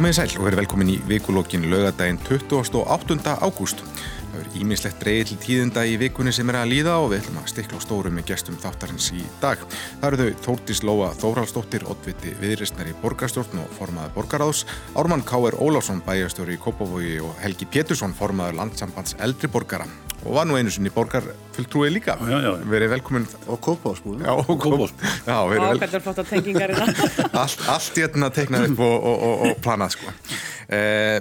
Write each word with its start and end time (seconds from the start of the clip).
Komið 0.00 0.14
sæl 0.16 0.38
og 0.38 0.46
verið 0.46 0.60
velkomin 0.62 0.90
í 0.94 1.00
vikulókin 1.04 1.66
lögadaginn 1.68 2.16
28. 2.24 3.34
ágúst. 3.44 3.82
Það 4.30 4.38
er 4.38 4.56
ímislegt 4.56 4.96
breyði 4.96 5.26
til 5.28 5.36
tíðinda 5.42 5.82
í 5.84 5.98
vikunni 6.00 6.32
sem 6.32 6.48
er 6.48 6.56
að 6.62 6.70
líða 6.70 6.94
og 7.02 7.10
við 7.10 7.18
ætlum 7.18 7.42
að 7.42 7.50
stikla 7.52 7.76
á 7.76 7.84
stóru 7.84 8.14
með 8.16 8.30
gestum 8.30 8.56
þáttarins 8.62 9.10
í 9.12 9.20
dag. 9.44 9.60
Það 10.00 10.08
eru 10.08 10.22
þau 10.22 10.40
Þórtís 10.46 10.80
Lóa 10.88 11.12
Þórhalsdóttir, 11.20 11.84
Oddviti 11.92 12.32
Viðristnari 12.40 12.96
Borgarstjórn 13.02 13.60
og 13.60 13.74
formaður 13.76 14.16
Borgaráðs, 14.16 14.64
Ármann 14.96 15.26
K.R. 15.28 15.60
Ólásson, 15.60 16.00
bæjarstjóri 16.08 16.56
í 16.56 16.62
Kópavogi 16.64 17.18
og 17.20 17.36
Helgi 17.44 17.68
Pétursson, 17.68 18.16
formaður 18.16 18.62
Landsambands 18.62 19.20
Eldri 19.20 19.52
Borgara 19.52 19.84
og 20.24 20.36
var 20.36 20.46
nú 20.48 20.56
einu 20.58 20.70
sinni 20.72 20.92
borgarfulltrúi 20.92 21.90
líka. 21.92 22.16
Já, 22.20 22.36
já, 22.36 22.40
já. 22.44 22.52
Verið 22.68 22.92
velkomin. 22.94 23.26
Og 23.46 23.60
kópásbúin. 23.60 24.20
Já, 24.24 24.32
og 24.36 24.46
kópásbúin. 24.60 25.10
Já, 25.26 25.36
verið 25.48 25.64
og 25.64 25.70
vel... 25.70 25.78
hvernig 25.80 25.98
er 25.98 26.04
flott 26.04 26.22
að 26.22 26.30
tengingar 26.34 26.74
hérna 26.74 26.86
allt, 27.42 27.66
allt 27.74 27.98
þetta 27.98 28.30
teiknað 28.36 28.70
upp 28.70 28.84
og, 28.86 28.96
og, 29.00 29.26
og, 29.28 29.44
og 29.48 29.60
planað 29.64 29.96
sko. 29.96 30.14
Eh, 30.68 31.18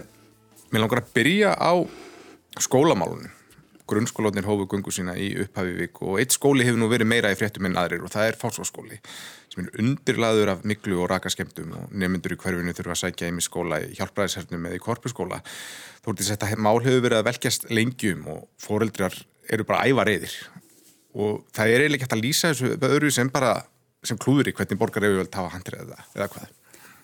mér 0.73 0.85
langar 0.85 1.03
að 1.03 1.11
byrja 1.15 1.55
á 1.55 1.73
skólamálunum. 2.59 3.35
Grunnskólanir 3.89 4.45
hófu 4.45 4.67
gungu 4.69 4.91
sína 4.93 5.15
í 5.17 5.31
upphafi 5.45 5.71
vik 5.79 6.03
og 6.05 6.19
eitt 6.21 6.35
skóli 6.35 6.67
hefur 6.67 6.77
nú 6.77 6.91
verið 6.91 7.09
meira 7.09 7.31
í 7.33 7.37
fréttum 7.39 7.65
en 7.65 7.79
aðrir 7.79 8.03
og 8.05 8.11
það 8.13 8.27
er 8.27 8.37
fásváskóli 8.37 8.99
er 9.65 9.81
undirlaður 9.83 10.53
af 10.53 10.63
miklu 10.67 11.01
og 11.03 11.09
rakaskemdum 11.11 11.73
og 11.77 11.91
nefnendur 11.91 12.35
í 12.35 12.39
hverfinu 12.39 12.75
þurfa 12.77 12.95
að 12.95 13.01
sækja 13.03 13.31
í 13.31 13.43
skóla 13.45 13.81
í 13.83 13.91
hjálpræðishernum 13.97 14.69
eða 14.69 14.79
í 14.79 14.83
korpuskóla. 14.83 15.41
Þú 16.05 16.15
að 16.15 16.29
þetta 16.31 16.53
mál 16.57 16.77
hefur 16.85 17.03
verið 17.05 17.19
að 17.19 17.27
velkjast 17.29 17.67
lengjum 17.73 18.27
og 18.31 18.47
foreldrar 18.61 19.17
eru 19.49 19.65
bara 19.67 19.85
æva 19.89 20.05
reyðir 20.07 20.35
og 21.19 21.43
það 21.55 21.73
er 21.73 21.83
eiginlega 21.83 22.05
hægt 22.05 22.15
að 22.15 22.23
lýsa 22.23 22.51
þessu 22.53 22.75
öðru 22.85 23.11
sem 23.13 23.31
bara 23.33 23.55
sem 24.05 24.19
klúður 24.21 24.51
í 24.51 24.55
hvernig 24.55 24.79
borgar 24.79 25.05
hefur 25.05 25.23
vel 25.23 25.31
tafa 25.31 25.51
handrið 25.55 25.83
eða, 25.83 26.27
hvað. 26.29 26.55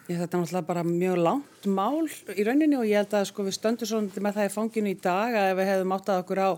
Ég, 0.06 0.20
þetta 0.20 0.38
er 0.38 0.42
náttúrulega 0.44 0.68
bara 0.68 0.86
mjög 0.86 1.20
langt 1.26 1.68
mál 1.68 2.06
í 2.38 2.46
rauninni 2.46 2.78
og 2.78 2.86
ég 2.86 3.02
held 3.02 3.16
að 3.18 3.28
sko, 3.32 3.46
við 3.48 3.58
stöndum 3.58 3.90
svona 3.90 4.22
með 4.22 4.38
það 4.38 4.50
í 4.50 4.54
fanginu 4.54 4.94
í 4.94 5.00
dag 5.02 5.34
að 5.34 5.50
ef 5.50 5.58
við 5.60 5.70
hefðum 5.72 5.96
áttað 5.98 6.22
okkur 6.22 6.42
á 6.46 6.50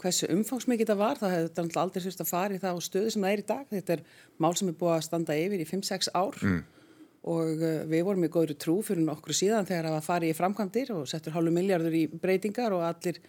hversu 0.00 0.28
umfangsmikið 0.32 0.90
það 0.90 1.02
var 1.02 1.20
þá 1.20 1.26
hefði 1.26 1.44
þetta 1.44 1.64
náttúrulega 1.66 1.84
aldrei 1.84 2.04
sérst 2.04 2.24
að 2.24 2.30
fara 2.32 2.56
í 2.56 2.62
það 2.62 2.80
á 2.80 2.86
stöðu 2.86 3.12
sem 3.12 3.26
það 3.26 3.34
er 3.34 3.42
í 3.42 3.46
dag. 3.50 3.62
Þetta 3.72 3.94
er 3.94 4.02
mál 4.42 4.54
sem 4.58 4.70
er 4.70 4.78
búið 4.78 4.96
að 4.96 5.06
standa 5.08 5.38
yfir 5.38 5.62
í 5.62 5.68
5-6 5.68 6.12
ár 6.14 6.36
mm. 6.42 6.60
og 7.32 7.50
uh, 7.56 7.80
við 7.90 8.04
vorum 8.08 8.28
í 8.28 8.32
góðri 8.32 8.58
trú 8.60 8.78
fyrir 8.86 9.06
nokkur 9.06 9.36
síðan 9.36 9.68
þegar 9.68 9.88
það 9.88 9.98
var 9.98 10.06
farið 10.10 10.32
í 10.32 10.38
framkvæmdir 10.38 10.94
og 10.96 11.08
settur 11.10 11.36
hálfu 11.36 11.54
miljardur 11.54 11.96
í 11.96 12.06
breytingar 12.12 12.76
og 12.76 12.86
allir 12.86 13.22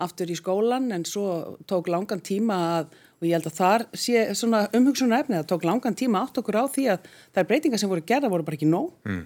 aftur 0.00 0.30
í 0.32 0.36
skólan 0.38 0.90
en 0.94 1.04
svo 1.08 1.58
tók 1.68 1.90
langan 1.92 2.22
tíma 2.24 2.56
að, 2.78 2.94
og 3.20 3.26
ég 3.28 3.36
held 3.36 3.48
að 3.50 3.58
þar 3.58 3.84
sé 3.92 4.22
svona 4.38 4.62
umhugsunar 4.76 5.24
efni, 5.24 5.38
það 5.40 5.50
tók 5.52 5.66
langan 5.68 5.96
tíma 5.98 6.22
átt 6.24 6.40
okkur 6.40 6.60
á 6.60 6.64
því 6.72 6.86
að 6.94 7.10
þær 7.36 7.48
breytingar 7.50 7.82
sem 7.82 7.90
voru 7.90 8.06
gerða 8.06 8.30
voru 8.32 8.46
bara 8.46 8.58
ekki 8.58 8.68
nóg 8.70 8.92
mm. 9.08 9.24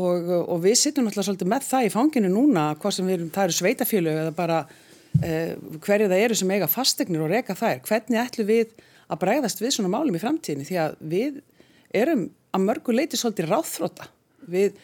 og, 0.00 0.32
og 0.42 0.64
við 0.64 0.76
sittum 0.80 1.06
náttúrulega 1.06 1.28
svolítið 1.30 1.52
með 1.54 1.68
það 1.70 1.86
í 1.88 1.92
fanginu 1.94 2.32
núna, 2.32 2.66
hvað 2.80 2.96
sem 2.98 3.08
við 3.08 3.18
erum, 3.18 3.30
það 3.36 3.48
eru 3.48 3.58
sveitafjölu 3.60 4.16
eða 4.24 4.34
bara 4.36 4.58
eh, 5.22 5.54
hverju 5.86 6.10
það 6.10 6.24
eru 6.26 6.40
sem 6.40 6.54
eiga 6.56 6.70
fastegnir 6.70 7.24
og 7.24 7.32
reka 7.32 7.56
þær, 7.58 7.80
hvernig 7.88 8.22
ætlum 8.26 8.50
við 8.50 8.76
að 9.08 9.20
bregðast 9.26 9.62
við 9.62 9.76
svona 9.76 9.92
málum 9.92 10.16
í 10.16 10.22
framtíðinni 10.22 10.68
því 10.68 10.80
að 10.84 10.96
við 11.14 11.42
erum 11.94 12.26
að 12.54 12.66
mörgu 12.68 12.94
leiti 12.94 13.20
svolítið 13.20 13.50
ráþróta 13.50 14.08
við, 14.50 14.74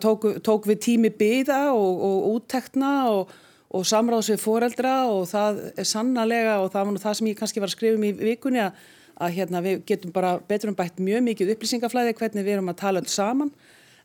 tók, 0.00 0.26
tók 0.44 0.66
við 0.68 0.82
tími 0.86 1.12
byða 1.14 1.62
og, 1.74 2.04
og 2.06 2.34
úttekna 2.34 2.92
og 3.12 3.38
og 3.70 3.86
samráðs 3.86 4.32
við 4.32 4.40
foreldra 4.42 4.94
og 5.10 5.28
það 5.30 5.60
er 5.78 5.86
sannlega 5.86 6.56
og 6.62 6.72
það 6.72 6.86
var 6.86 6.94
nú 6.94 7.02
það 7.02 7.18
sem 7.18 7.28
ég 7.30 7.36
kannski 7.38 7.62
var 7.62 7.70
að 7.70 7.76
skrifa 7.76 7.98
um 7.98 8.06
í 8.06 8.12
vikunni 8.18 8.62
að, 8.64 8.80
að 9.22 9.36
hérna, 9.36 9.62
við 9.62 9.84
getum 9.86 10.14
bara 10.14 10.32
betur 10.48 10.72
um 10.72 10.78
bætt 10.78 10.98
mjög 10.98 11.22
mikið 11.28 11.52
upplýsingaflæði 11.54 12.16
hvernig 12.18 12.46
við 12.46 12.56
erum 12.56 12.72
að 12.72 12.80
tala 12.82 13.02
öll 13.02 13.12
saman. 13.12 13.52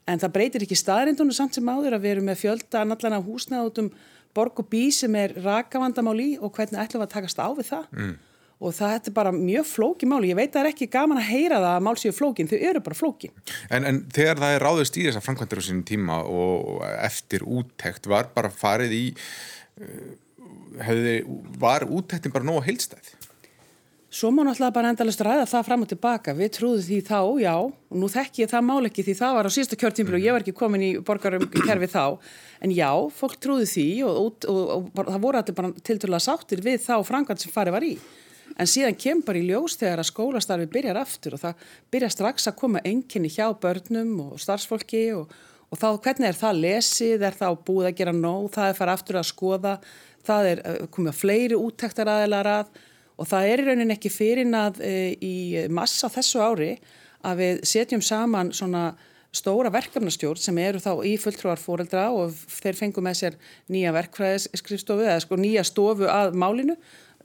En 0.05 0.21
það 0.21 0.35
breytir 0.35 0.65
ekki 0.67 0.77
staðrindunum 0.77 1.33
samt 1.33 1.57
sem 1.57 1.65
áður 1.71 1.97
að 1.97 2.05
við 2.05 2.13
erum 2.13 2.29
með 2.29 2.43
fjölda 2.43 2.83
annallan 2.83 3.17
af 3.17 3.25
húsnað 3.25 3.71
út 3.71 3.81
um 3.81 3.89
borg 4.37 4.61
og 4.61 4.69
bí 4.69 4.83
sem 4.93 5.17
er 5.17 5.33
rakavandamál 5.41 6.19
í 6.21 6.29
og 6.37 6.53
hvernig 6.53 6.83
ætlum 6.83 7.01
við 7.01 7.07
að 7.07 7.15
takast 7.15 7.41
á 7.41 7.49
við 7.57 7.69
það. 7.71 7.87
Mm. 7.95 8.15
Og 8.59 8.75
það 8.75 8.93
er 8.97 9.15
bara 9.15 9.33
mjög 9.35 9.65
flóki 9.67 10.07
máli, 10.07 10.31
ég 10.31 10.39
veit 10.39 10.51
að 10.51 10.59
það 10.59 10.63
er 10.63 10.71
ekki 10.71 10.89
gaman 10.93 11.19
að 11.19 11.31
heyra 11.31 11.59
það 11.59 11.73
að 11.75 11.85
mál 11.87 11.95
séu 11.99 12.15
flókin, 12.15 12.47
þau 12.51 12.57
eru 12.59 12.83
bara 12.85 12.99
flókin 12.99 13.33
En, 13.69 13.83
en 13.83 14.03
þegar 14.15 14.39
það 14.43 14.55
er 14.55 14.63
ráðist 14.63 14.99
í 14.99 15.07
þessa 15.09 15.23
framkvæmdur 15.25 15.59
á 15.59 15.67
sínum 15.67 15.87
tíma 15.87 16.21
og 16.23 16.85
eftir 17.03 17.43
úttekt 17.43 18.07
var 18.11 18.31
bara 18.35 18.53
farið 18.53 18.95
í 18.95 19.03
hefði, 20.83 21.19
var 21.59 21.85
úttektin 21.87 22.33
bara 22.33 22.47
nóg 22.47 22.65
heilstæð? 22.65 23.13
Svo 24.15 24.29
má 24.31 24.45
náttúrulega 24.47 24.71
bara 24.77 24.89
endalast 24.93 25.19
ræða 25.27 25.45
það 25.49 25.65
fram 25.67 25.81
og 25.83 25.89
tilbaka. 25.91 26.33
Við 26.37 26.51
trúðum 26.55 26.83
því 26.85 26.99
þá, 27.03 27.19
já, 27.41 27.55
og 27.59 27.97
nú 27.99 28.07
þekk 28.07 28.33
ég 28.39 28.51
það 28.53 28.63
mál 28.63 28.87
ekki 28.87 29.03
því 29.03 29.15
það 29.19 29.33
var 29.35 29.49
á 29.51 29.51
síðasta 29.51 29.79
kjörtímpil 29.81 30.15
og 30.15 30.23
ég 30.23 30.31
var 30.31 30.45
ekki 30.45 30.55
komin 30.55 30.85
í 30.87 30.91
borgarum 31.03 31.43
kerfi 31.51 31.89
þá. 31.91 32.05
En 32.63 32.71
já, 32.71 32.91
fólk 33.17 33.35
trúði 33.43 33.67
því 33.67 33.87
og, 34.07 34.13
og, 34.21 34.47
og, 34.47 34.87
og 34.87 35.09
það 35.09 35.25
voru 35.25 35.41
allir 35.41 35.57
bara 35.59 35.75
til 35.83 35.99
En 38.55 38.69
síðan 38.69 38.95
kemur 38.99 39.27
bara 39.27 39.41
í 39.41 39.49
ljós 39.49 39.75
þegar 39.81 40.03
að 40.03 40.11
skólastarfi 40.11 40.69
byrjar 40.71 41.01
aftur 41.01 41.35
og 41.35 41.41
það 41.41 41.65
byrjar 41.91 42.13
strax 42.13 42.47
að 42.47 42.57
koma 42.61 42.83
enginni 42.85 43.31
hjá 43.33 43.49
börnum 43.59 44.13
og 44.29 44.39
starfsfólki 44.39 45.09
og 45.17 45.33
og 45.75 45.79
þá 45.81 45.87
hvernig 46.03 46.29
er 46.29 46.37
það 46.39 46.59
lesið, 46.63 47.23
er 47.25 47.37
það 47.37 47.57
búið 47.67 47.89
að 47.89 47.97
gera 47.99 48.13
nóg, 48.15 48.49
það 48.53 48.69
er 48.69 48.77
farið 48.77 48.97
aftur 48.97 49.19
að 49.19 49.29
skoða, 49.31 49.73
það 50.25 50.51
er 50.51 50.61
eh, 50.61 50.85
komið 50.93 51.17
fleiri 51.19 51.57
úttektar 51.59 52.11
aðeinar 52.11 52.51
að. 52.51 52.77
Og 53.15 53.27
það 53.29 53.49
er 53.49 53.61
í 53.61 53.65
rauninni 53.69 53.95
ekki 53.95 54.11
fyrir 54.11 54.49
að 54.59 54.79
e, 54.83 54.95
í 55.23 55.35
massa 55.71 56.09
þessu 56.11 56.41
ári 56.43 56.73
að 57.23 57.37
við 57.39 57.61
setjum 57.63 58.01
saman 58.03 58.49
svona 58.51 58.89
stóra 59.35 59.71
verkefnastjórn 59.71 60.41
sem 60.43 60.59
eru 60.59 60.81
þá 60.83 60.99
í 61.07 61.13
fulltrúar 61.19 61.59
fóreldra 61.59 62.09
og 62.11 62.35
þeir 62.57 62.75
fengum 62.75 63.07
með 63.07 63.15
sér 63.21 63.37
nýja 63.71 63.93
verkfræðisskrifstofu 63.95 65.07
eða 65.07 65.23
sko 65.23 65.39
nýja 65.39 65.63
stofu 65.67 66.09
að 66.11 66.35
málinu 66.39 66.75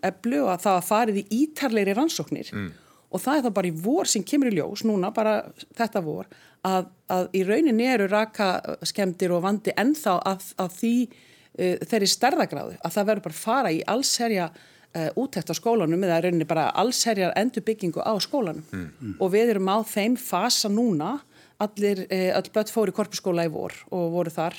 eblu 0.06 0.44
og 0.44 0.54
að 0.54 0.62
það 0.66 0.86
farið 0.88 1.20
í 1.20 1.26
ítarleiri 1.44 1.96
rannsóknir 1.96 2.52
mm. 2.54 2.70
og 3.10 3.22
það 3.24 3.38
er 3.38 3.44
þá 3.46 3.56
bara 3.58 3.70
í 3.70 3.74
vor 3.84 4.10
sem 4.10 4.24
kemur 4.26 4.50
í 4.50 4.56
ljós 4.58 4.84
núna 4.88 5.12
bara 5.14 5.34
þetta 5.78 6.02
vor 6.04 6.30
að, 6.66 6.90
að 7.10 7.30
í 7.36 7.44
rauninni 7.48 7.86
eru 7.88 8.08
rakaskemdir 8.10 9.34
og 9.36 9.44
vandi 9.46 9.74
ennþá 9.80 10.16
að, 10.32 10.50
að 10.60 10.74
því 10.80 10.94
uh, 11.06 11.78
þeirri 11.92 12.10
stærðagráðu 12.14 12.76
að 12.80 12.98
það 12.98 13.08
verður 13.12 13.26
bara 13.28 13.40
fara 13.40 13.72
í 13.72 13.80
allsherja 13.94 14.50
uh, 14.50 15.08
úttækt 15.20 15.52
á 15.52 15.54
skólanum 15.56 16.04
eða 16.06 16.20
í 16.20 16.26
rauninni 16.26 16.50
bara 16.50 16.68
allsherjar 16.82 17.34
endurbyggingu 17.40 18.04
á 18.04 18.12
skólanum 18.22 18.64
mm. 18.68 18.86
Mm. 19.00 19.16
og 19.18 19.34
við 19.34 19.54
erum 19.54 19.72
á 19.72 19.78
þeim 19.86 20.18
fasa 20.20 20.72
núna 20.72 21.18
allir, 21.60 22.06
uh, 22.08 22.30
all 22.36 22.52
börn 22.52 22.72
fóri 22.72 22.94
korpuskóla 22.96 23.48
í 23.48 23.52
vor 23.52 23.74
og 23.92 24.14
voru 24.14 24.32
þar, 24.32 24.56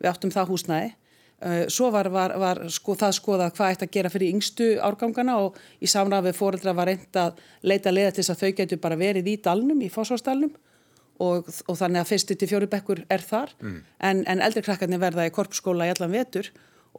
við 0.00 0.12
áttum 0.12 0.34
það 0.34 0.54
húsnæði 0.54 0.92
Svo 1.68 1.90
var, 1.92 2.08
var, 2.08 2.32
var 2.40 2.60
sko, 2.72 2.94
það 2.96 3.16
skoðað 3.18 3.56
hvað 3.56 3.72
ætti 3.74 3.84
að 3.84 3.94
gera 3.96 4.10
fyrir 4.12 4.30
yngstu 4.32 4.68
árgangana 4.80 5.34
og 5.44 5.58
í 5.82 5.88
samræð 5.90 6.28
við 6.30 6.36
fóreldra 6.38 6.72
var 6.78 6.88
reynd 6.88 7.18
að 7.20 7.42
leita 7.66 7.92
leða 7.92 8.14
til 8.14 8.22
þess 8.22 8.32
að 8.32 8.44
þau 8.44 8.52
getur 8.60 8.80
bara 8.80 8.96
verið 8.96 9.28
í 9.28 9.34
dalnum, 9.44 9.82
í 9.84 9.90
fósfársdalnum 9.92 10.54
og, 11.20 11.50
og 11.68 11.78
þannig 11.78 12.00
að 12.00 12.12
fyrstu 12.12 12.36
til 12.38 12.48
fjóri 12.50 12.68
bekkur 12.70 13.02
er 13.12 13.24
þar 13.26 13.52
mm. 13.60 13.80
en, 14.08 14.22
en 14.30 14.44
eldri 14.46 14.62
krakkarnir 14.64 15.02
verða 15.02 15.26
í 15.28 15.34
korpsskóla 15.34 15.90
í 15.90 15.92
allan 15.92 16.14
vetur 16.14 16.48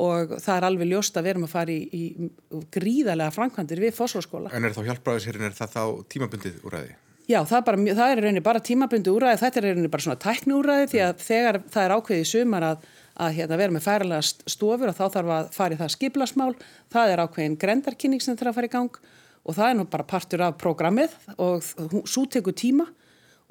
og 0.04 0.36
það 0.44 0.58
er 0.58 0.68
alveg 0.68 0.92
ljóst 0.92 1.18
að 1.18 1.26
við 1.26 1.34
erum 1.34 1.48
að 1.48 1.54
fara 1.56 1.74
í, 1.74 1.80
í 1.96 2.62
gríðarlega 2.76 3.32
framkvæmdir 3.32 3.82
við 3.86 3.96
fósfórskóla. 3.96 4.52
En 4.56 4.68
er 4.68 4.76
þá 4.76 4.82
hjálpræðisherrin, 4.90 5.48
er 5.48 5.56
það 5.56 5.76
þá 5.78 5.84
tímabundið 6.12 6.58
úræði? 6.68 6.96
Já, 7.26 7.40
það 7.48 7.58
er, 7.58 7.64
bara, 7.70 7.96
það 7.98 8.12
er 8.12 8.22
rauninni 8.22 8.44
bara 8.46 8.62
tímabundið 8.68 9.16
úræði, 9.16 9.42
þetta 9.42 9.62
er 9.62 9.68
rauninni 9.70 9.92
bara 9.94 10.06
svona 10.06 10.22
tækni 10.22 10.58
úræði 10.58 10.90
því 10.92 11.02
að 11.06 11.14
mm. 11.14 11.24
þegar 11.30 11.60
það 11.74 11.86
er 11.86 11.96
ákveðið 11.96 12.28
sumar 12.34 12.68
að, 12.68 12.90
að 13.16 13.38
hérna, 13.40 13.60
vera 13.60 13.76
með 13.76 13.86
færalega 13.86 14.50
stofur 14.52 14.92
og 14.92 14.98
þá 14.98 15.06
þarf 15.14 15.34
að 15.38 15.50
fara 15.56 15.76
í 15.76 15.80
það 15.80 15.94
skiplasmál, 15.96 16.52
það 16.92 17.14
er 17.14 17.24
ákveðin 17.24 17.58
grendarkynning 17.62 18.24
sem 18.24 18.38
þarf 18.38 18.52
að 18.52 18.60
fara 18.60 18.70
í 18.70 18.76
gang 18.76 19.00
og 19.46 19.58
það 19.58 19.70
er 19.70 19.80
nú 19.80 19.88
bara 19.90 20.08
partur 20.10 20.44
af 20.46 20.60
prógramið 20.62 21.18
og 21.38 21.66
svo 22.10 22.26
tekur 22.32 22.56
tíma 22.58 22.88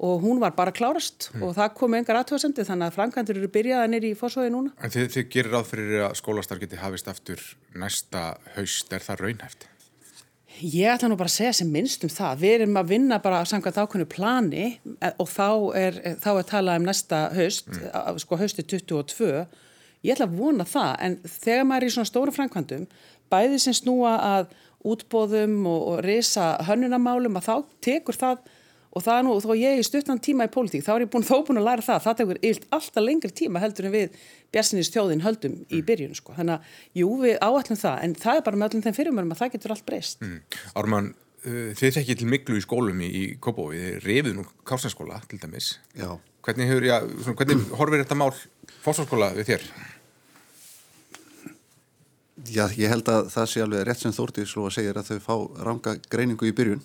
og 0.05 0.25
hún 0.25 0.41
var 0.43 0.51
bara 0.55 0.73
klárast 0.75 1.29
mm. 1.31 1.43
og 1.43 1.53
það 1.55 1.75
kom 1.79 1.93
engar 1.95 2.19
aðtöðasendi 2.19 2.65
þannig 2.67 2.89
að 2.89 2.97
framkvæmdur 2.97 3.39
eru 3.39 3.51
byrjaða 3.53 3.91
nýri 3.93 4.11
í 4.11 4.17
fósóði 4.19 4.51
núna. 4.51 4.73
En 4.83 4.91
þið, 4.91 5.07
þið 5.13 5.29
gerir 5.31 5.55
áð 5.55 5.69
fyrir 5.69 6.03
að 6.09 6.17
skólastar 6.19 6.59
geti 6.59 6.81
hafist 6.81 7.07
aftur 7.07 7.45
næsta 7.79 8.25
haust, 8.57 8.91
er 8.91 9.05
það 9.05 9.23
raunhæft? 9.23 9.69
Ég 10.61 10.87
ætla 10.87 11.09
nú 11.11 11.17
bara 11.19 11.27
að 11.27 11.35
segja 11.35 11.53
sem 11.57 11.71
minnst 11.71 12.05
um 12.07 12.11
það. 12.11 12.39
Við 12.43 12.53
erum 12.57 12.77
að 12.79 12.91
vinna 12.93 13.19
bara 13.23 13.41
samkvæmt 13.47 13.79
ákveðinu 13.81 14.07
plani 14.11 14.65
e, 14.71 15.09
og 15.19 15.27
þá 15.27 15.49
er, 15.75 15.97
þá 16.23 16.29
er 16.31 16.47
talað 16.47 16.79
um 16.79 16.87
næsta 16.87 17.21
haust, 17.35 17.71
mm. 17.73 18.19
sko 18.23 18.39
hausti 18.39 18.63
22. 18.63 19.31
Ég 20.05 20.15
ætla 20.15 20.29
að 20.29 20.37
vona 20.39 20.67
það 20.69 20.93
en 21.07 21.17
þegar 21.27 21.67
maður 21.67 21.87
er 21.87 21.91
í 21.91 21.95
svona 21.97 22.11
stóru 22.11 22.35
framkvæmdum, 22.35 22.85
bæði 23.33 23.59
sem 23.65 23.75
snúa 23.75 24.13
að 24.21 24.53
útbóðum 24.85 25.57
og, 25.67 25.81
og 25.91 26.03
reysa 26.05 26.53
hönnunamálum 26.67 27.39
að 27.39 27.49
þá 27.49 27.55
tekur 27.89 28.19
það 28.21 28.51
og 28.95 29.03
það 29.03 29.19
er 29.19 29.25
nú, 29.27 29.35
þó 29.43 29.51
ég 29.59 29.79
er 29.79 29.87
stuttan 29.87 30.21
tíma 30.23 30.47
í 30.47 30.51
pólitík, 30.53 30.85
þá 30.85 30.93
er 30.95 31.05
ég 31.05 31.11
búin, 31.11 31.25
þó 31.27 31.41
búin 31.47 31.59
að 31.59 31.67
læra 31.67 31.85
það, 31.85 32.01
það 32.05 32.17
tekur 32.21 32.41
ylt 32.49 32.67
alltaf 32.77 33.03
lengri 33.03 33.33
tíma 33.35 33.63
heldur 33.63 33.89
en 33.89 33.95
við 33.95 34.21
björnsinist 34.55 34.95
þjóðin 34.95 35.25
höldum 35.25 35.57
í 35.65 35.81
mm. 35.81 35.87
byrjun, 35.89 36.15
sko. 36.15 36.35
Þannig 36.37 36.55
að, 36.55 36.77
jú, 37.01 37.09
við 37.23 37.35
áallum 37.43 37.81
það, 37.81 37.97
en 38.07 38.15
það 38.21 38.39
er 38.39 38.45
bara 38.45 38.61
með 38.61 38.69
öllum 38.69 38.85
þeim 38.85 38.97
fyrirmörum 38.99 39.35
að 39.35 39.41
það 39.41 39.57
getur 39.57 39.75
allt 39.75 39.85
breyst. 39.89 40.23
Mm. 40.23 40.61
Ármann, 40.79 41.11
uh, 41.43 41.73
þið 41.75 41.97
þekkið 41.99 42.21
til 42.21 42.29
miklu 42.31 42.61
í 42.61 42.63
skólum 42.63 43.03
í, 43.03 43.11
í 43.11 43.25
Kópói, 43.35 43.75
þið 43.75 44.07
reyfið 44.07 44.39
nú 44.39 44.47
Kásnarskóla 44.63 45.19
til 45.27 45.41
dæmis. 45.43 45.73
Já, 45.99 46.15
Hvernig, 46.45 46.67
hefur, 46.69 46.85
já, 46.85 46.99
svona, 47.25 47.37
hvernig 47.41 47.69
horfir 47.79 48.01
þetta 48.03 48.17
mál 48.21 48.31
fósarskóla 48.85 49.31
við 49.35 49.51
þér? 49.51 49.69
Já, 52.45 52.65
ég 52.77 52.91
held 52.91 53.07
að 53.09 53.31
það 53.33 53.47
sé 53.49 53.63
alveg 53.63 53.87
rétt 53.87 54.03
sem 54.03 54.13
Þórdís 54.13 54.51
sló 54.51 54.67
að 54.67 54.75
segja 54.75 54.93
að 54.93 55.07
þau 55.09 55.23
fá 55.23 55.63
ranga 55.65 55.95
greiningu 56.11 56.45
í 56.45 56.53
byrjun 56.53 56.83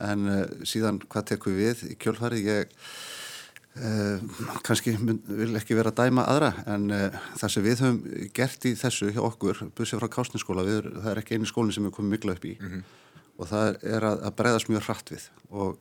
en 0.00 0.28
uh, 0.28 0.44
síðan 0.68 1.00
hvað 1.04 1.28
tekum 1.32 1.56
við 1.56 1.84
í 1.90 1.96
kjölfarið? 2.00 2.48
Ég 2.48 2.72
uh, 3.76 4.42
kannski 4.66 4.94
mynd, 5.00 5.28
vil 5.28 5.52
ekki 5.58 5.76
vera 5.78 5.92
að 5.92 6.02
dæma 6.02 6.26
aðra 6.30 6.52
en 6.74 6.88
uh, 6.94 7.22
það 7.40 7.54
sem 7.54 7.66
við 7.66 7.84
höfum 7.84 8.02
gert 8.36 8.68
í 8.68 8.74
þessu 8.78 9.12
hjá 9.12 9.22
okkur, 9.26 9.64
busið 9.76 10.02
frá 10.02 10.12
Kásninskóla 10.18 10.66
við, 10.66 10.90
það 10.98 11.10
er 11.14 11.22
ekki 11.22 11.38
eini 11.38 11.50
skólinn 11.50 11.76
sem 11.76 11.88
við 11.88 11.96
komum 11.96 12.14
mikla 12.16 12.36
upp 12.36 12.46
í. 12.48 12.56
Og 13.40 13.48
það 13.48 13.80
er 13.88 14.04
að, 14.06 14.20
að 14.28 14.36
breyðast 14.38 14.70
mjög 14.70 14.86
hratt 14.86 15.10
við. 15.14 15.26
Og 15.50 15.80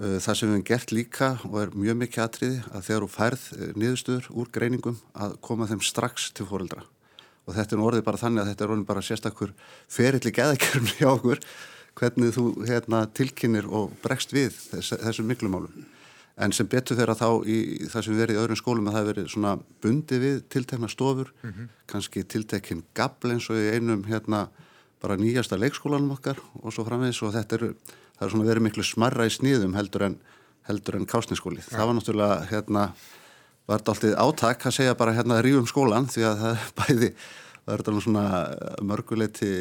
það 0.00 0.36
sem 0.36 0.48
við 0.48 0.54
höfum 0.54 0.68
gert 0.68 0.92
líka 0.94 1.28
og 1.48 1.56
er 1.60 1.72
mjög 1.76 1.98
mikið 2.04 2.22
atriði 2.24 2.60
að 2.70 2.86
þegar 2.86 3.04
þú 3.04 3.08
færð 3.16 3.42
niðurstöður 3.80 4.28
úr 4.32 4.52
greiningum 4.54 5.00
að 5.12 5.34
koma 5.44 5.68
þeim 5.68 5.82
strax 5.84 6.30
til 6.36 6.46
fóreldra 6.48 6.86
og 7.50 7.56
þetta 7.56 7.76
er 7.76 7.84
orðið 7.84 8.06
bara 8.06 8.20
þannig 8.20 8.42
að 8.42 8.50
þetta 8.52 8.64
er 8.64 8.72
orðið 8.74 8.88
bara 8.90 9.04
sérstakur 9.04 9.52
ferilli 9.90 10.32
geðakerfni 10.36 10.96
hjá 11.00 11.08
okkur 11.10 11.42
hvernig 11.98 12.34
þú 12.36 12.44
hérna, 12.68 13.06
tilkynir 13.14 13.66
og 13.66 13.94
bregst 14.04 14.34
við 14.34 14.54
þess, 14.54 14.94
þessum 15.00 15.30
miklu 15.30 15.50
málum 15.52 15.86
en 16.40 16.54
sem 16.56 16.68
betur 16.70 16.96
þeirra 16.96 17.16
þá 17.18 17.28
í 17.44 17.58
það 17.90 18.04
sem 18.06 18.16
verið 18.16 18.38
í 18.38 18.40
öðrum 18.40 18.58
skólum 18.58 18.88
að 18.88 18.96
það 18.96 19.08
verið 19.10 19.26
svona 19.34 19.52
bundi 19.82 20.20
við 20.22 20.38
tiltekna 20.48 20.88
stofur 20.88 21.32
kannski 21.90 22.24
tiltekinn 22.24 22.84
gabl 22.96 23.34
eins 23.34 23.50
og 23.52 23.60
í 23.60 23.74
einum 23.74 24.06
hérna 24.08 24.46
bara 25.00 25.16
nýjasta 25.16 25.58
leikskólanum 25.60 26.14
okkar 26.16 26.40
og 26.60 26.74
svo 26.74 26.84
framvegis. 26.84 27.22
Og 27.24 27.32
þetta 27.34 27.56
eru, 27.56 27.70
það 28.18 28.26
er 28.26 28.34
svona 28.34 28.48
verið 28.50 28.66
miklu 28.68 28.86
smarra 28.86 29.28
í 29.28 29.32
sniðum 29.32 29.76
heldur 29.78 30.06
en, 30.10 30.18
heldur 30.68 30.98
en 30.98 31.08
kásniskóli. 31.08 31.64
Það 31.64 31.88
var 31.88 31.98
náttúrulega 31.98 32.40
hérna 32.50 32.88
var 33.68 33.80
þetta 33.80 33.94
alltaf 33.94 34.18
átak 34.26 34.66
að 34.68 34.76
segja 34.76 34.98
bara 34.98 35.14
hérna 35.16 35.40
rífum 35.44 35.68
skólan 35.68 36.08
því 36.10 36.26
að 36.28 36.44
það 36.44 36.66
bæði 36.80 37.10
það 37.64 37.72
er 37.74 37.82
þetta 37.82 38.04
svona 38.04 38.26
mörguleiti 38.82 39.52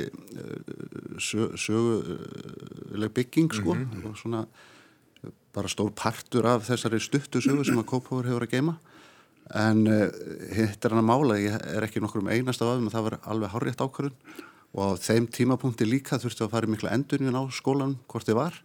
söguleg 1.20 3.14
bygging 3.14 3.54
sko 3.54 3.76
mm 3.76 3.86
-hmm. 3.86 4.06
og 4.10 4.18
svona 4.18 4.46
bara 5.54 5.68
stór 5.68 5.92
partur 5.92 6.46
af 6.46 6.70
þessari 6.70 7.00
stuttu 7.00 7.42
sögu 7.42 7.66
sem 7.66 7.80
að 7.80 7.90
Kópavur 7.90 8.26
hefur 8.26 8.46
að 8.46 8.54
geima 8.54 8.80
en 9.56 9.88
uh, 9.90 10.06
hitt 10.54 10.84
er 10.86 10.94
hann 10.94 11.02
að 11.02 11.10
mála 11.10 11.38
ég 11.42 11.56
er 11.58 11.86
ekki 11.86 12.02
nokkur 12.04 12.22
um 12.22 12.30
einasta 12.30 12.68
af 12.68 12.78
þeim 12.78 12.92
það 12.94 13.06
var 13.08 13.16
alveg 13.34 13.54
hárétt 13.54 13.82
ákvörðun. 13.82 14.18
Og 14.78 14.84
á 14.86 15.02
þeim 15.02 15.26
tímapunkti 15.34 15.88
líka 15.90 16.20
þurfti 16.22 16.46
að 16.46 16.52
fara 16.54 16.70
mikla 16.70 16.94
endurinn 16.94 17.34
á 17.34 17.44
skólan 17.50 17.98
hvort 18.12 18.28
þið 18.28 18.38
var. 18.38 18.60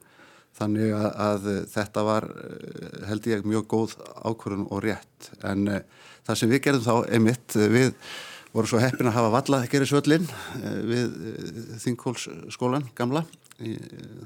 Þannig 0.54 0.92
að, 0.94 1.08
að 1.24 1.46
þetta 1.72 2.04
var 2.06 2.26
held 3.08 3.30
ég 3.30 3.48
mjög 3.48 3.64
góð 3.72 3.96
ákvörðun 4.20 4.68
og 4.68 4.84
rétt. 4.84 5.30
En 5.40 5.64
uh, 5.72 5.80
það 6.28 6.40
sem 6.40 6.52
við 6.52 6.64
gerðum 6.68 6.84
þá 6.84 7.16
emitt 7.16 7.56
við 7.56 7.94
vorum 8.54 8.70
svo 8.70 8.80
heppin 8.82 9.10
að 9.10 9.16
hafa 9.18 9.32
valla 9.34 9.60
að 9.60 9.70
gera 9.74 9.88
svöllin 9.90 10.24
uh, 10.30 10.80
við 10.86 11.18
uh, 11.18 11.76
Þingkólsskólan 11.84 12.88
gamla 12.96 13.24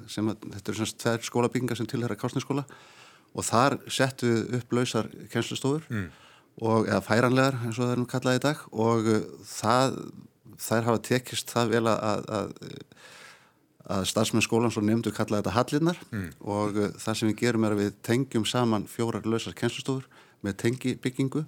sem 0.08 0.30
að 0.30 0.46
þetta 0.54 0.70
eru 0.72 0.78
semst 0.78 0.96
tveir 1.02 1.26
skólabyggingar 1.26 1.76
sem 1.76 1.88
tilhæra 1.88 2.16
kásniskóla 2.16 2.62
og 3.36 3.44
þar 3.44 3.76
settu 3.92 4.30
við 4.30 4.54
upp 4.56 4.72
lausar 4.72 5.10
kennslustofur 5.32 5.84
mm. 5.92 6.06
og 6.64 6.88
eða 6.88 7.02
færanlegar 7.04 7.58
eins 7.60 7.76
og 7.76 7.84
það 7.84 7.92
er 7.92 8.00
nú 8.00 8.08
kallað 8.08 8.38
í 8.38 8.42
dag 8.46 8.62
og 8.72 9.10
það, 9.50 9.98
þær 10.64 10.88
hafa 10.88 11.02
tekist 11.10 11.52
það 11.52 11.75
vel 11.75 11.84
að, 11.92 12.25
að 12.38 12.56
að 13.88 14.04
starfsmenn 14.10 14.44
skólan 14.44 14.72
svo 14.72 14.82
nefndu 14.84 15.12
kalla 15.16 15.40
þetta 15.40 15.54
hallinnar 15.56 16.00
mm. 16.12 16.26
og 16.44 16.80
það 17.00 17.20
sem 17.20 17.30
við 17.30 17.38
gerum 17.40 17.64
er 17.64 17.76
að 17.76 17.82
við 17.84 17.94
tengjum 18.04 18.44
saman 18.48 18.84
fjórar 18.90 19.25
lausar 19.28 19.56
kennslustofur 19.56 20.04
með 20.44 20.58
tengibyggingu 20.64 21.44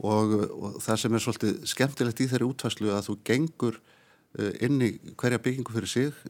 og, 0.00 0.34
og 0.50 0.80
það 0.84 1.02
sem 1.02 1.14
er 1.16 1.24
svolítið 1.24 1.60
skemmtilegt 1.72 2.22
í 2.22 2.28
þeirri 2.30 2.48
útvæslu 2.48 2.92
að 2.94 3.06
þú 3.10 3.16
gengur 3.30 3.78
uh, 3.80 4.52
inn 4.64 4.80
í 4.84 4.90
hverja 5.20 5.42
byggingu 5.44 5.76
fyrir 5.76 5.92
sig 5.92 6.24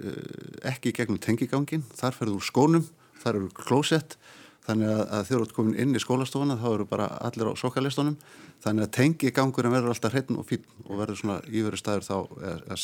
ekki 0.66 0.94
gegnum 0.96 1.20
tengigangin, 1.22 1.86
þar 1.94 2.18
ferður 2.18 2.40
úr 2.40 2.46
skónum, 2.50 2.86
þar 3.22 3.40
eru 3.40 3.50
klósett. 3.56 4.18
Þannig 4.60 4.90
að, 4.92 5.00
að 5.00 5.22
þegar 5.26 5.40
þú 5.40 5.44
ert 5.46 5.54
komin 5.56 5.78
inn 5.82 5.96
í 5.96 6.00
skólastofana 6.02 6.56
þá 6.60 6.66
eru 6.70 6.84
bara 6.86 7.06
allir 7.24 7.48
á 7.48 7.54
sokalistunum 7.58 8.18
þannig 8.60 8.84
að 8.84 8.90
tengigangurinn 8.98 9.72
verður 9.72 9.94
alltaf 9.94 10.12
hreitn 10.12 10.36
og 10.38 10.46
fín 10.46 10.66
og 10.84 10.98
verður 11.00 11.18
svona 11.18 11.38
íveru 11.48 11.80
staður 11.80 12.04
þá 12.06 12.16
eða, 12.50 12.76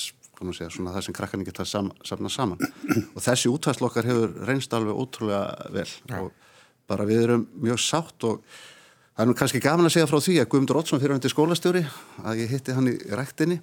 svona 0.73 0.94
það 0.94 1.05
sem 1.05 1.17
krakkarnir 1.17 1.50
geta 1.50 1.67
sam, 1.69 1.91
samna 2.05 2.32
saman. 2.32 2.65
Og 3.12 3.21
þessi 3.25 3.53
útvæslu 3.53 3.91
okkar 3.91 4.09
hefur 4.09 4.32
reynst 4.49 4.73
alveg 4.77 4.97
ótrúlega 4.97 5.71
vel. 5.77 5.89
Ja. 6.09 6.25
og 6.25 6.32
bara 6.87 7.06
við 7.06 7.25
erum 7.27 7.47
mjög 7.59 7.82
sátt 7.82 8.27
og 8.29 8.43
það 9.17 9.25
er 9.25 9.31
nú 9.31 9.37
kannski 9.37 9.63
gaman 9.65 9.89
að 9.89 9.95
segja 9.95 10.09
frá 10.11 10.19
því 10.21 10.35
að 10.43 10.49
Guðmundur 10.53 10.79
Oddsson 10.83 11.01
fyrir 11.01 11.17
hundi 11.17 11.31
skólastjóri 11.33 11.81
að 12.21 12.43
ég 12.43 12.51
hitti 12.53 12.75
hann 12.77 12.91
í 12.91 12.97
rektinni 13.17 13.57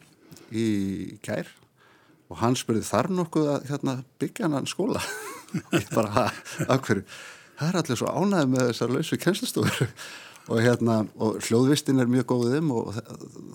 í 0.49 0.65
kær 1.21 1.49
og 2.33 2.39
hann 2.41 2.57
spurði 2.57 2.81
þar 2.87 3.11
nokkuð 3.13 3.49
að 3.53 3.67
hérna, 3.69 3.95
byggja 4.21 4.49
hann 4.49 4.69
skóla? 4.69 5.03
Og 5.53 5.75
ég 5.77 5.89
bara, 5.93 6.25
af 6.65 6.85
hverju? 6.87 7.05
Það 7.59 7.67
er 7.67 7.77
allir 7.83 7.99
svo 7.99 8.09
ánæði 8.09 8.49
með 8.49 8.69
þessar 8.71 8.93
lausu 8.95 9.19
kennslistofur 9.21 9.91
og 10.51 10.61
hérna 10.65 10.95
og 11.21 11.37
hljóðvistin 11.45 12.01
er 12.01 12.09
mjög 12.09 12.31
góðum 12.33 12.71
og 12.73 12.97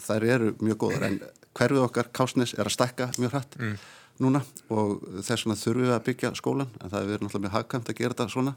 þær 0.04 0.26
eru 0.36 0.52
mjög 0.62 0.78
góðar 0.84 1.08
en 1.08 1.16
hverfið 1.58 1.82
okkar 1.82 2.12
Kásnes 2.14 2.54
er 2.54 2.68
að 2.68 2.76
stakka 2.76 3.08
mjög 3.18 3.34
hrætt 3.34 3.58
mm. 3.58 3.74
núna 4.22 4.44
og 4.70 5.02
þess 5.18 5.42
vegna 5.42 5.58
þurfum 5.58 5.88
við 5.88 5.96
að 5.96 6.06
byggja 6.12 6.30
skólan 6.38 6.70
en 6.78 6.92
það 6.92 7.00
er 7.00 7.10
verið 7.10 7.26
náttúrulega 7.26 7.44
mjög 7.48 7.56
hagkvæmt 7.58 7.90
að 7.90 7.98
gera 7.98 8.14
þetta 8.14 8.28
svona 8.36 8.54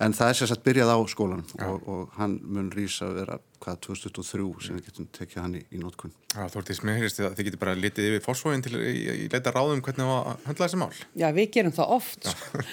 en 0.00 0.16
það 0.16 0.32
er 0.32 0.38
sérstaklega 0.38 0.66
byrjað 0.68 0.92
á 0.94 0.98
skólan 1.12 1.44
og, 1.66 1.88
og 1.90 2.16
hann 2.16 2.38
mun 2.42 2.70
rýsa 2.72 3.08
að 3.08 3.18
vera 3.20 3.38
hvað 3.60 3.80
2003 3.86 4.46
sem 4.64 4.78
við 4.78 4.86
getum 4.88 5.08
tekið 5.16 5.42
hann 5.42 5.56
í, 5.58 5.62
í 5.76 5.80
nótkunn 5.82 6.14
Já, 6.30 6.44
Þórtís, 6.52 6.80
mér 6.86 7.00
heyrist 7.00 7.20
að 7.20 7.36
þið 7.36 7.48
getur 7.48 7.60
bara 7.64 7.76
litið 7.76 8.08
yfir 8.08 8.24
fórsvóin 8.24 8.64
til 8.64 8.76
í, 8.78 8.94
í 9.24 9.28
leita 9.32 9.50
ráðum 9.50 9.82
hvernig 9.82 10.04
það 10.04 10.10
var 10.12 10.28
að 10.30 10.44
handla 10.46 10.66
þessi 10.68 10.80
mál. 10.80 11.00
Já, 11.18 11.26
við 11.34 11.48
gerum 11.56 11.74
það 11.74 11.94
oft 11.96 12.28
sko. 12.30 12.64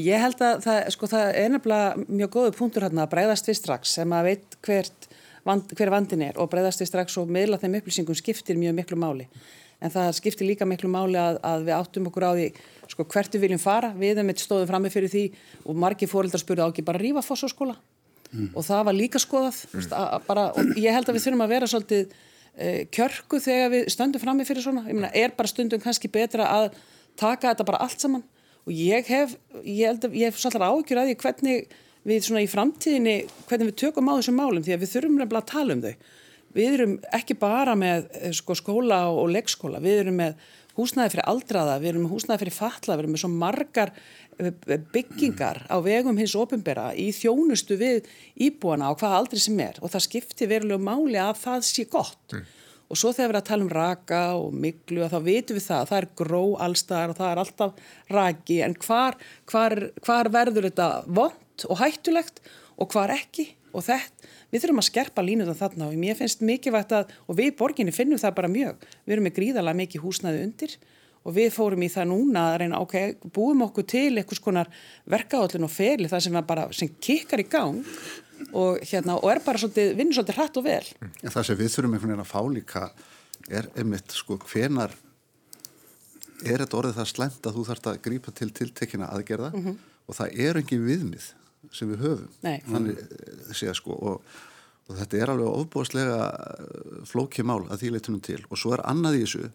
Ég 0.00 0.24
held 0.24 0.44
að 0.46 0.62
það, 0.64 0.78
sko, 0.96 1.10
það 1.12 1.26
er 1.42 1.52
nefnilega 1.52 2.06
mjög 2.08 2.32
góðu 2.38 2.54
punktur 2.56 2.86
hérna 2.86 3.04
að 3.04 3.12
breyðast 3.12 3.50
við 3.50 3.58
strax 3.60 3.96
sem 3.98 4.16
að 4.16 4.30
veit 4.30 4.56
hvert 4.64 5.08
vand, 5.44 5.74
hver 5.76 5.92
vandin 5.92 6.24
er 6.24 6.40
og 6.40 6.48
breyðast 6.52 6.82
við 6.82 6.92
strax 6.92 7.18
og 7.20 7.30
meðla 7.36 7.60
þeim 7.60 7.76
upplýsingum 7.82 8.18
skiptir 8.18 8.60
mjög 8.60 8.78
miklu 8.80 8.98
máli 9.02 9.28
en 9.82 9.92
það 9.92 10.10
skiptir 10.18 10.48
líka 10.48 10.68
miklu 10.68 10.90
máli 10.92 11.18
að, 11.20 11.38
að 11.46 11.66
við 11.68 11.76
áttum 11.76 12.08
okkur 12.10 12.26
á 12.26 12.32
því 12.32 12.48
sko, 12.92 13.06
hvert 13.14 13.36
við 13.36 13.44
viljum 13.46 13.62
fara, 13.62 13.92
við 13.96 14.14
hefum 14.14 14.32
eitt 14.32 14.44
stóðum 14.44 14.70
frammi 14.70 14.92
fyrir 14.92 15.12
því 15.12 15.24
og 15.66 15.80
margi 15.84 16.08
fóreldrar 16.10 16.42
spurði 16.42 16.66
á 16.66 16.70
ekki 16.70 16.86
bara 16.86 17.02
rífa 17.02 17.24
fósfórskóla 17.26 17.76
mm. 18.30 18.50
og 18.54 18.66
það 18.66 18.84
var 18.88 18.98
líka 18.98 19.22
skoðað 19.22 19.62
mm. 19.70 19.88
að, 19.98 20.18
bara, 20.28 20.48
og 20.54 20.74
ég 20.80 20.96
held 20.96 21.08
að 21.08 21.18
við 21.18 21.26
þurfum 21.26 21.46
að 21.46 21.54
vera 21.54 21.70
svolítið 21.72 22.16
uh, 22.16 22.80
kjörgu 22.94 23.42
þegar 23.46 23.72
við 23.76 23.86
stöndum 23.96 24.24
frammi 24.24 24.48
fyrir 24.48 24.66
svona, 24.66 24.84
ég 24.88 24.98
meina, 24.98 25.12
er 25.14 25.34
bara 25.36 25.50
stundum 25.50 25.82
kannski 25.82 26.12
betra 26.12 26.48
að 26.50 26.72
taka 27.20 27.52
þetta 27.52 27.68
bara 27.68 27.82
allt 27.86 28.02
saman 28.02 28.26
og 28.62 28.74
ég 28.76 29.08
hef, 29.10 29.36
ég 29.66 29.88
held 29.90 30.06
að 30.06 30.18
ég 30.20 30.30
hef 30.30 30.38
svolítið 30.38 30.68
ágjur 30.68 31.02
að 31.02 31.10
því 31.10 31.20
hvernig 31.24 31.78
við 32.08 32.24
svona 32.26 32.42
í 32.42 32.50
framtíðinni, 32.50 33.16
hvernig 33.46 33.70
við 33.70 33.78
tökum 33.84 34.10
á 34.10 34.18
þessum 34.18 34.38
málum 34.38 34.64
því 34.64 34.74
að 34.74 34.82
við 34.82 34.92
þurfum 34.96 35.18
nefnilega 35.20 35.42
að 35.42 35.50
tala 35.52 35.76
um 35.76 35.82
þau 35.82 35.94
við 36.56 36.74
erum 36.78 36.96
ekki 37.14 37.36
bara 37.40 37.76
með 37.78 38.08
eh, 38.18 38.32
sko, 38.36 38.56
skóla 38.58 39.04
og 39.12 39.30
leikskóla, 39.32 39.80
við 39.82 40.04
erum 40.04 40.20
með 40.20 40.36
húsnæði 40.78 41.14
fyrir 41.14 41.28
aldraða, 41.28 41.78
við 41.82 41.92
erum 41.92 42.06
með 42.06 42.14
húsnæði 42.14 42.42
fyrir 42.44 42.56
falla, 42.56 42.96
við 42.96 43.04
erum 43.04 43.14
með 43.14 43.22
svo 43.22 43.30
margar 43.34 43.92
eh, 44.38 44.80
byggingar 44.94 45.62
á 45.68 45.76
vegum 45.84 46.20
hins 46.20 46.36
ofinbera 46.38 46.90
í 46.96 47.10
þjónustu 47.16 47.78
við 47.80 48.08
íbúana 48.48 48.88
á 48.88 48.96
hvað 48.96 49.18
aldrei 49.20 49.44
sem 49.44 49.60
er. 49.64 49.78
Og 49.82 49.92
það 49.92 50.06
skiptir 50.08 50.50
verulega 50.52 50.82
máli 50.82 51.20
að 51.20 51.38
það 51.44 51.70
sé 51.70 51.86
gott. 51.90 52.26
Mm. 52.32 52.50
og 52.92 52.98
svo 53.00 53.08
þegar 53.16 53.22
við 53.22 53.32
erum 53.32 53.40
að 53.40 53.48
tala 53.48 53.64
um 53.64 53.72
raka 53.72 54.18
og 54.36 54.56
miklu 54.64 55.00
og 55.00 55.08
þá 55.08 55.20
vitum 55.24 55.56
við 55.56 55.64
það, 55.64 55.86
það 55.88 55.98
er 55.98 56.06
gró 56.20 56.40
allstaðar 56.60 57.12
og 57.12 57.16
það 57.16 57.30
er 57.30 57.38
alltaf 57.40 57.94
raki. 58.12 58.58
En 58.66 58.74
hvar, 58.84 59.16
hvar, 59.48 59.76
hvar 60.04 60.28
verður 60.34 60.68
þetta 60.68 60.88
vond 61.06 61.64
og 61.72 61.80
hættulegt 61.80 62.42
og 62.76 62.92
hvar 62.92 63.14
ekki? 63.14 63.46
Og 63.72 63.86
þetta 63.86 64.28
við 64.52 64.64
þurfum 64.64 64.82
að 64.82 64.88
skerpa 64.88 65.24
línuðan 65.24 65.58
þarna 65.58 65.88
og 65.88 66.00
mér 66.00 66.18
finnst 66.18 66.42
mikilvægt 66.44 66.92
að, 66.96 67.12
og 67.26 67.38
við 67.38 67.54
borginni 67.58 67.94
finnum 67.94 68.20
það 68.20 68.34
bara 68.38 68.50
mjög, 68.52 68.82
við 69.06 69.16
erum 69.16 69.28
með 69.28 69.38
gríðalega 69.38 69.80
mikið 69.80 70.04
húsnaði 70.04 70.42
undir 70.46 70.74
og 71.22 71.36
við 71.36 71.52
fórum 71.54 71.84
í 71.86 71.90
það 71.92 72.08
núna 72.10 72.42
að 72.50 72.58
reyna, 72.62 72.80
ok, 72.82 72.96
búum 73.34 73.62
okkur 73.68 73.86
til 73.92 74.10
einhvers 74.18 74.42
konar 74.42 74.70
verkaállin 75.10 75.66
og 75.66 75.72
ferli 75.72 76.10
það 76.10 76.24
sem, 76.26 76.38
bara, 76.46 76.66
sem 76.74 76.90
kikkar 76.98 77.44
í 77.44 77.46
gang 77.50 77.78
og, 78.50 78.82
hérna, 78.82 79.16
og 79.20 79.30
er 79.30 79.42
bara 79.44 79.60
svolítið, 79.62 79.94
vinnur 79.98 80.18
svolítið 80.18 80.40
hrætt 80.40 80.58
og 80.58 80.66
vel. 80.66 80.82
Ja, 81.22 81.30
það 81.30 81.46
sem 81.48 81.60
við 81.60 81.70
þurfum 81.76 81.94
einhvern 81.94 82.12
veginn 82.12 82.24
að 82.24 82.32
fá 82.32 82.40
líka 82.50 82.84
er 83.50 83.68
einmitt 83.78 84.14
sko 84.14 84.38
hvenar 84.50 84.96
er 86.42 86.64
þetta 86.64 86.78
orðið 86.80 86.98
það 86.98 87.10
slemt 87.12 87.46
að 87.46 87.58
þú 87.58 87.64
þarfst 87.68 87.88
að 87.90 88.02
grípa 88.02 88.34
til 88.34 88.50
tiltekina 88.50 89.10
aðgerða 89.14 89.52
mm 89.52 89.64
-hmm. 89.64 89.78
og 90.06 90.18
það 90.18 90.40
er 90.46 90.58
engin 90.58 90.86
viðmið 90.86 91.28
sem 91.70 91.90
við 91.92 92.06
höfum. 92.06 92.30
Nei. 92.44 92.56
þannig 92.66 92.98
eh, 93.02 93.52
séð 93.56 93.76
sko 93.78 93.96
og, 93.96 94.32
og 94.88 94.96
þetta 94.98 95.20
er 95.20 95.32
alveg 95.32 95.58
ofbúðslega 95.62 96.18
eh, 96.26 96.96
flókið 97.08 97.48
mál 97.48 97.60
að 97.68 97.84
því 97.84 97.92
leitunum 97.94 98.24
til. 98.24 98.40
Og 98.50 98.60
svo 98.60 98.74
er 98.76 98.84
annað 98.88 99.20
í 99.20 99.22
þessu 99.26 99.52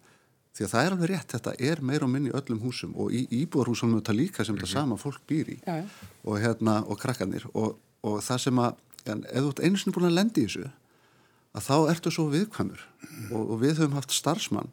því 0.58 0.66
að 0.66 0.72
það 0.72 0.86
er 0.86 0.96
alveg 0.96 1.10
rétt, 1.12 1.34
þetta 1.36 1.54
er 1.70 1.84
meira 1.86 2.08
og 2.08 2.12
minni 2.12 2.32
í 2.32 2.34
öllum 2.34 2.64
húsum 2.64 2.96
og 2.98 3.14
í 3.14 3.22
íbúarhúsunum 3.42 4.00
þetta 4.00 4.16
líka 4.16 4.46
sem 4.46 4.56
þetta 4.58 4.72
sama 4.72 4.98
fólk 4.98 5.22
býr 5.28 5.52
í. 5.54 5.60
Já, 5.62 5.84
já. 5.84 6.08
og 6.24 6.42
hérna, 6.42 6.80
og 6.88 6.98
krakkanir 6.98 7.46
og, 7.52 7.76
og 8.02 8.18
það 8.24 8.42
sem 8.48 8.64
að, 8.64 8.82
en 9.12 9.22
ef 9.28 9.44
þú 9.44 9.52
ert 9.52 9.62
einu 9.62 9.80
sinni 9.80 9.94
búin 9.94 10.08
að 10.10 10.18
lendi 10.18 10.42
í 10.42 10.48
þessu 10.48 10.66
að 11.58 11.64
þá 11.68 11.76
ertu 11.92 12.12
svo 12.14 12.26
viðkvæmur. 12.32 12.82
Og, 13.30 13.40
og 13.44 13.54
við 13.62 13.78
höfum 13.78 13.96
haft 13.98 14.16
starfsmann 14.16 14.72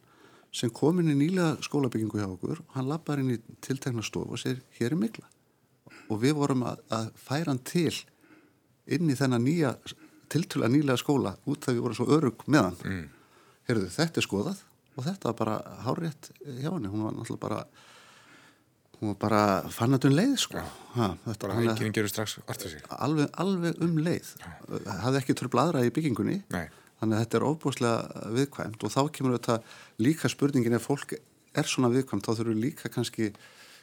sem 0.56 0.72
kom 0.72 0.98
inn 1.02 1.12
í 1.12 1.16
nýlega 1.18 1.56
skólabyggingu 1.64 2.18
hjá 2.18 2.28
okkur 2.30 2.60
og 2.64 2.76
hann 2.78 2.90
lappar 2.90 3.20
inn 3.20 3.34
í 3.34 3.40
tiltekna 3.64 4.04
stofu 4.06 4.34
og 4.34 4.40
segir, 4.40 4.62
hér 4.78 4.94
er 4.94 5.00
mikla 5.00 5.26
og 6.10 6.20
við 6.22 6.36
vorum 6.38 6.62
að, 6.68 6.82
að 6.92 7.10
færa 7.18 7.50
hann 7.52 7.62
til 7.66 7.92
inn 8.86 9.10
í 9.10 9.16
þennan 9.18 9.44
nýja 9.46 9.74
tiltöla 10.30 10.68
nýlega 10.70 10.98
skóla 11.00 11.34
út 11.46 11.64
þegar 11.64 11.76
við 11.78 11.84
vorum 11.86 11.98
svo 11.98 12.06
örug 12.16 12.46
með 12.46 12.68
hann. 12.68 12.78
Mm. 12.84 13.04
heyrðu, 13.66 13.90
þetta 13.96 14.20
er 14.22 14.26
skoðað 14.26 14.62
og 14.96 15.04
þetta 15.06 15.28
var 15.30 15.36
bara 15.40 15.56
hárétt 15.86 16.30
hjá 16.40 16.70
henni. 16.70 16.90
Hún 16.90 17.04
var 17.06 17.14
náttúrulega 17.16 17.42
bara 17.42 17.60
hún 18.96 19.12
var 19.12 19.18
bara 19.20 19.40
fannatun 19.74 20.14
leið 20.16 20.36
sko. 20.40 20.62
Ha, 20.96 21.10
þetta, 21.26 21.38
bara 21.42 21.58
hann- 21.58 21.92
gerur 21.92 22.08
strax 22.08 22.38
alveg, 22.88 23.28
alveg 23.36 23.82
um 23.84 23.98
leið. 24.00 24.32
Hafði 25.02 25.20
ekki 25.20 25.36
tröfla 25.36 25.66
aðra 25.66 25.84
í 25.84 25.92
byggingunni. 25.94 26.42
Nei. 26.50 26.68
þannig 26.96 27.18
að 27.18 27.22
þetta 27.26 27.36
er 27.36 27.44
óbúslega 27.44 28.28
viðkvæmt 28.32 28.84
og 28.86 28.92
þá 28.94 29.00
kemur 29.12 29.34
þetta 29.36 29.56
líka 30.00 30.30
spurningin 30.32 30.72
ef 30.78 30.86
fólk 30.88 31.12
er 31.12 31.68
svona 31.68 31.90
viðkvæmt 31.92 32.24
þá 32.24 32.30
þurfum 32.38 32.54
við 32.54 32.62
líka 32.62 32.88
kannski 32.88 33.26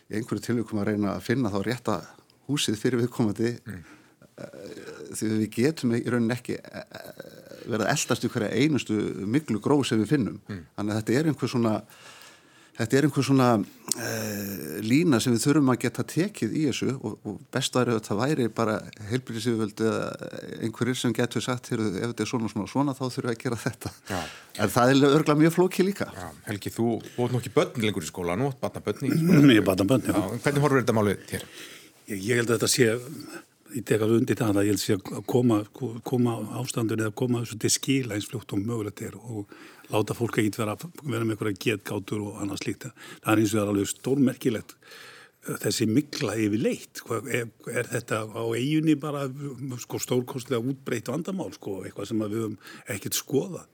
í 0.09 0.17
einhverju 0.17 0.45
tilvíkum 0.47 0.81
að 0.81 0.91
reyna 0.91 1.15
að 1.15 1.25
finna 1.27 1.51
þá 1.53 1.59
rétta 1.67 1.97
húsið 2.49 2.79
fyrir 2.79 3.03
viðkomandi 3.03 3.53
mm. 3.55 3.83
því 5.13 5.29
að 5.29 5.37
við 5.43 5.49
getum 5.57 5.95
í 5.95 6.01
rauninni 6.07 6.35
ekki 6.35 6.57
eh, 6.59 6.81
eh, 6.83 7.21
verið 7.63 7.85
að 7.85 7.93
eldast 7.93 8.27
hverja 8.33 8.51
einustu 8.59 8.97
miklu 9.35 9.61
gróð 9.63 9.85
sem 9.89 10.03
við 10.03 10.15
finnum 10.15 10.41
þannig 10.49 10.89
að 10.89 10.99
þetta 10.99 11.19
er 11.19 11.31
einhver 11.31 11.53
svona 11.53 11.75
Þetta 12.73 12.97
er 12.97 13.05
einhver 13.05 13.25
svona 13.25 13.47
uh, 13.61 14.77
lína 14.81 15.19
sem 15.21 15.35
við 15.35 15.43
þurfum 15.43 15.67
að 15.69 15.79
geta 15.83 16.05
tekið 16.09 16.55
í 16.57 16.63
þessu 16.71 16.87
og, 16.95 17.19
og 17.29 17.35
best 17.53 17.75
væri 17.77 17.93
að 17.93 17.99
þetta 17.99 18.17
væri 18.17 18.47
bara 18.57 18.77
heilbyrðisíðuvöld 19.11 19.83
eða 19.85 20.31
einhverjir 20.65 20.97
sem 20.97 21.13
getur 21.13 21.45
sagt 21.45 21.69
ef 21.75 21.83
þetta 21.83 22.25
er 22.25 22.31
svona 22.31 22.49
svona 22.49 22.65
svona 22.71 22.95
þá 22.97 23.03
þurfum 23.03 23.29
við 23.29 23.35
að 23.35 23.39
gera 23.43 23.59
þetta. 23.67 23.93
Já. 24.09 24.19
En 24.57 24.73
það 24.73 24.95
er 24.95 25.07
örgulega 25.11 25.37
mjög 25.43 25.55
flóki 25.59 25.85
líka. 25.85 26.09
Já, 26.17 26.25
Helgi, 26.49 26.73
þú 26.73 26.87
bótt 27.13 27.35
nú 27.35 27.41
ekki 27.43 27.53
börn 27.59 27.85
lengur 27.85 28.07
í 28.07 28.09
skóla, 28.09 28.37
nú 28.41 28.49
batna 28.63 28.81
börn 28.87 29.05
í 29.05 29.13
skóla. 29.21 29.53
Ég 29.53 29.69
bata 29.69 29.87
bönn, 29.93 30.09
já. 30.09 30.17
Já, 30.17 30.41
hvernig 30.47 30.65
horfur 30.65 30.81
þetta 30.81 30.97
málið 30.97 31.25
þér? 31.29 31.45
Ég, 32.09 32.17
ég 32.17 32.41
held 32.41 32.49
að 32.49 32.57
þetta 32.57 32.71
sé, 32.73 32.89
ég 33.77 33.85
tek 33.85 34.01
alveg 34.01 34.23
undir 34.23 34.41
það 34.41 34.63
að 34.63 34.71
ég 34.71 34.73
held 34.73 34.81
sé 34.81 34.97
að 34.97 35.21
koma, 35.29 35.61
koma 36.09 36.35
ástandun 36.63 37.05
eða 37.05 37.13
koma 37.21 37.45
þessu 37.45 37.61
til 37.61 37.73
skila 37.77 38.17
eins 38.17 38.29
fljótt 38.33 38.57
og 38.57 38.65
mögulegt 38.65 39.05
er 39.05 39.13
og 39.21 39.53
láta 39.91 40.15
fólk 40.17 40.39
ekkert 40.39 40.59
vera, 40.61 40.77
vera 41.03 41.25
með 41.25 41.35
einhverja 41.35 41.61
getgátur 41.67 42.23
og 42.27 42.39
annað 42.43 42.63
slíkt. 42.63 42.87
Það 43.23 43.33
er 43.33 43.41
eins 43.41 43.51
og 43.53 43.57
það 43.57 43.63
er 43.63 43.73
alveg 43.73 43.91
stórmerkilegt 43.91 44.75
eh, 44.77 45.59
þessi 45.65 45.89
mikla 45.91 46.37
yfir 46.45 46.63
leitt. 46.63 47.03
Er, 47.27 47.51
er 47.73 47.91
þetta 47.91 48.23
á 48.31 48.43
eiginni 48.55 48.95
bara 48.99 49.27
sko, 49.83 50.01
stórkostlega 50.01 50.63
útbreytt 50.63 51.11
vandamál, 51.11 51.51
sko, 51.55 51.81
eitthvað 51.83 52.11
sem 52.11 52.25
við 52.25 52.39
höfum 52.39 52.59
ekkert 52.95 53.19
skoðað 53.19 53.69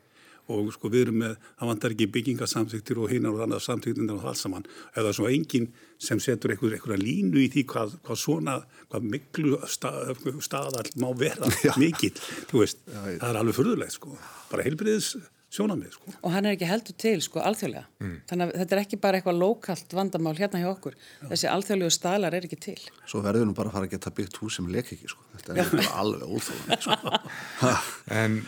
og 0.50 0.72
sko 0.74 0.89
við 0.89 1.04
erum 1.06 1.20
með, 1.22 1.34
það 1.60 1.70
vantar 1.70 1.94
ekki 1.94 2.08
byggingasamþyktir 2.16 3.01
og 3.04 3.12
hinnar 3.13 3.36
og 3.36 3.44
annað 3.46 3.63
samþyktir 3.68 4.13
og 4.16 4.28
allt 4.32 4.39
saman, 4.39 4.68
eða 4.98 5.12
svo 5.13 5.30
enginn 5.30 5.68
sem 6.01 6.22
setur 6.24 6.56
einhver, 6.56 6.74
einhverja 6.74 7.01
línu 7.04 7.44
í 7.44 7.50
því 7.54 7.66
hvað, 7.70 7.98
hvað 8.08 8.22
svona, 8.24 8.56
hvað 8.89 9.10
miklu 9.13 9.60
stað, 9.70 10.16
staðall 10.46 10.89
má 11.01 11.10
vera 11.20 11.51
mikill, 11.82 12.16
þú 12.50 12.63
veist, 12.63 12.82
það 12.89 13.28
er 13.30 13.42
alveg 13.44 13.60
furðulegt 13.60 14.00
sko, 14.00 14.16
bara 14.50 14.66
heilbriðis 14.66 15.13
sjónamið 15.50 15.96
sko. 15.96 16.12
Og 16.22 16.34
hann 16.34 16.46
er 16.46 16.56
ekki 16.56 16.68
heldur 16.70 16.96
til, 17.01 17.15
sko, 17.25 17.41
alþjóðlega. 17.41 17.88
Þannig 18.29 18.44
að 18.46 18.51
þetta 18.62 18.75
er 18.75 18.82
ekki 18.84 19.00
bara 19.01 19.20
eitthvað 19.20 19.39
lokalt 19.41 19.96
vandamál 19.98 20.36
hérna 20.38 20.62
hjá 20.62 20.70
okkur. 20.70 20.98
Þessi 21.32 21.50
alþjóðlegu 21.50 21.96
staðlar 21.96 22.38
er 22.38 22.46
ekki 22.46 22.60
til. 22.68 22.77
Svo 23.10 23.24
verður 23.25 23.50
nú 23.50 23.56
bara 23.58 23.72
að 23.72 23.77
fara 23.79 23.89
að 23.89 23.96
geta 23.96 24.13
byggt 24.20 24.39
hús 24.44 24.60
sem 24.60 24.70
lek 24.70 24.94
ekki 24.94 25.10
sko. 25.10 25.25
Þetta 25.39 25.56
er 25.56 25.72
bara 25.74 25.96
alveg 26.03 26.36
óþáðan 26.38 26.84
sko. 26.86 27.13
En 28.20 28.39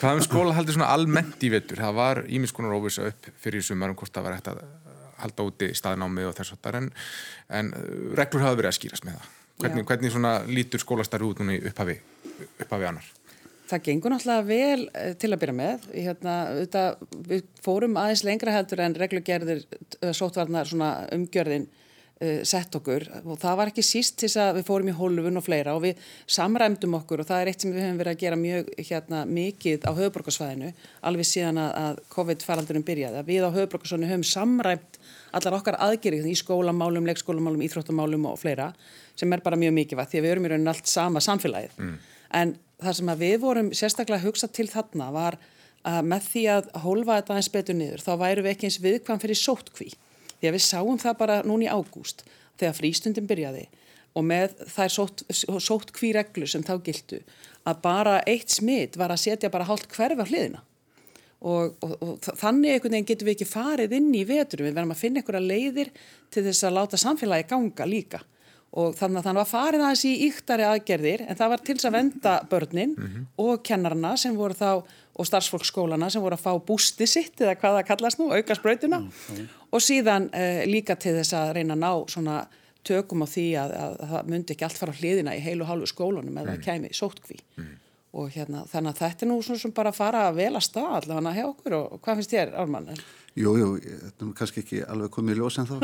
hvað 0.00 0.20
um 0.20 0.24
skóla 0.24 0.56
haldi 0.56 0.76
svona 0.76 0.90
almennt 0.94 1.44
í 1.44 1.52
vettur? 1.52 1.82
Það 1.84 1.98
var 2.00 2.22
ímiðskonar 2.24 2.76
óvisa 2.78 3.08
upp 3.10 3.28
fyrir 3.42 3.64
sumar 3.64 3.92
um 3.92 3.98
hvort 3.98 4.14
það 4.14 4.28
var 4.28 4.38
hægt 4.38 4.52
að 4.54 4.62
halda 5.18 5.48
úti 5.50 5.72
staðnámi 5.76 6.24
og 6.28 6.36
þess 6.38 6.54
að 6.54 6.64
það 6.64 6.80
en, 6.80 6.90
en 7.60 7.70
uh, 7.74 7.86
reglur 8.18 8.44
hafa 8.46 8.60
verið 8.60 8.72
að 8.72 8.78
skýrast 8.78 9.06
með 9.08 9.18
það. 9.18 9.30
Hvernig, 9.58 9.82
Já. 9.82 9.88
hvernig 9.90 10.14
svona 10.14 10.34
lítur 10.46 10.82
skólastarfi 10.82 11.26
út 11.26 11.40
núna 11.42 11.56
í 11.56 11.62
upphafi, 11.66 11.96
upphafi 12.62 12.86
annar? 12.86 13.08
Það 13.68 13.82
gengur 13.84 14.14
náttúrulega 14.14 14.46
vel 14.48 14.86
eh, 14.96 15.10
til 15.20 15.32
að 15.32 15.40
byrja 15.42 15.56
með. 15.58 15.88
Hérna, 15.92 16.36
auðvitað, 16.54 17.02
við 17.28 17.42
fórum 17.64 17.98
aðeins 18.00 18.24
lengra 18.24 18.54
heldur 18.54 18.80
en 18.84 18.96
reglugerðir 18.96 19.66
eh, 19.66 20.14
sóttvarnar 20.16 20.70
svona 20.70 20.92
umgjörðin 21.12 21.66
uh, 21.68 22.40
sett 22.48 22.74
okkur 22.78 23.04
og 23.22 23.38
það 23.40 23.56
var 23.60 23.70
ekki 23.70 23.84
síst 23.86 24.16
til 24.18 24.28
þess 24.28 24.40
að 24.42 24.58
við 24.58 24.66
fórum 24.68 24.90
í 24.90 24.94
hólfun 24.96 25.40
og 25.40 25.44
fleira 25.44 25.74
og 25.76 25.84
við 25.84 26.02
samræmdum 26.38 26.96
okkur 26.98 27.22
og 27.22 27.28
það 27.28 27.42
er 27.42 27.50
eitt 27.52 27.64
sem 27.64 27.74
við 27.74 27.84
höfum 27.84 28.00
verið 28.00 28.14
að 28.14 28.22
gera 28.22 28.38
mjög 28.40 28.70
hérna, 28.90 29.22
mikið 29.38 29.86
á 29.86 29.90
höfuborgarsvæðinu 29.98 30.70
alveg 31.10 31.28
síðan 31.28 31.60
að, 31.62 32.00
COVID-faraldurinn 32.14 32.86
byrjaði. 32.88 33.20
Að 33.20 33.32
Við 33.32 33.48
á 33.48 33.50
höfuborgarsvæðinu 33.58 34.12
höfum 34.12 34.28
samræmt 34.32 35.00
allar 35.38 35.58
okkar 35.58 35.78
aðgerið 35.88 36.30
í 36.30 36.38
skólamálum, 36.38 37.10
leikskólamálum, 37.10 37.66
íþróttamálum 37.68 38.30
og 38.32 38.40
fleira 38.40 38.72
sem 39.18 39.32
er 39.34 39.44
bara 39.44 39.60
mjög 39.60 39.76
mikilvægt 39.76 40.14
því 40.14 40.22
að 40.22 40.26
við 40.26 40.34
erum 40.34 40.48
í 40.48 40.54
rauninni 40.54 40.72
allt 40.72 40.88
sama 40.90 41.22
samfélagið. 41.22 41.76
En 42.38 42.56
það 42.82 42.98
sem 42.98 43.14
við 43.22 43.38
vorum 43.42 43.70
sérstaklega 43.74 44.20
að 44.20 44.28
hugsa 44.28 44.48
til 44.50 44.68
þarna 44.70 45.08
var 45.14 45.38
að 45.88 46.06
með 46.10 46.28
því 46.32 46.44
að 46.52 46.70
hólfa 46.82 47.18
þetta 47.18 47.34
aðeins 47.34 47.50
betur 47.54 47.78
niður 47.78 48.04
þá 48.04 48.12
væru 48.22 48.44
við 48.44 48.52
ekki 48.52 48.68
eins 48.68 48.78
viðkvæm 48.84 49.20
fyrir 49.22 49.40
sóttkví. 49.40 49.90
Því 50.38 50.48
að 50.50 50.56
við 50.56 50.64
sáum 50.64 51.00
það 51.00 51.18
bara 51.18 51.42
núna 51.46 51.66
í 51.66 51.72
ágúst 51.72 52.24
þegar 52.58 52.78
frístundin 52.78 53.28
byrjaði 53.28 53.66
og 54.18 54.24
með 54.26 54.54
þær 54.72 54.94
sótt, 54.94 55.22
sóttkví 55.30 56.12
reglur 56.16 56.50
sem 56.50 56.64
þá 56.66 56.74
gildu 56.86 57.20
að 57.68 57.82
bara 57.84 58.16
eitt 58.26 58.50
smitt 58.54 58.96
var 58.98 59.12
að 59.14 59.22
setja 59.26 59.50
bara 59.52 59.66
hálft 59.68 59.90
hverfa 59.94 60.26
hliðina. 60.26 60.62
Og, 61.38 61.76
og, 61.86 61.92
og 62.02 62.24
þannig 62.40 62.72
einhvern 62.74 62.96
veginn 62.96 63.06
getum 63.06 63.28
við 63.28 63.36
ekki 63.36 63.46
farið 63.46 63.92
inn 63.94 64.08
í 64.10 64.24
veturum, 64.26 64.66
við 64.66 64.74
verðum 64.74 64.94
að 64.96 65.02
finna 65.04 65.20
einhverja 65.20 65.44
leiðir 65.44 65.92
til 66.34 66.42
þess 66.48 66.66
að 66.66 66.74
láta 66.80 66.98
samfélagi 66.98 67.46
ganga 67.52 67.86
líka 67.86 68.22
og 68.76 68.94
þannig 68.98 69.20
að 69.20 69.26
þannig 69.28 69.40
var 69.40 69.48
farið 69.48 69.84
aðeins 69.84 70.04
í 70.04 70.14
yktari 70.28 70.66
aðgerðir 70.68 71.24
en 71.24 71.38
það 71.38 71.52
var 71.54 71.62
til 71.64 71.76
þess 71.76 71.88
að 71.88 71.96
venda 71.96 72.34
börnin 72.50 72.94
og 73.40 73.62
kennarna 73.64 74.14
sem 74.20 74.36
voru 74.36 74.56
þá 74.58 74.70
og 75.18 75.26
starfsfólksskólana 75.26 76.10
sem 76.12 76.22
voru 76.22 76.36
að 76.36 76.44
fá 76.44 76.52
bústi 76.68 77.08
sitt 77.10 77.40
eða 77.40 77.56
hvað 77.58 77.78
það 77.78 77.88
kallast 77.88 78.20
nú, 78.20 78.28
auka 78.30 78.54
spröytuna 78.54 79.00
og 79.72 79.82
síðan 79.82 80.28
uh, 80.30 80.62
líka 80.68 80.98
til 81.00 81.16
þess 81.16 81.34
að 81.34 81.52
reyna 81.58 81.74
að 81.78 81.82
ná 81.82 82.12
svona 82.12 82.38
tökum 82.86 83.24
á 83.24 83.28
því 83.28 83.48
að, 83.58 83.74
að, 83.74 83.98
að 84.04 84.12
það 84.14 84.32
myndi 84.32 84.54
ekki 84.54 84.66
allt 84.68 84.80
fara 84.80 84.96
hliðina 85.00 85.36
í 85.36 85.42
heilu 85.44 85.66
hálfu 85.68 85.90
skólunum 85.90 86.38
eða 86.38 86.54
mm. 86.54 86.64
kæmi 86.64 86.92
sóttkví 86.94 87.40
og 88.18 88.30
hérna 88.32 88.62
þannig 88.68 88.94
að 88.94 89.00
þetta 89.02 89.24
er 89.24 89.30
nú 89.30 89.38
svona 89.44 89.62
sem 89.62 89.72
bara 89.76 89.92
að 89.92 89.98
fara 89.98 90.22
að 90.28 90.38
vel 90.38 90.52
að 90.54 90.64
stað 90.64 90.94
allavega 91.02 91.34
hjá 91.36 91.44
okkur 91.48 91.76
og, 91.76 91.90
og 91.96 92.04
hvað 92.04 92.20
finnst 92.20 92.32
þér, 92.32 92.54
Ármann? 92.62 92.88
Jú, 93.38 93.52
jú, 93.60 93.68
þetta 93.82 94.24
er 94.24 94.30
kannski 94.38 94.62
ekki 94.64 94.80
alveg 94.86 95.12
komið 95.14 95.36
í 95.36 95.42
ljós 95.42 95.58
en 95.60 95.68
þá. 95.68 95.76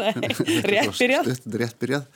rétt 0.73 0.97
byrjað. 1.03 1.29
Þetta 1.29 1.53
er 1.53 1.61
rétt 1.63 1.77
byrjað. 1.83 2.07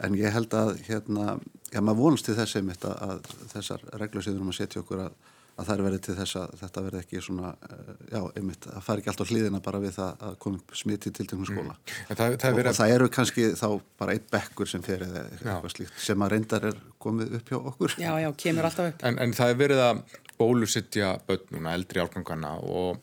En 0.00 0.16
ég 0.16 0.32
held 0.32 0.54
að, 0.56 0.72
hérna, 0.86 1.36
já, 1.68 1.82
maður 1.84 2.00
vonast 2.06 2.26
til 2.28 2.38
þess 2.38 2.56
einmitt 2.58 2.86
að, 2.88 2.96
að 3.04 3.52
þessar 3.52 3.84
reglur 4.00 4.24
sem 4.24 4.32
við 4.32 4.40
erum 4.40 4.52
að 4.52 4.56
setja 4.56 4.80
okkur 4.80 5.02
að, 5.04 5.18
að 5.52 5.66
það 5.68 5.74
er 5.74 5.82
verið 5.84 6.00
til 6.06 6.14
þess 6.16 6.38
að 6.40 6.54
þetta 6.62 6.84
verði 6.86 7.00
ekki 7.02 7.22
svona, 7.26 7.50
eh, 7.68 7.90
já, 8.14 8.20
einmitt, 8.40 8.68
að 8.72 8.86
fara 8.86 9.02
ekki 9.02 9.12
allt 9.12 9.20
á 9.20 9.28
hlýðina 9.28 9.60
bara 9.66 9.82
við 9.82 9.94
það 9.98 10.24
að 10.28 10.38
koma 10.46 10.62
upp 10.62 10.74
smiti 10.80 11.12
til 11.12 11.26
tengum 11.28 11.50
skóla. 11.50 11.76
En 12.08 12.16
það, 12.16 12.38
það 12.40 12.56
Og, 12.56 12.62
og 12.72 12.78
það 12.80 12.94
eru 12.96 13.10
kannski 13.18 13.46
þá 13.60 13.68
bara 14.00 14.16
einn 14.16 14.26
bekkur 14.32 14.72
sem 14.72 14.86
fer 14.86 15.04
eða 15.04 15.26
eitthvað 15.28 15.74
slíkt 15.76 16.02
sem 16.06 16.24
að 16.24 16.34
reyndar 16.36 16.68
er 16.72 16.80
komið 17.04 17.36
upp 17.38 17.52
hjá 17.52 17.58
okkur. 17.60 17.98
Já, 18.00 18.12
já, 18.24 18.30
kemur 18.46 18.70
alltaf 18.70 18.94
upp. 18.94 19.06
En, 19.10 19.20
en 19.20 19.36
það 19.36 19.52
er 19.52 19.60
verið 19.60 19.84
að 19.90 20.02
bólusittja 20.40 21.12
börn 21.28 21.52
núna, 21.52 21.76
eldri 21.76 22.00
álgangana 22.02 22.56
og 22.64 23.02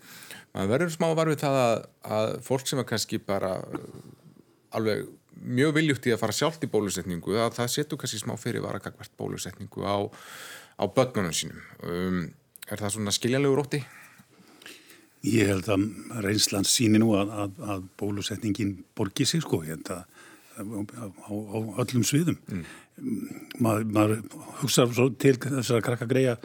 maður 0.55 0.73
verður 0.73 0.93
smá 0.95 1.07
var 1.17 1.29
við 1.31 1.43
það 1.43 1.59
að, 1.61 1.77
að 2.17 2.33
fólk 2.49 2.69
sem 2.69 2.81
er 2.81 2.87
kannski 2.89 3.21
bara 3.21 3.53
uh, 3.61 3.87
alveg 4.75 5.05
mjög 5.39 5.75
viljugt 5.79 6.09
í 6.09 6.13
að 6.13 6.21
fara 6.23 6.35
sjálft 6.35 6.65
í 6.65 6.71
bólusetningu 6.71 7.37
að 7.39 7.55
það 7.59 7.71
setur 7.75 8.01
kannski 8.01 8.21
smá 8.21 8.35
fyrir 8.39 8.63
varakakvært 8.65 9.15
bólusetningu 9.19 9.85
á, 9.85 9.97
á 10.79 10.83
börnunum 10.87 11.35
sínum. 11.35 11.61
Um, 11.83 12.21
er 12.69 12.81
það 12.81 12.95
svona 12.97 13.15
skiljanlegur 13.15 13.63
ótti? 13.63 13.83
Ég 15.27 15.51
held 15.51 15.67
að 15.67 15.85
reynslan 16.23 16.67
síni 16.67 17.01
nú 17.01 17.11
að, 17.19 17.33
að, 17.43 17.63
að 17.73 17.87
bólusetningin 17.99 18.77
borgi 18.95 19.27
sig 19.27 19.43
sko, 19.43 19.63
að 19.67 20.05
á, 20.59 20.63
á, 21.27 21.31
á 21.31 21.57
öllum 21.83 22.05
sviðum. 22.07 22.37
Mm. 22.49 22.63
Maður, 23.63 23.83
maður 23.95 24.15
hugsa 24.59 24.85
til 25.21 25.35
þess 25.39 25.71
að 25.71 25.83
krakka 25.85 26.07
greia 26.09 26.35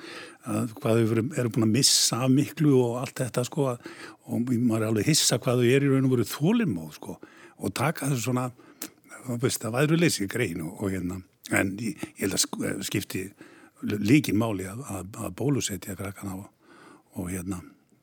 að 0.47 0.75
hvað 0.79 1.01
þau 1.01 1.15
eru, 1.41 1.51
búin 1.51 1.67
að 1.67 1.73
missa 1.73 2.21
miklu 2.31 2.77
og 2.79 3.01
allt 3.01 3.23
þetta 3.25 3.47
sko 3.49 3.73
og 3.73 4.53
maður 4.53 4.85
er 4.85 4.91
alveg 4.93 5.09
hissa 5.09 5.41
hvað 5.43 5.63
þau 5.63 5.73
eru 5.73 5.89
í 5.89 5.95
raun 5.95 6.07
og 6.07 6.15
veru 6.15 6.29
þólimóð 6.31 6.93
sko 7.01 7.17
og 7.19 7.75
taka 7.75 8.11
þessu 8.11 8.29
svona, 8.29 8.49
veist, 9.43 9.63
það 9.63 9.77
væru 9.79 9.99
leysi 9.99 10.29
grein 10.31 10.63
og, 10.65 10.79
og 10.83 10.95
hérna, 10.95 11.21
en 11.55 11.75
ég, 11.83 12.01
held 12.21 12.37
að 12.39 12.85
skipti 12.87 13.27
líkin 13.85 14.39
máli 14.41 14.67
að, 14.69 14.83
að, 14.89 15.09
að 15.27 15.37
bólusetja 15.39 15.97
krakkana 15.99 16.39
og, 16.39 16.47
og 17.21 17.31
hérna 17.33 17.61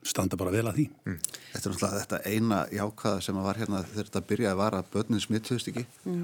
standa 0.07 0.37
bara 0.39 0.53
vel 0.53 0.65
að 0.69 0.79
því. 0.79 0.85
Mm. 1.05 1.17
Þetta 1.23 1.61
er 1.61 1.73
náttúrulega 1.73 2.03
þetta 2.03 2.19
eina 2.25 2.61
jákvæða 2.73 3.25
sem 3.25 3.41
var 3.45 3.59
hérna 3.61 3.81
þegar 3.89 4.07
þetta 4.09 4.23
byrjaði 4.31 4.59
var 4.61 4.77
að 4.77 4.93
börnin 4.95 5.23
smittuðist 5.23 5.71
ekki 5.71 5.83
mm. 6.09 6.23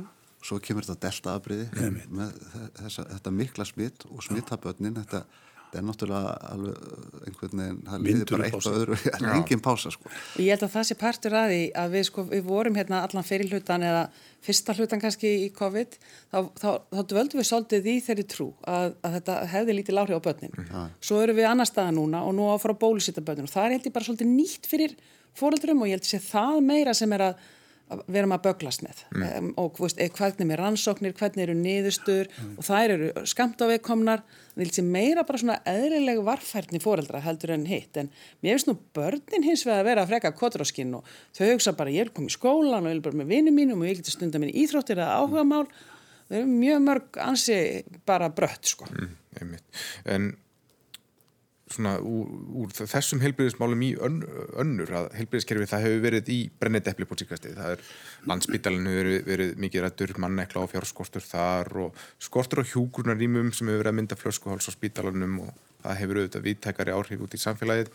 svo 0.50 0.60
kemur 0.64 0.88
þetta 0.88 1.08
delta 1.08 1.36
afbríði 1.38 1.92
með 2.10 2.40
þessa, 2.80 3.06
þetta 3.12 3.36
mikla 3.42 3.68
smitt 3.70 4.08
og 4.10 4.24
smitta 4.26 4.58
börnin 4.62 4.98
þetta 4.98 5.24
þetta 5.68 5.80
er 5.82 5.86
náttúrulega 5.88 6.34
alveg 6.48 6.78
uh, 6.78 7.18
einhvern 7.28 7.62
veginn, 7.62 7.80
það 7.88 8.06
liðir 8.06 8.30
bara 8.32 8.48
eitt 8.48 8.58
og 8.58 8.78
öðru 8.80 8.98
en 9.18 9.28
engin 9.34 9.64
pása 9.64 9.92
sko. 9.92 10.12
Og 10.12 10.40
ég 10.40 10.54
held 10.54 10.64
að 10.64 10.74
það 10.78 10.88
sé 10.88 10.98
partur 11.02 11.36
að 11.36 11.52
því 11.52 11.60
að 11.82 11.98
við 11.98 12.06
sko, 12.08 12.26
við 12.32 12.46
vorum 12.48 12.80
hérna 12.80 13.02
allan 13.04 13.28
fyrir 13.28 13.52
hlutan 13.52 13.84
eða 13.84 14.06
fyrsta 14.48 14.78
hlutan 14.78 15.04
kannski 15.04 15.34
í 15.44 15.50
COVID 15.58 15.98
þá, 16.00 16.40
þá, 16.56 16.70
þá 16.94 17.02
dvöldum 17.12 17.42
við 17.42 17.50
svolítið 17.50 17.92
í 17.92 17.98
þeirri 18.06 18.26
trú 18.32 18.48
að, 18.64 18.96
að 19.04 19.20
þetta 19.20 19.38
hefði 19.52 19.78
lítið 19.82 19.98
láhrif 20.00 20.24
á 20.24 20.28
börnin. 20.30 20.58
Ja. 20.72 20.88
Svo 21.04 21.20
eru 21.26 21.36
við 21.36 21.50
annar 21.52 21.68
staða 21.68 21.94
núna 21.98 22.24
og 22.24 22.36
nú 22.38 22.48
áfara 22.54 22.78
bólusita 22.80 23.26
börnin 23.26 23.50
og 23.50 23.54
það 23.54 23.68
er 23.68 23.78
held 23.78 23.90
ég 23.90 23.98
bara 23.98 24.08
svolítið 24.08 24.32
nýtt 24.32 24.72
fyrir 24.72 24.96
fóröldurum 25.38 25.84
og 25.84 25.92
ég 25.92 26.00
held 26.00 26.08
að 26.08 26.14
sé 26.16 26.24
það 26.24 26.64
meira 26.72 26.96
sem 26.98 27.14
er 27.18 27.28
að 27.28 27.46
við 27.88 28.20
erum 28.20 28.34
að 28.36 28.44
böglast 28.48 28.84
með. 28.84 29.02
Mm. 29.14 29.26
um, 29.28 29.50
og 29.64 29.80
veist, 29.80 30.02
hvernig 30.18 30.54
er 30.54 30.62
rannsóknir, 30.62 31.16
hvernig 31.18 31.46
eru 31.46 31.56
niðurstur 31.58 32.28
mm. 32.28 32.54
og 32.60 32.68
það 32.68 32.94
eru 32.96 33.26
skamt 33.32 33.64
á 33.64 33.66
vegkomnar 33.72 34.24
það 34.28 34.64
vil 34.64 34.70
sé 34.76 34.84
meira 34.84 35.24
bara 35.28 35.42
svona 35.42 35.58
eðlileg 35.70 36.24
varfærni 36.26 36.82
fóreldra 36.84 37.22
heldur 37.24 37.54
en 37.56 37.68
hitt. 37.70 38.00
En 38.02 38.10
mér 38.42 38.58
finnst 38.58 38.72
nú 38.72 38.78
börnin 38.98 39.46
hins 39.46 39.64
vegar 39.68 39.84
að 39.84 39.92
vera 39.92 40.04
að 40.04 40.14
freka 40.14 40.34
kotráskinn 40.38 40.96
og 40.98 41.14
þau 41.38 41.46
hugsa 41.54 41.76
bara 41.78 41.94
ég 41.94 42.08
er 42.08 42.16
komið 42.16 42.34
í 42.34 42.38
skólan 42.38 42.84
og 42.84 42.92
ég 42.92 42.98
er 42.98 43.06
bara 43.06 43.22
með 43.22 43.32
vinnum 43.36 43.58
mínum 43.62 43.84
og 43.86 43.92
ég 43.92 44.02
geti 44.02 44.16
stundar 44.16 44.44
minn 44.44 44.52
í 44.52 44.66
íþróttir 44.66 45.00
eða 45.00 45.22
áhuga 45.22 45.46
mál 45.48 45.68
það 46.28 46.42
eru 46.42 46.50
mjög 46.52 46.84
mörg 46.90 47.22
ansi 47.24 47.62
bara 48.08 48.30
brött 48.36 48.74
sko. 48.74 48.90
Mm, 48.92 49.56
En 50.06 50.32
svona 51.74 51.98
úr, 52.00 52.32
úr 52.64 52.74
þessum 52.76 53.22
heilbyrðismálum 53.24 53.84
í 53.84 53.92
ön, 54.04 54.22
önnur 54.62 54.94
að 55.02 55.08
heilbyrðiskerfi 55.20 55.70
það 55.72 55.86
hefur 55.86 56.04
verið 56.06 56.32
í 56.34 56.40
brennið 56.62 56.92
eppli 56.94 57.08
på 57.10 57.20
síkastið 57.20 57.58
það 57.60 57.76
er 57.76 57.86
landsbytalinu 58.32 58.96
verið, 58.98 59.18
verið 59.28 59.56
mikið 59.66 59.86
rættur 59.86 60.14
mannekla 60.24 60.64
og 60.64 60.74
fjárskortur 60.74 61.28
þar 61.28 61.72
og 61.86 62.04
skortur 62.24 62.64
á 62.64 62.70
hjúgrunarýmum 62.72 63.52
sem 63.52 63.68
hefur 63.68 63.84
verið 63.84 63.94
að 63.94 64.00
mynda 64.02 64.20
flöskuháls 64.20 64.70
á 64.70 64.78
spítalanum 64.78 65.42
og 65.46 65.56
það 65.84 66.02
hefur 66.02 66.20
auðvitað 66.22 66.48
viðtækari 66.48 66.96
áhrif 66.96 67.24
út 67.24 67.36
í 67.36 67.42
samfélagið. 67.42 67.92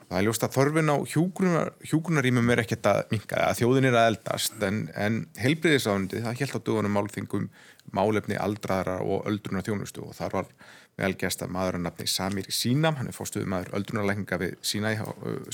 Og 0.00 0.08
það 0.08 0.18
er 0.18 0.26
ljóst 0.26 0.46
að 0.46 0.54
þorfin 0.56 0.92
á 0.92 0.96
hjúgrunar, 1.12 1.70
hjúgrunarýmum 1.90 2.52
er 2.54 2.62
ekkert 2.62 2.88
að 2.90 3.00
minka 3.12 3.42
að 3.42 3.60
þjóðin 3.60 3.88
er 3.90 3.98
að 3.98 4.10
eldast 4.12 4.66
en, 4.66 4.82
en 4.94 5.20
heilbyrðisáðundi 5.42 6.22
það 6.24 6.42
held 6.42 6.56
á 6.56 6.60
dögunum 6.68 6.96
málþingum 6.96 7.48
málefni 7.96 8.38
aldraðara 8.38 9.00
og 9.02 9.26
öldrunar 9.30 9.66
þjónustu 9.66 10.06
og 10.06 10.14
þar 10.16 10.38
var 10.40 10.52
velgæsta 10.96 11.48
maður 11.52 11.78
að 11.78 11.84
nafni 11.86 12.08
Samir 12.08 12.48
Sínam, 12.54 12.96
hann 12.98 13.10
er 13.10 13.16
fórstuðið 13.16 13.50
maður 13.52 13.74
öldrunarlækninga 13.78 14.38
við 14.40 14.56
Sína 14.64 14.94
í 14.94 14.98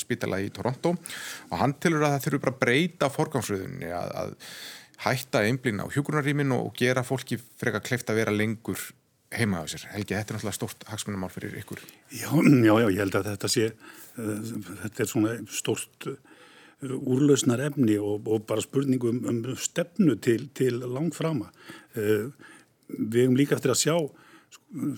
spítala 0.01 0.39
í 0.43 0.51
Toronto 0.55 0.95
og 0.95 1.57
hann 1.59 1.75
tilur 1.83 2.07
að 2.07 2.17
það 2.17 2.25
þurfu 2.27 2.43
bara 2.45 2.55
að 2.55 2.63
breyta 2.63 3.11
forgámsröðunni 3.13 3.91
að, 3.91 4.13
að 4.23 4.35
hætta 5.03 5.43
einblín 5.49 5.83
á 5.83 5.87
hjúgrunarýmin 5.91 6.55
og 6.55 6.75
gera 6.79 7.03
fólki 7.07 7.39
freka 7.39 7.83
kleift 7.83 8.11
að 8.13 8.23
vera 8.23 8.35
lengur 8.35 8.79
heima 9.33 9.63
á 9.63 9.67
sér. 9.67 9.87
Helgi, 9.95 10.15
þetta 10.15 10.35
er 10.35 10.39
náttúrulega 10.39 10.59
stort 10.59 10.85
hagsmunamál 10.91 11.33
fyrir 11.33 11.57
ykkur. 11.63 11.81
Já, 12.13 12.29
já, 12.29 12.75
já, 12.85 12.87
ég 12.93 13.01
held 13.01 13.17
að 13.19 13.31
þetta 13.33 13.51
sé, 13.51 13.71
þetta 14.15 15.02
er 15.02 15.11
svona 15.11 15.35
stort 15.50 16.09
úrlausnar 16.83 17.63
efni 17.63 17.97
og, 18.02 18.26
og 18.28 18.45
bara 18.47 18.63
spurningu 18.65 19.13
um, 19.15 19.45
stefnu 19.59 20.17
til, 20.23 20.49
til 20.55 20.83
langt 20.83 21.17
frama. 21.17 21.50
Við 21.95 23.23
hefum 23.23 23.39
líka 23.39 23.57
eftir 23.57 23.73
að 23.75 23.83
sjá 23.85 23.97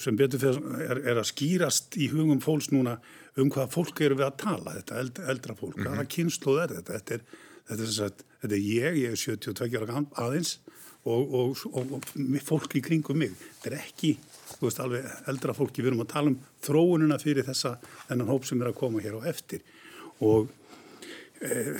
sem 0.02 0.16
betur 0.18 0.42
fyrir 0.42 0.84
er, 0.84 1.00
er 1.12 1.20
að 1.20 1.30
skýrast 1.30 1.96
í 1.98 2.08
hugum 2.12 2.42
fólks 2.42 2.70
núna 2.72 2.98
um 3.40 3.50
hvað 3.50 3.72
fólk 3.74 4.04
eru 4.06 4.18
við 4.20 4.28
að 4.28 4.36
tala, 4.44 4.76
þetta 4.78 5.00
eld, 5.00 5.20
eldra 5.34 5.56
fólk, 5.58 5.74
mm 5.74 5.82
-hmm. 5.82 5.90
hvaða 5.90 6.12
kynsluð 6.14 6.60
er 6.62 6.74
þetta, 6.76 6.98
þetta 6.98 7.14
er, 7.14 7.24
þetta, 7.70 7.82
er, 7.82 8.24
þetta 8.42 8.54
er 8.54 8.62
ég, 8.62 8.98
ég 9.02 9.16
er 9.16 9.22
72 9.24 9.82
ára 9.82 10.04
aðeins 10.24 10.58
og, 11.04 11.34
og, 11.34 11.64
og, 11.72 11.92
og 11.98 12.40
fólk 12.46 12.76
í 12.78 12.82
kringum 12.84 13.18
mig, 13.20 13.34
þetta 13.60 13.72
er 13.72 13.80
ekki, 13.82 14.12
þú 14.54 14.68
veist 14.68 14.82
alveg 14.84 15.08
eldra 15.32 15.56
fólki, 15.56 15.82
við 15.82 15.92
erum 15.92 16.04
að 16.04 16.12
tala 16.14 16.32
um 16.32 16.38
þróununa 16.64 17.18
fyrir 17.20 17.46
þessa, 17.46 17.76
þennan 18.08 18.30
hóp 18.30 18.46
sem 18.48 18.62
er 18.62 18.70
að 18.70 18.78
koma 18.78 19.02
hér 19.04 19.18
á 19.18 19.28
eftir. 19.28 19.64
Og 20.24 20.48
e, 21.42 21.74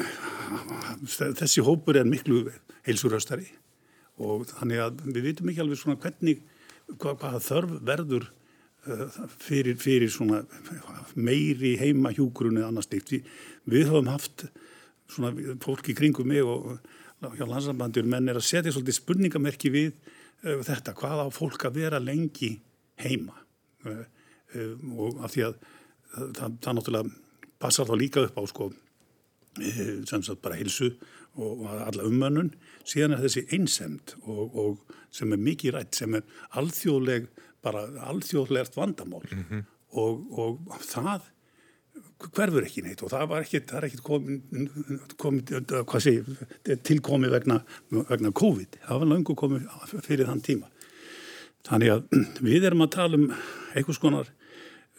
þessi 1.41 1.65
hópur 1.65 1.97
er 1.97 2.09
miklu 2.09 2.45
heilsuröstari 2.85 3.47
og 4.21 4.45
þannig 4.51 4.83
að 4.83 5.01
við 5.09 5.31
vitum 5.31 5.49
ekki 5.51 5.63
alveg 5.65 5.81
svona 5.81 6.01
hvernig 6.03 6.43
hvað, 6.93 7.19
hvaða 7.23 7.41
þörf 7.45 7.77
verður 7.91 8.27
uh, 8.89 9.21
fyrir, 9.43 9.79
fyrir 9.81 10.13
svona 10.13 10.43
meiri 11.15 11.75
heima 11.81 12.13
hjúgrunni 12.15 12.63
eða 12.63 12.73
annars 12.73 12.89
stíkt. 12.89 13.15
Við, 13.15 13.33
við 13.75 13.89
höfum 13.91 14.13
haft 14.13 14.47
svona 15.11 15.57
fólki 15.63 15.97
kringum 15.97 16.31
mig 16.33 16.45
og 16.45 16.77
hjá 17.39 17.47
landsambandur 17.49 18.07
menn 18.09 18.29
er 18.29 18.41
að 18.41 18.49
setja 18.49 18.73
svolítið 18.75 18.99
spurningamerki 18.99 19.73
við 19.75 19.93
uh, 19.93 20.61
þetta, 20.67 20.97
hvað 20.99 21.27
á 21.27 21.29
fólk 21.35 21.69
að 21.69 21.81
vera 21.83 22.03
lengi 22.03 22.55
heima 23.05 23.37
uh, 23.89 24.05
og 24.95 25.25
af 25.25 25.35
því 25.35 25.49
að 25.49 25.61
það, 26.15 26.59
það 26.63 26.77
náttúrulega 26.79 27.15
passar 27.59 27.89
þá 27.89 27.95
líka 27.99 28.25
upp 28.29 28.39
á 28.39 28.43
sko 28.51 28.69
sem 30.09 30.23
sagt 30.23 30.43
bara 30.43 30.59
hilsu 30.59 30.91
og, 31.35 31.67
alla 31.67 32.07
umönnun 32.07 32.53
síðan 32.87 33.17
er 33.17 33.25
þessi 33.25 33.45
einsemt 33.55 34.17
og, 34.23 34.55
og 34.55 34.97
sem 35.15 35.33
er 35.33 35.43
mikið 35.43 35.77
rætt, 35.77 35.95
sem 35.95 36.15
er 36.19 36.25
alþjóðleg, 36.59 37.29
bara 37.63 37.87
alþjóðlegt 38.11 38.77
vandamál 38.77 39.25
mm 39.31 39.45
-hmm. 39.51 39.65
og, 39.91 40.39
og 40.39 40.83
það 40.83 41.31
hverfur 42.35 42.65
ekki 42.65 42.83
neitt 42.85 43.03
og 43.03 43.11
það 43.13 43.29
var 43.31 43.45
ekki, 43.45 43.61
það 43.69 43.87
ekki 43.89 44.01
komið 45.19 45.75
hvað 45.85 46.01
sé, 46.01 46.15
tilkomið 46.83 47.35
vegna, 47.37 47.59
vegna 47.91 48.33
COVID, 48.33 48.79
það 48.87 49.03
var 49.03 49.11
langu 49.11 49.35
komið 49.35 49.67
fyrir 50.07 50.27
þann 50.27 50.45
tíma. 50.45 50.71
Þannig 51.65 51.93
að 51.95 52.03
við 52.45 52.65
erum 52.69 52.85
að 52.85 52.95
tala 52.97 53.21
um 53.21 53.29
einhvers 53.75 54.01
konar 54.03 54.31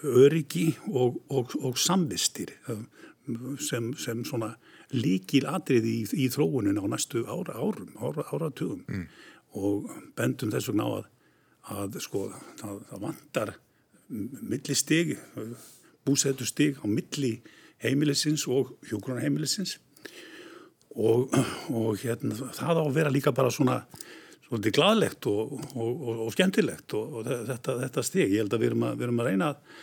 öryggi 0.06 0.76
og, 0.92 1.22
og, 1.30 1.56
og 1.62 1.78
samvistir 1.80 2.52
sem, 3.62 3.92
sem 4.00 4.24
svona 4.28 4.54
líkil 4.94 5.46
atriði 5.50 5.94
í, 6.02 6.06
í 6.26 6.30
þróunin 6.34 6.80
á 6.82 6.86
næstu 6.92 7.26
ára, 7.26 7.58
árum, 7.58 7.92
ára, 8.00 8.28
áratugum. 8.32 8.84
Mm. 8.88 9.08
og 9.56 9.86
bendum 10.18 10.52
þess 10.52 10.68
vegna 10.68 10.84
á 10.84 10.92
að, 10.98 11.06
að 11.76 11.94
sko 12.04 12.26
það, 12.60 12.80
það 12.90 13.04
vantar 13.06 13.54
millistig, 14.10 15.16
búsætustig 16.06 16.82
á 16.84 16.86
milli 16.92 17.38
heimilisins 17.82 18.46
og 18.52 18.76
hjógrunarheimilisins 18.90 19.78
og, 20.96 21.34
og 21.72 21.98
hérna, 22.04 22.36
það 22.56 22.82
á 22.82 22.84
að 22.84 22.94
vera 23.00 23.14
líka 23.14 23.34
bara 23.36 23.52
svona 23.52 23.82
svolítið 24.46 24.76
gladlegt 24.78 25.28
og, 25.32 25.56
og, 25.74 26.06
og 26.28 26.32
skemmtilegt 26.36 26.94
og 26.98 27.26
þetta, 27.26 27.80
þetta 27.82 28.06
stig, 28.06 28.30
ég 28.30 28.44
held 28.44 28.56
að 28.56 28.64
við 28.64 28.72
erum 28.72 28.88
að, 28.88 28.98
við 29.00 29.08
erum 29.08 29.22
að 29.24 29.30
reyna 29.32 29.50
að, 29.52 29.80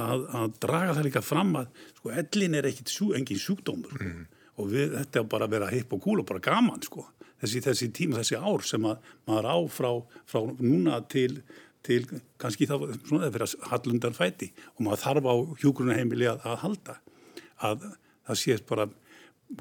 að, 0.00 0.24
að 0.40 0.56
draga 0.62 0.96
það 0.96 1.06
líka 1.08 1.24
fram 1.24 1.52
að 1.62 1.84
sko 1.98 2.14
ellin 2.22 2.56
er 2.58 2.68
ekkit 2.70 2.92
sjú, 2.92 3.12
engin 3.18 3.40
sjúkdómur 3.42 4.00
mm 4.00 4.24
og 4.60 4.72
við, 4.72 4.96
þetta 4.96 5.20
er 5.20 5.28
bara 5.30 5.46
að 5.48 5.54
vera 5.56 5.70
hipp 5.72 5.94
og 5.96 6.02
gúl 6.04 6.22
og 6.22 6.28
bara 6.28 6.42
gaman 6.44 6.82
sko. 6.84 7.04
Þessi, 7.42 7.62
þessi 7.66 7.88
tíma, 7.94 8.20
þessi 8.22 8.38
ár 8.40 8.64
sem 8.64 8.86
að 8.88 9.10
maður 9.28 9.48
á 9.52 9.56
frá, 9.72 9.90
frá 10.28 10.40
núna 10.56 11.00
til, 11.12 11.42
til 11.84 12.00
kannski 12.40 12.68
þá 12.68 12.78
svona 13.08 13.28
að 13.28 13.56
hallundar 13.72 14.16
fæti. 14.16 14.52
Og 14.76 14.86
maður 14.86 15.02
þarf 15.04 15.28
á 15.28 15.34
hjúgrunarheimili 15.60 16.30
að, 16.30 16.40
að 16.48 16.62
halda. 16.64 16.96
Að 17.68 17.84
það 18.30 18.40
sést 18.40 18.66
bara 18.68 18.88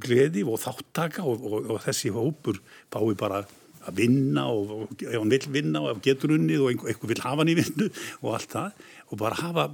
gleði 0.01 0.45
og 0.47 0.61
þáttaka 0.63 1.27
og, 1.27 1.43
og, 1.43 1.69
og 1.75 1.83
þessi 1.83 2.13
hópur 2.15 2.63
fái 2.93 3.13
bara 3.19 3.43
að 3.85 3.99
vinna 3.99 4.47
og, 4.49 4.71
og 4.71 5.03
ef 5.03 5.19
hann 5.19 5.29
vil 5.29 5.45
vinna 5.53 5.83
og 5.83 5.91
ef 5.91 5.99
getur 6.07 6.33
unnið 6.39 6.63
og 6.63 6.71
einhver, 6.71 6.89
einhver 6.89 7.11
vil 7.11 7.21
hafa 7.21 7.43
hann 7.43 7.51
í 7.51 7.57
vinnu 7.59 7.89
og 8.23 8.31
allt 8.39 8.55
það. 8.55 8.79
Og 9.11 9.19
bara 9.19 9.41
hafa 9.43 9.67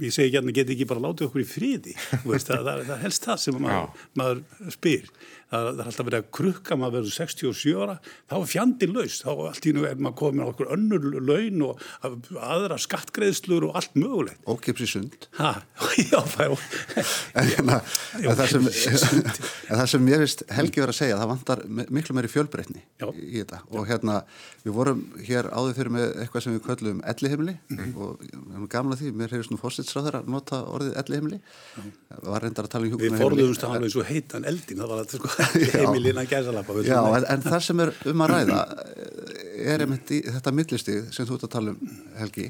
ég 0.00 0.14
segi 0.14 0.30
ekki 0.30 0.40
að 0.40 0.46
það 0.46 0.56
geti 0.58 0.74
ekki 0.76 0.88
bara 0.90 1.04
látið 1.04 1.26
okkur 1.28 1.42
í 1.42 1.48
fríði 1.48 1.94
veist, 2.24 2.48
það, 2.48 2.62
það, 2.68 2.82
það 2.88 3.02
helst 3.04 3.26
það 3.26 3.40
sem 3.44 3.58
maður, 3.60 4.04
maður 4.20 4.72
spyr 4.76 5.10
það, 5.50 5.66
það 5.66 5.82
er 5.82 5.90
alltaf 5.90 6.08
verið 6.08 6.20
að 6.20 6.30
krukka 6.38 6.78
maður 6.78 6.96
verður 6.98 7.14
67 7.16 7.74
ára 7.80 7.96
þá 8.30 8.34
er 8.38 8.48
fjandin 8.52 8.94
laus, 8.96 9.18
þá 9.24 9.30
allt 9.50 9.66
í 9.66 9.74
nú 9.76 9.84
er 9.88 10.00
maður 10.00 10.18
komið 10.20 10.46
á 10.46 10.50
okkur 10.50 10.72
önnur 10.76 11.08
laun 11.30 11.64
og 11.66 11.84
aðra 12.40 12.78
skattgreðslur 12.80 13.68
og 13.68 13.78
allt 13.80 13.96
mögulegt. 13.98 14.42
Ókipsi 14.46 14.88
sund. 14.90 15.28
Ha, 15.38 15.52
já, 18.20 18.30
það 18.30 18.46
sem, 18.54 18.68
en 18.70 19.80
það 19.80 19.86
sem 19.94 20.08
ég 20.12 20.24
veist 20.24 20.46
Helgi 20.54 20.82
verið 20.82 20.94
að 20.94 21.00
segja, 21.00 21.18
það 21.20 21.32
vantar 21.34 21.64
miklu 21.90 22.16
meiri 22.16 22.30
fjölbreytni 22.30 22.84
í 23.16 23.40
þetta. 23.40 23.62
Og 23.74 23.88
hérna 23.90 24.20
við 24.64 24.76
vorum 24.76 25.02
hér 25.24 25.48
áður 25.52 25.76
fyrir 25.78 25.94
með 25.94 26.06
eitthvað 26.22 26.44
sem 26.44 26.56
við 26.56 26.64
köllum 26.66 27.02
ellihimli 27.10 27.54
mm 27.56 27.78
-hmm. 27.78 27.92
og 27.96 28.24
erum 28.24 28.68
gamla 28.70 28.98
því, 29.00 29.12
mér 29.16 29.34
hefur 29.34 29.48
svona 29.48 29.62
fósitsráður 29.62 30.18
að 30.20 30.30
nota 30.34 30.60
orðið 30.68 30.98
ellihimli 31.02 31.40
var 32.26 32.44
reyndar 32.44 32.68
að 32.68 32.72
tala 32.74 32.86
um 32.86 32.92
hjúkuna 32.92 33.16
Við 33.16 33.22
forðumst 33.24 33.64
að 33.64 33.74
hafa 33.74 33.88
eins 33.88 33.96
og 33.96 34.08
heitan 34.10 34.44
eldin 34.50 34.82
það 34.82 34.92
var 34.92 35.02
að 35.02 35.14
sko, 35.16 35.30
heimilina 35.80 36.26
gæsalappa 36.28 36.82
Já, 36.86 37.00
en, 37.00 37.26
en 37.34 37.44
það 37.46 37.60
sem 37.66 37.82
er 37.84 37.92
um 38.12 38.24
að 38.26 38.32
ræða 38.34 38.60
er 39.60 39.84
einmitt 39.84 40.12
í 40.14 40.20
þetta 40.24 40.52
millistig 40.54 41.10
sem 41.14 41.28
þú 41.28 41.36
ert 41.36 41.46
að 41.46 41.52
tala 41.54 41.74
um 41.74 41.98
Helgi 42.18 42.46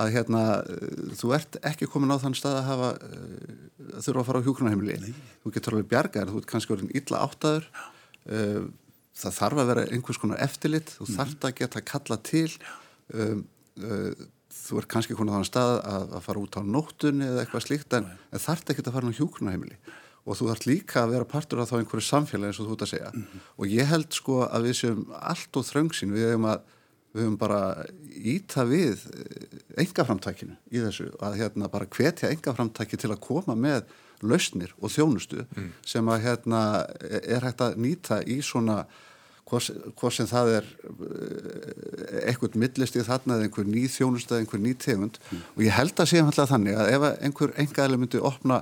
að 0.00 0.12
hérna 0.14 0.42
uh, 0.62 1.14
þú 1.18 1.32
ert 1.36 1.58
ekki 1.66 1.88
komin 1.90 2.14
á 2.14 2.22
þann 2.22 2.36
stað 2.38 2.58
að 2.60 2.68
hafa 2.68 2.90
uh, 3.06 3.54
að 3.96 4.04
þurfa 4.06 4.22
að 4.22 4.28
fara 4.28 4.42
á 4.42 4.46
hjúkrunarheimili. 4.46 5.14
Þú 5.42 5.54
getur 5.54 5.76
alveg 5.76 5.88
bjargar, 5.90 6.30
þú 6.30 6.40
ert 6.40 6.50
kannski 6.50 6.74
orðin 6.76 6.92
illa 6.96 7.22
áttaður. 7.26 7.70
Uh, 8.26 8.68
það 9.20 9.38
þarf 9.38 9.62
að 9.62 9.72
vera 9.72 9.86
einhvers 9.94 10.20
konar 10.20 10.42
eftirlit 10.44 10.92
þú 10.96 11.08
þarf 11.14 11.48
að 11.48 11.56
geta 11.60 11.82
kalla 11.92 12.20
til. 12.30 12.50
Um, 13.14 13.42
uh, 13.82 14.28
þú 14.60 14.82
ert 14.82 14.90
kannski 14.92 15.16
komin 15.18 15.34
á 15.34 15.38
þann 15.40 15.48
stað 15.50 15.72
að, 15.78 16.06
að 16.18 16.24
fara 16.26 16.44
út 16.44 16.58
á 16.58 16.62
nóttunni 16.66 17.26
eða 17.26 17.44
eitthvað 17.44 17.66
slíkt 17.66 17.98
en, 17.98 18.06
en 18.30 18.42
þarf 18.42 18.70
ekki 18.70 18.86
að 18.86 18.94
fara 18.94 19.10
á 19.10 19.18
hjúkrunarheimili 19.18 19.78
og 20.26 20.36
þú 20.36 20.50
þarf 20.50 20.66
líka 20.68 21.04
að 21.04 21.14
vera 21.14 21.28
partur 21.28 21.62
af 21.62 21.70
þá 21.70 21.78
einhverju 21.80 22.06
samfélagi 22.06 22.52
eins 22.52 22.60
og 22.60 22.68
þú 22.68 22.76
ert 22.76 22.84
að 22.86 22.92
segja. 22.92 23.12
Og 23.56 23.72
ég 23.72 23.88
held 23.90 24.12
sko 24.14 24.42
að 24.46 24.68
við 24.68 24.76
séum 24.80 25.00
allt 25.16 25.56
og 25.56 25.66
þröngsin 25.70 26.14
við 26.14 26.28
hefum 26.30 26.50
að 26.52 26.68
við 27.10 27.24
höfum 27.24 27.38
bara 27.40 27.60
íta 28.14 28.64
við 28.68 29.02
engaframtækinu 29.80 30.54
í 30.70 30.84
þessu. 30.84 31.10
Að 31.18 31.40
hérna 31.40 31.70
bara 31.72 31.88
hvetja 31.90 32.30
engaframtæki 32.30 33.00
til 33.00 33.10
að 33.10 33.22
koma 33.24 33.56
með 33.58 33.88
lausnir 34.20 34.74
og 34.78 34.92
þjónustu 34.92 35.46
sem 35.86 36.08
að 36.12 36.26
hérna 36.26 36.60
er 37.08 37.46
hægt 37.46 37.64
að 37.64 37.80
nýta 37.80 38.20
í 38.28 38.40
svona 38.44 38.84
hvort 39.50 40.14
sem 40.14 40.28
það 40.30 40.52
er 40.60 40.66
eh, 40.86 42.28
einhvern 42.30 42.60
millist 42.62 42.94
í 42.94 43.02
þarna 43.02 43.38
eða 43.38 43.48
einhver 43.48 43.66
ný 43.66 43.84
þjónustu 43.90 44.36
eða 44.36 44.44
einhver 44.44 44.62
ný 44.62 44.74
tegund. 44.78 45.18
Og 45.56 45.64
ég 45.64 45.74
held 45.74 45.98
að 45.98 46.12
séum 46.12 46.30
alltaf 46.30 46.52
þannig 46.52 46.78
að 46.78 46.92
ef 46.94 47.06
einhver 47.26 47.54
engaðileg 47.64 48.02
myndi 48.04 48.22
opna 48.30 48.60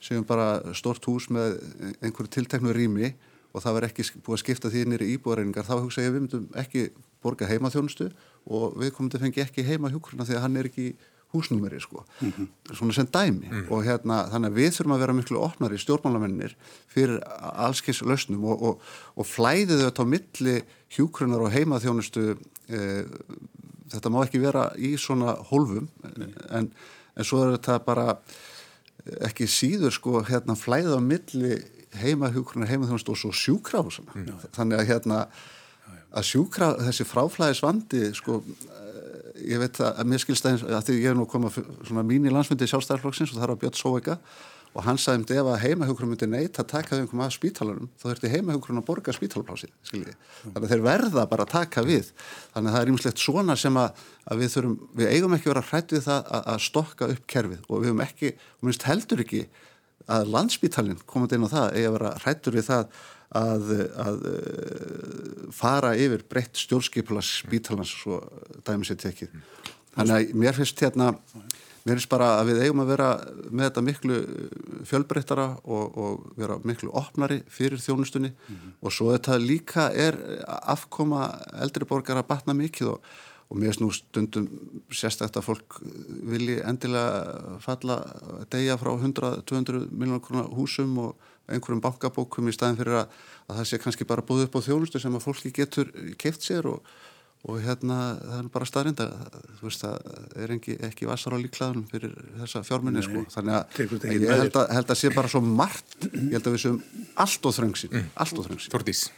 segjum 0.00 0.24
bara 0.28 0.74
stort 0.74 1.04
hús 1.04 1.28
með 1.32 1.58
einhverju 2.00 2.32
tilteknu 2.36 2.72
rými 2.72 3.14
og 3.52 3.62
það 3.64 3.76
verð 3.76 3.90
ekki 3.90 4.08
búið 4.24 4.36
að 4.36 4.42
skipta 4.44 4.72
því 4.72 4.82
nýri 4.88 5.12
íbúareiningar 5.16 5.66
þá 5.66 5.76
hugsa 5.80 6.04
ég 6.04 6.10
að 6.10 6.16
við 6.16 6.24
myndum 6.24 6.44
ekki 6.62 6.84
borga 7.22 7.48
heimaþjónustu 7.50 8.10
og 8.50 8.76
við 8.80 8.92
komum 8.96 9.10
til 9.10 9.18
að 9.18 9.24
fengi 9.26 9.42
ekki 9.44 9.66
heima 9.66 9.90
hjúkurna 9.92 10.26
því 10.28 10.36
að 10.38 10.44
hann 10.46 10.60
er 10.60 10.70
ekki 10.70 10.92
húsnúmeri 11.30 11.78
sko, 11.80 12.04
mm 12.20 12.32
-hmm. 12.32 12.74
svona 12.74 12.92
sem 12.92 13.06
dæmi 13.06 13.46
mm 13.46 13.50
-hmm. 13.50 13.70
og 13.70 13.84
hérna 13.84 14.30
þannig 14.30 14.50
að 14.50 14.58
við 14.58 14.70
þurfum 14.74 14.92
að 14.92 14.98
vera 14.98 15.12
miklu 15.12 15.38
opnari 15.38 15.78
stjórnmálamennir 15.78 16.56
fyrir 16.88 17.20
allskins 17.40 18.02
lausnum 18.02 18.44
og, 18.44 18.62
og, 18.62 18.80
og 19.16 19.26
flæðið 19.26 19.84
þetta 19.84 20.02
á 20.02 20.12
milli 20.14 20.62
hjúkrunar 20.90 21.40
og 21.40 21.52
heimaþjónustu 21.52 22.36
e, 22.68 23.04
þetta 23.90 24.10
má 24.10 24.24
ekki 24.24 24.40
vera 24.40 24.72
í 24.76 24.96
svona 24.96 25.36
hólfum 25.50 25.88
en, 26.50 26.72
en 27.16 27.24
svo 27.24 27.44
er 27.44 27.58
þetta 27.58 27.78
bara 27.78 28.18
ekki 29.26 29.48
síður 29.50 29.94
sko 29.94 30.24
hérna 30.28 30.56
flæða 30.58 30.98
á 30.98 31.00
milli 31.02 31.56
heimahjúkurinn 32.00 32.68
heimaþjónust 32.70 33.08
og 33.10 33.18
svo 33.18 33.32
sjúkrahúsana 33.34 34.14
mm. 34.14 34.44
þannig 34.54 34.82
að 34.82 34.90
hérna 34.92 35.22
að 36.10 36.26
sjúkra 36.26 36.74
þessi 36.82 37.06
fráflæðisvandi 37.06 38.04
sko 38.18 38.40
ég 39.40 39.60
veit 39.62 39.80
að, 39.82 40.00
mér 40.10 40.22
skilst 40.22 40.46
að, 40.46 40.64
því 40.86 40.96
ég 41.00 41.12
er 41.12 41.18
nú 41.18 41.26
að 41.26 41.32
koma 41.34 41.50
svona 41.54 42.04
mín 42.06 42.26
í 42.26 42.32
landsmyndi 42.32 42.68
sjálfstæðarflokksins 42.70 43.32
og 43.32 43.38
það 43.38 43.46
er 43.46 43.54
að 43.54 43.60
Björn 43.64 43.78
Sóvega 43.78 44.16
og 44.70 44.84
hann 44.86 44.98
sagði 45.00 45.18
um 45.18 45.24
þetta 45.26 45.40
ef 45.40 45.48
að 45.50 45.62
heimahjókurum 45.64 46.12
myndi 46.12 46.28
neitt 46.30 46.58
að 46.62 46.68
taka 46.70 46.94
þau 46.94 47.00
einhverjum 47.00 47.22
að 47.24 47.32
spítalunum 47.34 47.88
þá 47.98 48.04
þurfti 48.06 48.30
heimahjókurum 48.34 48.80
að 48.80 48.86
borga 48.86 49.14
spítalplásið. 49.16 49.72
Þannig 49.90 50.60
að 50.60 50.68
þeir 50.70 50.84
verða 50.84 51.24
bara 51.32 51.46
að 51.46 51.54
taka 51.56 51.84
við 51.86 52.12
þannig 52.52 52.70
að 52.70 52.76
það 52.76 52.82
er 52.84 52.92
ímslegt 52.92 53.24
svona 53.24 53.56
sem 53.58 53.80
að, 53.80 54.04
að 54.30 54.44
við 54.44 54.52
þurfum, 54.54 54.76
við 55.00 55.10
eigum 55.16 55.34
ekki 55.36 55.50
vera 55.50 55.64
hrætt 55.72 55.94
við 55.96 56.04
það 56.06 56.30
að, 56.38 56.44
að 56.54 56.62
stokka 56.68 57.10
upp 57.14 57.24
kerfið 57.34 57.64
og 57.66 57.74
við 57.82 57.90
höfum 57.90 58.04
ekki, 58.06 58.32
og 58.60 58.68
minnst 58.68 58.86
heldur 58.86 59.24
ekki 59.26 59.42
að 60.10 60.30
landspítalinn 60.36 61.02
komandi 61.10 61.38
inn 61.38 61.48
á 61.50 61.54
það 61.54 61.74
eigi 61.74 61.88
að 61.88 61.96
vera 61.98 62.12
hrættur 62.22 62.56
við 62.58 62.68
það 62.70 63.00
að, 63.40 63.72
að 64.04 64.22
fara 65.54 65.92
yfir 65.98 66.24
breytt 66.30 66.62
stjórnskipula 66.62 67.22
spítalans 67.24 67.92
svo 68.02 68.20
dæmis 68.66 68.90
er 68.94 68.98
tekið. 69.02 69.34
Þannig 69.94 70.16
að 70.16 70.38
mér 70.38 70.58
finnst 70.58 70.82
hérna 70.82 71.12
mér 71.84 71.96
finnst 71.96 72.10
bara 72.12 72.28
að 72.40 72.50
við 72.50 72.62
eigum 72.66 72.82
að 72.84 72.92
vera 72.92 73.08
með 73.48 73.64
þetta 73.66 73.84
miklu 73.86 74.18
fjölbreyttara 74.88 75.46
og, 75.64 75.96
og 75.96 76.28
vera 76.36 76.58
miklu 76.66 76.92
opnari 76.96 77.40
fyrir 77.48 77.80
þjónustunni 77.80 78.30
mm 78.30 78.54
-hmm. 78.56 78.76
og 78.80 78.92
svo 78.92 79.10
þetta 79.14 79.38
líka 79.40 79.88
er 79.90 80.18
afkoma 80.46 81.30
eldri 81.62 81.88
borgar 81.88 82.20
að 82.20 82.28
batna 82.28 82.54
mikið 82.54 82.92
og, 82.94 83.00
og 83.48 83.56
mér 83.56 83.72
finnst 83.72 83.80
nú 83.80 83.90
stundum 83.92 84.48
sérstakta 84.92 85.40
fólk 85.40 85.80
vilji 86.32 86.60
endilega 86.60 87.58
falla 87.60 88.02
degja 88.50 88.76
frá 88.76 88.92
100-200 88.96 89.88
miljónar 89.90 90.20
krónar 90.20 90.52
húsum 90.52 90.98
og 90.98 91.16
einhverjum 91.48 91.80
bankabókum 91.80 92.48
í 92.48 92.54
staðin 92.54 92.78
fyrir 92.78 93.00
að, 93.02 93.06
að 93.48 93.56
það 93.56 93.68
sé 93.68 93.78
kannski 93.78 94.04
bara 94.04 94.22
búið 94.22 94.46
upp 94.46 94.60
á 94.60 94.66
þjónustu 94.68 95.00
sem 95.00 95.16
að 95.16 95.24
fólki 95.24 95.50
getur 95.50 95.90
keift 96.18 96.44
sér 96.46 96.68
og 96.70 96.84
og 97.48 97.62
hérna 97.64 97.98
það 98.20 98.36
er 98.36 98.50
bara 98.52 98.68
staðrinda 98.68 99.06
þú 99.60 99.64
veist 99.64 99.84
það 99.84 100.10
er 100.44 100.52
ekki, 100.56 100.76
ekki 100.90 101.08
vassar 101.08 101.36
á 101.36 101.38
líklaðunum 101.40 101.86
fyrir 101.88 102.12
þessa 102.42 102.60
fjárminni 102.66 103.04
sko. 103.06 103.24
Þannig 103.32 103.56
að 103.56 104.04
ég 104.12 104.26
held 104.28 104.58
að, 104.60 104.74
held 104.76 104.92
að 104.92 105.00
sé 105.00 105.12
bara 105.14 105.32
svo 105.32 105.40
margt, 105.44 105.96
ég 106.12 106.36
held 106.36 106.50
að 106.50 106.56
við 106.58 106.62
séum 106.66 106.78
allt 107.24 107.48
og 107.48 107.56
þröngsin, 107.56 107.94
mm. 107.94 108.12
allt 108.20 108.36
og 108.36 108.48
þröngsin 108.48 108.76
Þortís 108.76 109.08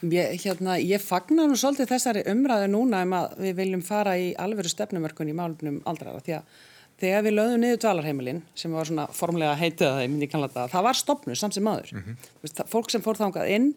Ég, 0.00 0.38
hérna, 0.40 0.78
ég 0.80 1.02
fagnar 1.04 1.50
nú 1.50 1.58
svolítið 1.60 1.90
þessari 1.90 2.22
umræðu 2.32 2.70
núna 2.72 3.02
um 3.04 3.10
að 3.18 3.34
við 3.44 3.58
viljum 3.58 3.82
fara 3.84 4.14
í 4.16 4.30
alveru 4.40 4.70
stefnumörkun 4.72 5.28
í 5.28 5.34
málumnum 5.36 5.82
aldrara 5.84 6.22
því 6.24 6.38
að 6.38 6.54
þegar 7.00 7.26
við 7.26 7.34
lögðum 7.36 7.62
niður 7.64 7.80
dvalarheimilin 7.84 8.40
sem 8.56 8.72
var 8.72 8.88
svona 8.88 9.04
formlega 9.12 9.58
heitið 9.60 9.88
að 9.90 10.46
það, 10.54 10.70
það 10.72 10.86
var 10.86 10.98
stopnu 11.00 11.36
samt 11.36 11.56
sem 11.56 11.64
maður 11.64 11.92
mm 11.92 12.02
-hmm. 12.06 12.64
fólk 12.72 12.90
sem 12.92 13.04
fór 13.04 13.20
þángað 13.20 13.52
inn 13.56 13.68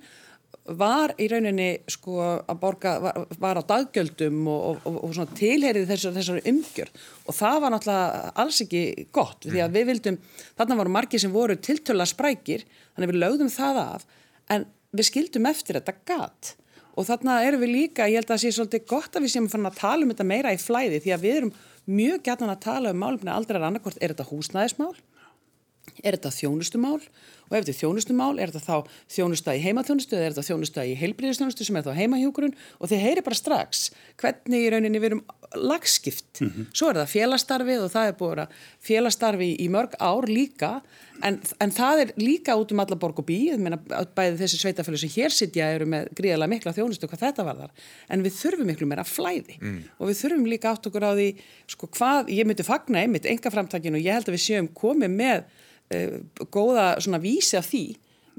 var 0.64 1.12
í 1.20 1.28
rauninni 1.28 1.70
sko 1.92 2.20
að 2.24 2.60
borga, 2.62 2.94
var, 3.04 3.18
var 3.42 3.60
á 3.60 3.64
daggjöldum 3.68 4.46
og, 4.48 4.80
og, 4.88 5.00
og 5.04 5.16
svona 5.16 5.36
tilherið 5.36 5.90
þessari, 5.90 6.18
þessari 6.20 6.44
umgjörð. 6.54 7.02
Og 7.28 7.36
það 7.36 7.60
var 7.64 7.74
náttúrulega 7.74 8.34
alls 8.44 8.62
ekki 8.64 8.84
gott 9.16 9.48
því 9.50 9.64
að 9.66 9.78
við 9.78 9.90
vildum, 9.92 10.20
þarna 10.60 10.80
voru 10.80 10.96
margir 10.96 11.24
sem 11.24 11.36
voru 11.36 11.58
tiltöla 11.60 12.08
sprækir, 12.08 12.64
þannig 12.96 13.12
við 13.12 13.22
lögðum 13.26 13.52
það 13.52 13.82
af 13.84 14.08
en 14.56 14.68
við 14.94 15.10
skildum 15.10 15.50
eftir 15.50 15.80
þetta 15.80 15.98
gatt 16.08 16.56
og 16.94 17.08
þarna 17.08 17.40
erum 17.48 17.64
við 17.64 17.74
líka, 17.74 18.08
ég 18.10 18.22
held 18.22 18.28
að 18.28 18.36
það 18.36 18.44
sé 18.44 18.52
svolítið 18.54 18.84
gott 18.92 19.16
að 19.18 19.26
við 19.26 19.34
séum 19.34 19.48
að 19.66 19.80
tala 19.80 20.06
um 20.06 20.12
þetta 20.14 20.28
meira 20.30 20.54
í 20.54 20.60
flæði 20.62 21.00
því 21.02 21.14
að 21.16 21.24
við 21.24 21.38
erum 21.40 21.54
mjög 21.90 22.22
gætnan 22.28 22.54
að 22.54 22.62
tala 22.68 22.94
um 22.94 23.02
málumni 23.02 23.34
aldrei 23.34 23.58
er 23.58 23.66
annarkort, 23.68 23.98
er 24.00 24.14
þetta 24.14 24.30
húsnæðismál 24.30 24.94
er 26.04 26.16
þetta 26.16 26.32
þjónustumál 26.38 27.00
og 27.54 27.60
ef 27.60 27.68
þetta 27.68 27.74
er 27.76 27.80
þjónustumál 27.84 28.34
er 28.42 28.52
þetta 28.54 28.66
þá 28.66 28.96
þjónusta 29.14 29.54
í 29.54 29.62
heimaþjónustu 29.68 30.18
eða 30.18 30.26
er 30.26 30.36
þetta 30.36 30.48
þjónusta 30.50 30.86
í 30.90 30.98
heilbríðistjónustu 31.04 31.68
sem 31.68 31.78
er 31.78 31.86
þá 31.86 31.94
heimahjókurun 32.02 32.58
og 32.80 32.92
þið 32.92 33.06
heyri 33.06 33.26
bara 33.28 33.38
strax 33.38 33.84
hvernig 34.22 34.66
í 34.66 34.74
rauninni 34.74 35.02
við 35.04 35.12
erum 35.12 35.24
lagskipt. 35.54 36.42
Mm 36.42 36.50
-hmm. 36.50 36.66
Svo 36.74 36.90
er 36.90 36.98
það 36.98 37.14
félastarfið 37.14 37.84
og 37.86 37.92
það 37.94 38.08
er 38.08 38.16
búin 38.18 38.42
að 38.42 38.54
félastarfi 38.82 39.50
í 39.62 39.68
mörg 39.70 39.94
ár 40.02 40.26
líka 40.26 40.82
en, 41.22 41.40
en 41.62 41.72
það 41.72 42.02
er 42.04 42.14
líka 42.18 42.56
út 42.58 42.72
um 42.74 42.82
alla 42.84 42.98
borg 43.00 43.20
og 43.22 43.28
bí 43.28 43.40
bæði 44.16 44.40
þessi 44.42 44.60
sveitafjölu 44.62 44.98
sem 44.98 45.14
hér 45.14 45.34
sitja 45.34 45.70
eru 45.76 45.86
með 45.86 46.10
gríðarlega 46.18 46.54
mikla 46.56 46.74
þjónustu 46.74 47.10
hvað 47.10 47.26
þetta 47.28 47.46
var 47.48 47.60
þar 47.62 47.72
en 48.10 48.24
við 48.26 48.38
þurfum 48.40 48.72
miklu 48.72 48.88
meira 48.90 49.06
flæði 49.08 49.60
mm. 49.60 49.82
og 50.00 50.10
við 50.10 50.22
þurfum 50.22 50.48
líka 50.50 50.72
átt 50.74 50.90
okkur 50.90 51.06
á 51.06 51.12
því 51.14 51.30
sko 51.76 51.90
hvað, 51.98 52.34
ég 52.34 52.50
myndi 52.50 52.66
fagna 52.66 53.04
einmitt 53.04 53.30
enga 53.30 53.54
framtakinu 53.54 54.00
og 54.00 54.06
ég 54.06 54.18
held 54.18 54.32
að 54.32 54.38
við 54.38 54.46
séum 54.48 54.72
komið 54.74 55.14
með 55.14 55.46
góða 56.54 56.88
svona 57.04 57.22
vísi 57.24 57.58
af 57.60 57.70
því 57.70 57.86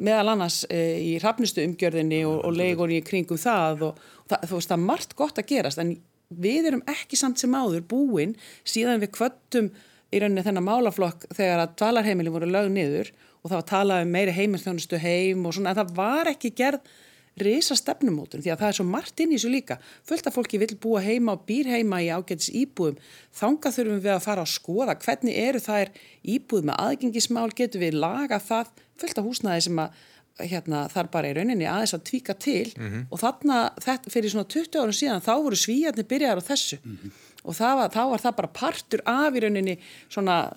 meðal 0.05 0.33
annars 0.35 0.63
uh, 0.67 0.97
í 0.99 1.17
rafnustu 1.23 1.63
umgjörðinni 1.65 2.25
og, 2.27 2.41
og 2.49 2.57
leigunni 2.59 3.03
kringum 3.07 3.41
það 3.41 3.89
og, 3.91 4.05
og 4.25 4.33
það, 4.33 4.49
þú 4.49 4.59
veist 4.59 4.73
það 4.73 4.79
er 4.79 4.87
margt 4.89 5.17
gott 5.19 5.41
að 5.41 5.51
gerast 5.53 5.83
en 5.83 5.97
við 6.35 6.71
erum 6.71 6.85
ekki 6.91 7.19
samt 7.19 7.39
sem 7.39 7.55
áður 7.55 7.85
búin 7.89 8.35
síðan 8.67 9.03
við 9.03 9.13
kvöttum 9.15 9.71
í 10.15 10.21
rauninni 10.23 10.45
þennan 10.47 10.67
málaflokk 10.67 11.29
þegar 11.35 11.65
að 11.65 11.77
dvalarheimili 11.81 12.33
voru 12.35 12.51
lög 12.51 12.71
niður 12.73 13.13
og 13.45 13.51
það 13.51 13.57
var 13.57 13.63
að 13.63 13.71
tala 13.71 14.01
um 14.03 14.13
meiri 14.15 14.35
heimilþjónustu 14.35 15.01
heim 15.03 15.45
og 15.45 15.55
svona 15.55 15.75
en 15.75 15.81
það 15.83 15.97
var 15.99 16.31
ekki 16.33 16.55
gerð 16.57 16.95
reysa 17.41 17.75
stefnumótun 17.79 18.43
því 18.45 18.53
að 18.55 18.61
það 18.63 18.69
er 18.69 18.79
svo 18.79 18.87
margt 18.87 19.21
inn 19.21 19.33
í 19.33 19.39
þessu 19.39 19.51
líka 19.51 19.79
fullt 20.07 20.29
af 20.31 20.37
fólki 20.37 20.61
vil 20.63 20.77
búa 20.81 21.03
heima 21.03 21.35
og 21.35 21.45
býr 21.49 21.71
heima 21.73 22.01
í 22.05 22.11
ágætis 22.15 22.53
íbúðum 22.55 23.01
þanga 23.35 23.75
þurfum 23.75 24.03
við 24.05 24.15
að 24.15 24.25
fara 24.29 24.47
að 24.47 24.55
skoða 24.55 24.97
hvernig 25.03 25.39
eru 25.49 25.63
það 25.65 25.85
er 25.85 25.93
íbúð 26.37 26.69
með 26.71 26.83
aðgengismál 26.87 27.51
getur 27.57 27.83
við 27.83 27.99
laga 27.99 28.39
það 28.39 28.71
fullt 29.03 29.19
af 29.19 29.27
húsnaði 29.27 29.67
sem 29.67 29.83
að 29.83 30.03
hérna, 30.43 30.87
þar 30.91 31.11
bara 31.13 31.31
í 31.31 31.35
rauninni 31.37 31.67
aðeins 31.71 31.95
að 31.95 32.07
tvíka 32.09 32.35
til 32.35 32.73
mm 32.75 32.87
-hmm. 32.87 33.05
og 33.11 33.21
þarna 33.21 33.59
þetta, 33.79 34.11
fyrir 34.11 34.31
svona 34.31 34.49
20 34.51 34.81
árum 34.81 34.97
síðan 34.99 35.23
þá 35.23 35.35
voru 35.43 35.57
svíjarnir 35.57 36.09
byrjar 36.11 36.39
á 36.43 36.49
þessu 36.49 36.79
mm 36.83 36.99
-hmm. 36.99 37.11
og 37.45 37.55
var, 37.59 37.91
þá 37.91 38.03
var 38.11 38.21
það 38.21 38.37
bara 38.37 38.49
partur 38.49 39.01
af 39.07 39.35
í 39.35 39.41
rauninni 39.41 39.79
svona 40.09 40.51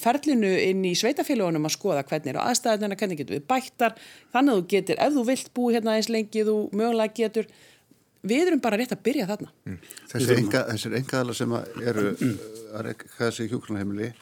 ferlinu 0.00 0.50
inn 0.60 0.82
í 0.86 0.94
sveitafélagunum 0.98 1.68
að 1.68 1.76
skoða 1.76 2.02
hvernig 2.08 2.32
eru 2.32 2.42
aðstæðina, 2.42 2.98
hvernig 3.00 3.20
getur 3.20 3.38
við 3.38 3.46
bættar 3.50 3.96
þannig 4.34 4.52
að 4.52 4.60
þú 4.60 4.66
getur, 4.74 5.00
ef 5.06 5.14
þú 5.14 5.24
vilt 5.30 5.54
bú 5.56 5.70
hérna 5.74 5.96
eins 5.98 6.10
lengi 6.12 6.44
þú 6.46 6.58
mögulega 6.72 7.16
getur. 7.20 7.48
Við 8.24 8.46
erum 8.48 8.62
bara 8.64 8.78
rétt 8.80 8.94
að 8.96 9.02
byrja 9.04 9.26
þarna. 9.28 9.50
Mm. 9.68 9.80
Þessir 10.12 10.94
engaðala 10.96 11.34
sem 11.36 11.56
eru 11.84 12.14
að 12.16 12.86
reyka 12.86 13.10
þessi 13.18 13.50
hjóklarheimili 13.50 14.14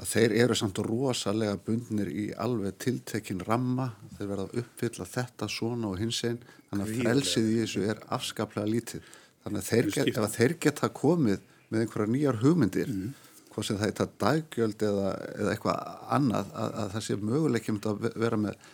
að 0.00 0.12
þeir 0.14 0.34
eru 0.44 0.56
samt 0.56 0.78
rosalega 0.86 1.58
bundnir 1.64 2.08
í 2.08 2.28
alveg 2.40 2.78
tiltekin 2.80 3.42
ramma, 3.44 3.90
þeir 4.16 4.30
verða 4.30 4.46
að 4.46 4.60
uppfylla 4.62 5.06
þetta 5.10 5.48
svona 5.52 5.90
og 5.90 5.98
hins 6.00 6.22
einn 6.24 6.38
þannig 6.70 6.86
að 6.86 7.02
frelsið 7.02 7.50
í 7.50 7.58
þessu 7.64 7.82
er 7.90 8.04
afskaplega 8.16 8.70
lítið. 8.70 9.10
Þannig 9.44 9.60
að 9.60 9.68
þeir, 9.70 9.90
get, 9.96 10.20
þeir 10.36 10.54
geta 10.62 10.90
komið 10.94 11.42
með 11.70 11.84
einhverja 11.84 12.12
nýjar 12.14 12.40
hugmyndir 12.40 12.90
mm. 12.92 13.12
Hvað 13.50 13.66
sem 13.66 13.80
það 13.80 13.94
það 14.00 14.12
daggjöld 14.24 14.84
eða, 14.90 15.14
eða 15.36 15.54
eitthvað 15.54 15.96
annað 16.16 16.52
að, 16.54 16.76
að 16.82 16.92
það 16.94 17.06
sé 17.06 17.18
möguleikjum 17.20 17.80
að 17.90 18.06
vera 18.14 18.40
með 18.40 18.68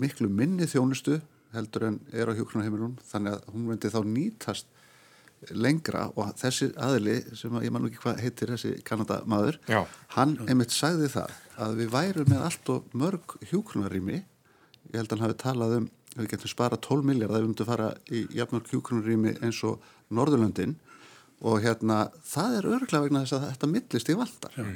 miklu 0.00 0.30
minni 0.32 0.68
þjónustu 0.70 1.20
heldur 1.54 1.88
en 1.88 1.98
er 2.12 2.30
á 2.30 2.36
hjókrunarheimilum 2.36 2.96
þannig 3.10 3.36
að 3.36 3.52
hún 3.54 3.66
myndi 3.68 3.92
þá 3.92 4.00
nýtast 4.08 4.70
lengra 5.52 6.06
og 6.16 6.32
þessi 6.40 6.70
aðli 6.80 7.18
sem 7.36 7.56
ég 7.62 7.72
man 7.74 7.88
ekki 7.88 8.00
hvað 8.02 8.22
heitir 8.24 8.54
þessi 8.54 8.78
Kanadamadur 8.86 9.58
hann 10.14 10.38
einmitt 10.48 10.72
sagði 10.74 11.10
það 11.12 11.34
að 11.60 11.74
við 11.80 11.90
værum 11.92 12.30
með 12.32 12.46
allt 12.46 12.72
og 12.72 12.96
mörg 12.96 13.36
hjókrunarými 13.50 14.16
ég 14.16 14.96
held 14.96 15.10
að 15.10 15.16
hann 15.16 15.26
hafi 15.26 15.38
talað 15.44 15.76
um 15.80 15.90
við 16.14 16.30
getum 16.30 16.52
spara 16.52 16.78
12 16.78 17.08
miljard 17.10 17.34
að 17.34 17.42
við 17.42 17.50
myndum 17.50 17.68
fara 17.68 17.90
í 18.08 18.24
jafnmörg 18.38 18.70
hjókrunarými 18.70 19.36
eins 19.42 19.60
og 19.66 19.82
Norðurlöndin 20.14 20.76
og 21.44 21.60
hérna 21.64 22.00
það 22.26 22.58
er 22.58 22.68
örglega 22.78 23.04
vegna 23.06 23.22
þess 23.24 23.38
að 23.38 23.46
þetta 23.50 23.70
millist 23.74 24.10
í 24.10 24.18
valdar 24.18 24.58
Já. 24.58 24.66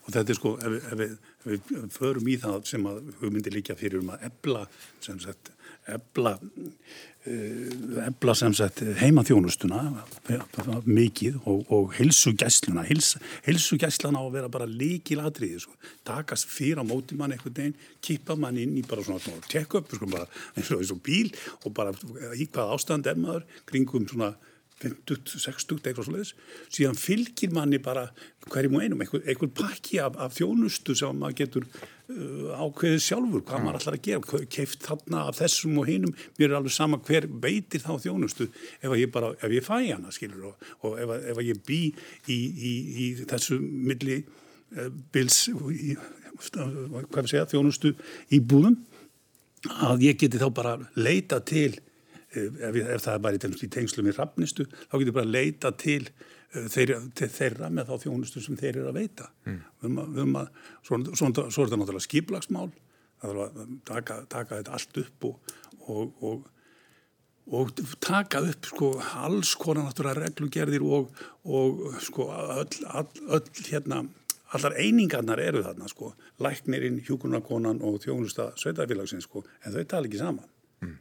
og 0.00 0.10
þetta 0.16 0.34
er 0.34 0.40
sko 0.40 0.56
ef, 0.58 0.76
ef, 0.80 0.98
við, 1.02 1.14
ef 1.44 1.70
við 1.76 1.94
förum 1.96 2.30
í 2.32 2.36
það 2.40 2.58
sem 2.72 2.90
að 2.90 3.00
hugmyndi 3.22 3.54
líka 3.54 3.78
fyrir 3.78 4.02
um 4.02 4.12
að 4.16 4.28
ebla 4.30 4.66
sem 5.04 5.20
sagt 5.22 5.52
ebla 5.90 6.36
ebla 7.20 8.32
sem 8.38 8.52
sagt 8.56 8.80
heimaþjónustuna 8.96 9.80
mikið 10.88 11.36
og, 11.44 11.66
og 11.68 11.90
hilsugæsluna 11.98 12.86
Hils, 12.88 13.18
hilsugæslana 13.44 14.20
á 14.20 14.24
að 14.24 14.36
vera 14.38 14.52
bara 14.52 14.68
líkil 14.68 15.20
atriði 15.20 15.60
sko. 15.66 15.76
takast 16.04 16.48
fyrir 16.48 16.80
á 16.80 16.84
móti 16.84 17.18
mann 17.18 17.34
einhvern 17.36 17.56
veginn, 17.56 17.76
kippa 18.00 18.38
mann 18.40 18.56
inn 18.56 18.78
í 18.80 18.84
bara 18.88 19.04
svona, 19.04 19.20
svona 19.20 19.44
check-up 19.52 19.92
sko, 19.92 20.08
eins 20.56 20.72
og, 20.72 20.80
og 20.80 21.02
bíl 21.04 21.28
og 21.64 21.74
bara 21.76 21.92
í 22.32 22.48
hvað 22.48 22.72
ástand 22.78 23.10
er 23.10 23.20
maður 23.20 23.44
kringum 23.68 24.08
svona 24.08 24.32
50, 24.80 25.40
60, 25.44 25.80
eitthvað 25.84 26.06
svo 26.06 26.14
leiðis 26.14 26.34
síðan 26.72 26.98
fylgir 26.98 27.52
manni 27.52 27.80
bara 27.82 28.06
hverjum 28.50 28.78
og 28.78 28.84
einum, 28.84 29.02
einhver, 29.04 29.22
einhver 29.28 29.50
pakki 29.60 30.00
af, 30.00 30.16
af 30.16 30.36
þjónustu 30.38 30.96
sem 30.96 31.18
maður 31.20 31.38
getur 31.42 31.66
uh, 31.68 32.54
ákveðið 32.56 33.02
sjálfur, 33.04 33.44
hvað 33.44 33.58
ja. 33.58 33.64
maður 33.66 33.80
ætlar 33.80 33.98
að 33.98 34.06
gera 34.06 34.42
keift 34.56 34.86
þarna 34.88 35.24
af 35.28 35.40
þessum 35.40 35.80
og 35.82 35.90
hinum. 35.90 36.14
Mér 36.38 36.48
er 36.48 36.58
alveg 36.60 36.74
sama 36.74 37.00
hver 37.06 37.28
veitir 37.44 37.84
þá 37.84 37.92
þjónustu. 38.06 38.48
Ef 38.80 38.96
ég 38.96 39.12
bara, 39.12 39.34
ef 39.36 39.56
ég 39.56 39.66
fæ 39.66 39.76
hana 39.82 40.14
skilur 40.16 40.52
og, 40.52 40.70
og 40.88 40.96
ef, 41.02 41.14
ef 41.34 41.42
ég 41.44 41.60
bý 41.68 41.82
í, 41.90 42.38
í, 42.38 42.72
í 43.04 43.10
þessu 43.20 43.60
milli 43.60 44.22
uh, 44.22 44.88
bils 45.12 45.44
í, 45.52 45.92
hvað 46.40 47.20
við 47.20 47.32
segja, 47.34 47.48
þjónustu 47.52 47.92
í 48.32 48.40
búðum 48.40 48.80
að 49.84 50.06
ég 50.08 50.20
geti 50.20 50.40
þá 50.40 50.48
bara 50.56 50.78
leita 50.96 51.40
til 51.44 51.74
ef, 52.34 52.60
ef 52.80 53.04
það 53.04 53.14
er 53.14 53.24
bara 53.26 53.40
í 53.40 53.70
tengslum 53.76 54.10
í 54.10 54.14
rafnistu, 54.16 54.66
þá 54.86 54.94
getur 54.98 55.16
bara 55.16 55.28
að 55.28 55.34
leita 55.34 55.72
til, 55.80 56.02
uh, 56.54 56.68
þeirra, 56.74 57.00
til 57.18 57.30
þeirra 57.34 57.72
með 57.74 57.90
þá 57.90 58.06
þjónustu 58.06 58.44
sem 58.44 58.60
þeir 58.60 58.76
eru 58.76 58.92
að 58.92 59.00
veita. 59.00 59.30
Mm. 59.48 60.38
Svo, 60.86 61.00
er 61.00 61.10
þetta 61.10 61.80
náttúrulega 61.80 62.06
skiplagsmál, 62.06 62.70
það 63.20 63.34
er 63.34 63.42
að 63.44 63.60
taka, 63.90 64.22
taka 64.30 64.62
þetta 64.62 64.78
allt 64.78 65.04
upp 65.04 65.30
og, 65.30 65.52
og, 65.90 66.24
og 66.30 66.48
og 67.50 67.72
taka 67.98 68.44
upp 68.46 68.68
sko 68.68 68.88
alls 69.18 69.56
konar 69.58 69.88
náttúrulega 69.88 70.28
reglugerðir 70.28 70.84
og, 70.86 71.08
og 71.50 71.96
sko 72.04 72.28
öll, 72.30 72.76
öll, 72.94 73.08
öll 73.26 73.64
hérna, 73.66 74.04
allar 74.54 74.76
einingarnar 74.78 75.42
eru 75.42 75.64
þarna 75.64 75.90
sko, 75.90 76.12
læknirinn, 76.42 77.00
hjúkunarkonan 77.06 77.82
og 77.86 78.00
þjónusta 78.04 78.52
sveitafélagsins 78.60 79.26
sko, 79.26 79.42
en 79.64 79.74
þau 79.74 79.84
tala 79.90 80.10
ekki 80.10 80.22
saman. 80.22 80.46
Mm. 80.80 80.98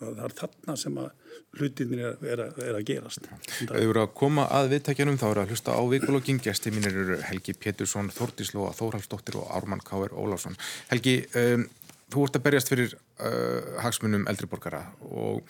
Það 0.00 0.22
er 0.26 0.34
þarna 0.36 0.74
sem 0.76 0.96
að 1.00 1.10
hlutinir 1.56 2.02
er, 2.04 2.24
er, 2.34 2.42
er 2.60 2.78
að 2.78 2.86
gerast. 2.88 3.28
Við 3.60 3.86
vorum 3.88 4.04
að 4.04 4.16
koma 4.18 4.48
að 4.52 4.72
viðtækjanum 4.74 5.20
þá 5.20 5.26
er 5.30 5.40
að 5.42 5.54
hlusta 5.54 5.76
á 5.76 5.82
vikulogin. 5.88 6.40
Gæsti 6.42 6.72
mínir 6.74 6.98
eru 7.04 7.20
Helgi 7.28 7.54
Pétursson, 7.56 8.10
Þórtíslóa, 8.12 8.74
Þórhalsdóttir 8.76 9.38
og 9.40 9.48
Ármann 9.56 9.84
Káer 9.86 10.12
Ólásson. 10.12 10.58
Helgi, 10.90 11.22
um, 11.40 11.64
þú 12.12 12.26
ert 12.26 12.38
að 12.38 12.44
berjast 12.48 12.72
fyrir 12.72 12.92
uh, 12.92 13.80
hagsmunum 13.84 14.28
eldriborgara 14.30 14.84
og 15.08 15.40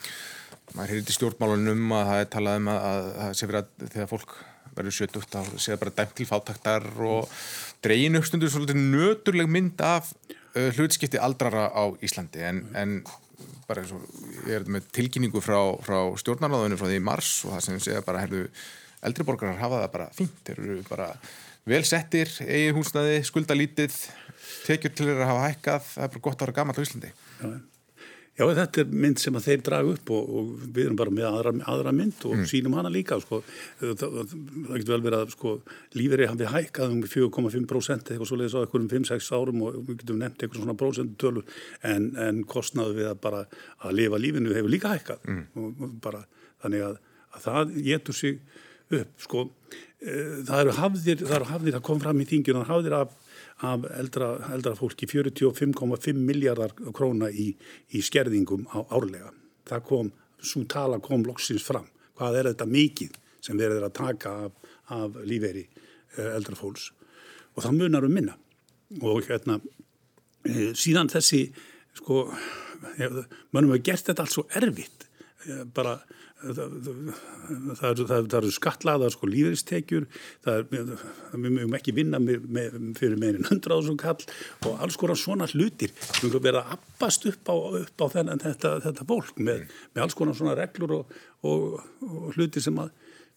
maður 0.77 0.95
heyrði 0.95 1.16
stjórnmálunum 1.16 1.95
að 1.97 2.09
það 2.09 2.23
er 2.23 2.33
talað 2.33 2.61
um 2.61 2.73
að 2.73 3.11
það 3.18 3.35
sé 3.38 3.49
verið 3.51 3.62
að 3.62 3.92
þegar 3.95 4.11
fólk 4.12 4.37
verður 4.73 4.97
sjötugt 4.97 5.35
þá 5.35 5.40
sé 5.57 5.73
það 5.73 5.81
bara 5.83 5.95
dæmt 5.99 6.14
til 6.16 6.29
fátaktar 6.29 6.87
og 7.05 7.35
dregin 7.85 8.16
uppstundur 8.21 8.53
svolítið 8.53 8.81
nöturleg 8.81 9.51
mynd 9.53 9.83
af 9.85 10.12
uh, 10.23 10.71
hlutskipti 10.79 11.21
aldrara 11.21 11.68
á 11.68 11.92
Íslandi 12.05 12.45
en, 12.49 12.64
en 12.79 12.97
bara 13.68 13.83
eins 13.83 13.92
og 13.94 14.05
ég 14.48 14.55
er 14.59 14.68
með 14.70 14.88
tilkynningu 14.96 15.42
frá, 15.44 15.59
frá 15.85 15.98
stjórnarnáðunum 16.22 16.81
frá 16.81 16.88
því 16.90 17.00
í 17.00 17.05
mars 17.05 17.33
og 17.46 17.57
það 17.57 17.64
sem 17.66 17.83
segja 17.87 18.05
bara, 18.07 18.22
herðu, 18.24 18.44
eldriborgarar 19.09 19.61
hafa 19.61 19.83
það 19.83 19.92
bara 19.96 20.09
fínt, 20.16 20.38
þeir 20.46 20.62
eru 20.62 20.78
bara 20.88 21.09
vel 21.68 21.83
settir, 21.87 22.31
eigin 22.46 22.78
húsnaði, 22.78 23.20
skuldalítið, 23.26 23.98
tekjur 24.66 24.94
til 24.94 25.09
þeirra 25.11 25.26
að 25.26 25.33
hafa 25.33 25.50
hækkað, 25.50 25.90
það 25.92 26.07
er 26.07 26.14
bara 26.16 26.24
gott 26.26 26.40
að 26.40 26.46
vera 26.46 26.57
gaman 26.59 26.78
á 26.78 26.83
Íslandi. 26.83 27.12
Já, 27.42 27.52
Já, 28.33 28.47
þetta 28.49 28.81
er 28.81 28.92
mynd 28.97 29.21
sem 29.21 29.35
að 29.37 29.45
þeir 29.45 29.62
draga 29.66 29.90
upp 29.92 30.11
og, 30.16 30.29
og 30.38 30.53
við 30.64 30.87
erum 30.87 30.97
bara 30.97 31.12
með 31.12 31.27
aðra, 31.29 31.51
aðra 31.68 31.92
mynd 31.92 32.23
og 32.25 32.38
mm. 32.38 32.47
sínum 32.49 32.77
hana 32.79 32.88
líka. 32.92 33.18
Sko. 33.21 33.42
Það, 33.77 33.92
það, 34.01 34.33
það 34.33 34.79
getur 34.79 34.95
vel 34.95 35.05
verið 35.05 35.16
að 35.18 35.35
sko, 35.35 35.53
lífeyri 36.01 36.29
hafði 36.31 36.49
hækkað 36.55 36.95
um 36.95 37.03
4,5% 37.12 38.14
eitthvað 38.14 38.31
svo 38.31 38.40
leiðis 38.40 38.57
á 38.57 38.62
einhverjum 38.62 38.88
5-6 38.95 39.31
árum 39.37 39.62
og 39.68 39.79
við 39.83 40.01
getum 40.01 40.23
nefnt 40.23 40.47
eitthvað 40.47 40.62
svona 40.62 40.79
prósentutölur 40.81 41.61
en, 41.92 42.09
en 42.25 42.42
kostnaðu 42.49 42.97
við 43.03 43.11
að 43.12 43.23
bara 43.29 43.45
að 43.85 43.97
lifa 44.01 44.23
lífinu 44.25 44.57
hefur 44.57 44.77
líka 44.79 44.95
hækkað. 44.97 45.29
Mm. 45.29 45.45
Og, 45.53 45.71
og 45.85 45.97
bara, 46.09 46.25
þannig 46.64 46.87
að, 46.88 47.01
að 47.37 47.49
það 47.51 47.79
getur 47.90 48.16
sig 48.23 48.40
upp. 48.92 49.12
Sko. 49.29 49.45
Eh, 50.03 50.38
það 50.49 50.64
eru 50.64 50.79
hafðir, 50.81 51.21
það, 51.27 51.37
eru 51.37 51.51
hafðir, 51.53 51.77
það 51.77 51.85
kom 51.92 52.01
fram 52.03 52.25
í 52.25 52.31
þingjuna, 52.33 52.64
það 52.64 52.75
hafðir 52.79 52.97
að 53.03 53.18
af 53.62 53.87
eldra, 53.94 54.33
eldra 54.55 54.75
fólki 54.79 55.07
45,5 55.07 56.18
miljardar 56.18 56.75
króna 56.94 57.31
í, 57.31 57.53
í 57.94 58.03
skerðingum 58.03 58.66
á 58.75 58.83
árlega. 58.90 59.31
Það 59.68 59.85
kom, 59.88 60.12
svo 60.42 60.64
tala 60.70 60.98
kom 61.03 61.27
loksins 61.27 61.64
fram. 61.66 61.87
Hvað 62.18 62.38
er 62.40 62.51
þetta 62.53 62.68
mikið 62.70 63.20
sem 63.42 63.59
verður 63.59 63.87
að 63.88 63.94
taka 63.98 64.35
af, 64.46 64.75
af 64.94 65.20
lífeyri 65.27 65.64
eh, 65.66 66.33
eldra 66.35 66.59
fólks 66.59 66.90
og 67.53 67.64
það 67.64 67.79
munar 67.79 68.07
um 68.07 68.14
minna 68.14 68.35
og 69.03 69.27
hérna 69.27 69.59
e, 70.46 70.72
síðan 70.79 71.11
þessi 71.12 71.42
sko, 71.96 72.25
mannum 73.53 73.75
við 73.75 73.87
gert 73.90 74.09
þetta 74.09 74.25
allt 74.25 74.35
svo 74.35 74.46
erfitt 74.59 75.09
bara 75.75 75.96
það 76.42 77.87
eru 77.88 78.07
er, 78.11 78.50
skatlaðar 78.55 79.14
sko 79.14 79.28
lífeyristekjur. 79.31 80.09
Við 80.44 80.92
mögum 81.37 81.76
ekki 81.78 81.94
vinna 81.96 82.20
með, 82.22 82.48
með, 82.48 82.78
fyrir 82.98 83.20
meirinn 83.20 83.48
hundraðsum 83.48 83.98
kall 84.00 84.18
og 84.68 84.83
alls 84.83 84.98
konar 85.00 85.20
svona 85.20 85.48
hlutir. 85.52 85.94
Við 86.18 86.28
mögum 86.28 86.42
vera 86.48 86.64
að 86.64 86.76
appast 86.78 87.28
upp 87.31 87.52
á, 87.52 87.57
upp 87.83 88.05
á 88.05 88.07
þennan 88.16 88.42
þetta, 88.42 88.74
þetta 88.88 89.09
fólk 89.09 89.38
með, 89.38 89.64
með 89.94 90.07
alls 90.07 90.18
konar 90.18 90.38
svona 90.38 90.59
reglur 90.59 90.98
og, 91.00 91.16
og, 91.46 91.81
og 92.09 92.28
hlutir 92.37 92.64
sem 92.64 92.83
að 92.83 92.92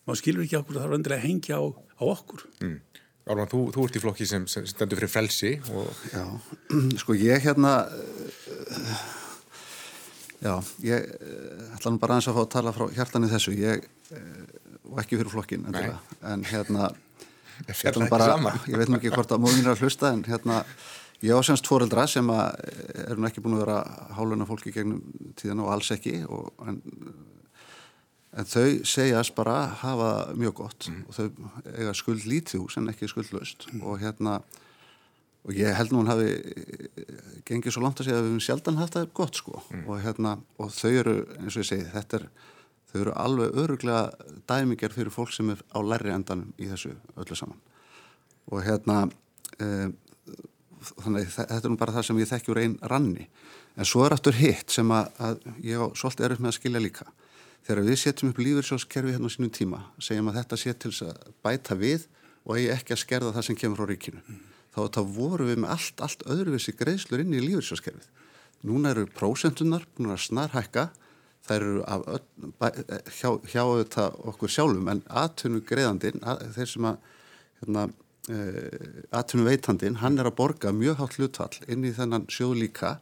maður 0.06 0.22
skilur 0.22 0.46
ekki 0.46 0.60
okkur 0.60 0.78
það 0.78 0.86
er 0.86 0.94
vendilega 0.96 1.22
að 1.22 1.28
hengja 1.30 1.58
á, 1.62 1.64
á 1.66 2.04
okkur. 2.14 2.46
Mm. 2.62 2.78
Ármann, 3.26 3.50
þú, 3.50 3.60
þú 3.74 3.86
ert 3.88 3.96
í 3.98 4.02
flokki 4.04 4.26
sem, 4.30 4.44
sem 4.50 4.66
stendur 4.70 5.00
fyrir 5.00 5.10
frelsi 5.10 5.56
og... 5.74 6.02
Já, 6.14 6.26
sko 7.02 7.16
ég 7.18 7.48
hérna 7.48 7.72
Já, 10.46 10.60
ég 10.86 11.02
eh, 11.02 11.74
ætla 11.74 11.92
nú 11.94 12.02
bara 12.02 12.16
aðeins 12.16 12.30
að 12.30 12.38
fá 12.38 12.42
að 12.44 12.52
tala 12.54 12.74
frá 12.76 12.86
hjartan 12.94 13.26
í 13.26 13.30
þessu, 13.32 13.54
ég, 13.58 13.88
eh, 14.14 14.44
og 14.92 15.00
ekki 15.02 15.18
fyrir 15.18 15.32
flokkin, 15.34 15.66
en 15.66 16.44
hérna, 16.46 16.92
ég, 17.70 17.98
bara, 18.12 18.36
ég 18.70 18.78
veit 18.78 18.92
nú 18.92 19.00
ekki 19.00 19.14
hvort 19.16 19.34
að 19.34 19.42
móðin 19.42 19.66
er 19.66 19.74
að 19.74 19.86
hlusta, 19.86 20.12
en 20.14 20.22
hérna, 20.28 20.60
ég 21.26 21.34
á 21.34 21.42
semst 21.46 21.66
fóreldra 21.66 22.06
sem 22.12 22.30
að 22.30 22.60
eh, 22.68 23.08
er 23.08 23.18
nú 23.18 23.30
ekki 23.30 23.42
búin 23.42 23.58
að 23.58 23.64
vera 23.64 23.80
háluna 24.20 24.46
fólki 24.50 24.76
gegnum 24.76 25.02
tíðan 25.40 25.64
og 25.66 25.72
alls 25.74 25.90
ekki, 25.96 26.20
og, 26.30 26.52
en, 26.70 26.78
en 28.38 28.52
þau 28.52 28.86
segjast 28.86 29.34
bara 29.40 29.58
hafa 29.82 30.12
mjög 30.38 30.60
gott 30.62 30.92
mm. 30.92 31.02
og 31.10 31.18
þau 31.18 31.74
eiga 31.74 31.98
skuld 31.98 32.30
lítið 32.30 32.62
hús 32.62 32.78
en 32.78 32.94
ekki 32.94 33.10
skuldlaust. 33.10 33.66
Mm. 33.72 33.82
og 33.82 33.98
hérna, 34.04 34.38
og 35.46 35.54
ég 35.54 35.78
held 35.78 35.94
nú 35.94 36.02
hann 36.02 36.10
hafi 36.10 36.32
eh, 36.34 37.10
gengið 37.46 37.76
svo 37.76 37.84
langt 37.86 38.02
að 38.02 38.08
segja 38.08 38.18
að 38.20 38.26
við 38.26 38.32
hefum 38.32 38.46
sjaldan 38.48 38.80
haft 38.82 38.98
það 38.98 39.12
gott 39.20 39.40
sko. 39.40 39.62
Mm. 39.70 39.84
og 39.86 40.02
hérna 40.02 40.38
og 40.58 40.72
þau 40.74 40.92
eru 40.92 41.16
eins 41.38 41.58
og 41.58 41.62
ég 41.62 41.70
segi 41.70 41.90
þetta 41.94 42.20
er 42.20 42.30
þau 42.90 43.02
eru 43.02 43.18
alveg 43.22 43.60
öruglega 43.64 44.32
dæmiger 44.50 44.96
fyrir 44.96 45.14
fólk 45.14 45.34
sem 45.36 45.52
er 45.54 45.62
á 45.70 45.80
lærri 45.84 46.14
endanum 46.16 46.54
í 46.58 46.70
þessu 46.72 46.96
öllu 47.20 47.38
saman. 47.38 47.60
Og 48.50 48.64
hérna 48.64 49.04
e, 49.60 49.68
þannig 51.04 51.30
þetta 51.36 51.60
er 51.60 51.70
nú 51.74 51.80
bara 51.82 51.98
það 51.98 52.08
sem 52.10 52.24
ég 52.24 52.32
þekkjur 52.32 52.62
einn 52.62 52.80
ranni. 52.94 53.28
En 53.76 53.90
svo 53.90 54.06
er 54.06 54.16
aftur 54.16 54.38
hitt 54.38 54.72
sem 54.72 54.92
að, 54.96 55.12
að 55.20 55.46
ég 55.66 55.82
á 55.82 55.86
svolítið 55.92 56.30
erfitt 56.30 56.46
með 56.46 56.54
að 56.54 56.58
skilja 56.62 56.84
líka. 56.86 57.08
Þegar 57.66 57.86
við 57.90 58.00
setjum 58.00 58.32
upp 58.32 58.42
lífyrsjóskerfi 58.46 59.16
hérna 59.16 59.30
á 59.30 59.34
sínum 59.36 59.54
tíma 59.54 59.84
segjum 60.00 60.32
að 60.32 60.40
þetta 60.40 60.62
sé 60.62 60.76
til 60.80 60.94
að 61.10 61.32
bæta 61.44 61.78
við 61.78 62.06
og 62.46 62.60
eigi 62.60 62.74
ekki 62.78 62.96
að 62.96 63.02
skerða 63.02 63.36
það 63.36 63.50
sem 63.50 63.60
kemur 63.60 63.82
frá 63.82 63.92
ríkinu. 63.92 64.22
Mm 64.24 64.55
þá, 64.76 64.82
þá 64.92 65.02
voru 65.16 65.48
við 65.50 65.64
með 65.64 65.74
allt, 65.76 66.04
allt 66.04 66.28
öðruvissi 66.28 66.76
greiðslur 66.76 67.24
inn 67.24 67.36
í 67.36 67.44
lífyrsjóskerfið. 67.44 68.08
Núna 68.66 68.92
eru 68.96 69.08
prósentunar 69.16 69.86
búin 69.96 70.14
að 70.14 70.24
snarhækka, 70.26 70.88
þær 71.46 71.66
eru 71.68 71.84
öll, 71.86 72.24
bæ, 72.60 72.68
hjá, 73.20 73.30
hjá 73.52 73.62
þetta 73.62 74.08
okkur 74.32 74.52
sjálfum 74.52 74.90
en 74.92 75.04
atvinnu 75.24 75.62
greiðandin, 75.68 76.24
að, 76.26 76.48
þeir 76.58 76.72
sem 76.72 76.88
að 76.90 77.10
hérna, 77.62 77.88
uh, 78.34 79.02
atvinnu 79.22 79.50
veitandin, 79.50 80.00
hann 80.02 80.18
er 80.20 80.32
að 80.32 80.38
borga 80.40 80.74
mjög 80.76 81.02
hátt 81.02 81.20
hlutfall 81.20 81.60
inn 81.70 81.86
í 81.86 81.94
þennan 81.96 82.26
sjóð 82.34 82.58
líka. 82.64 82.96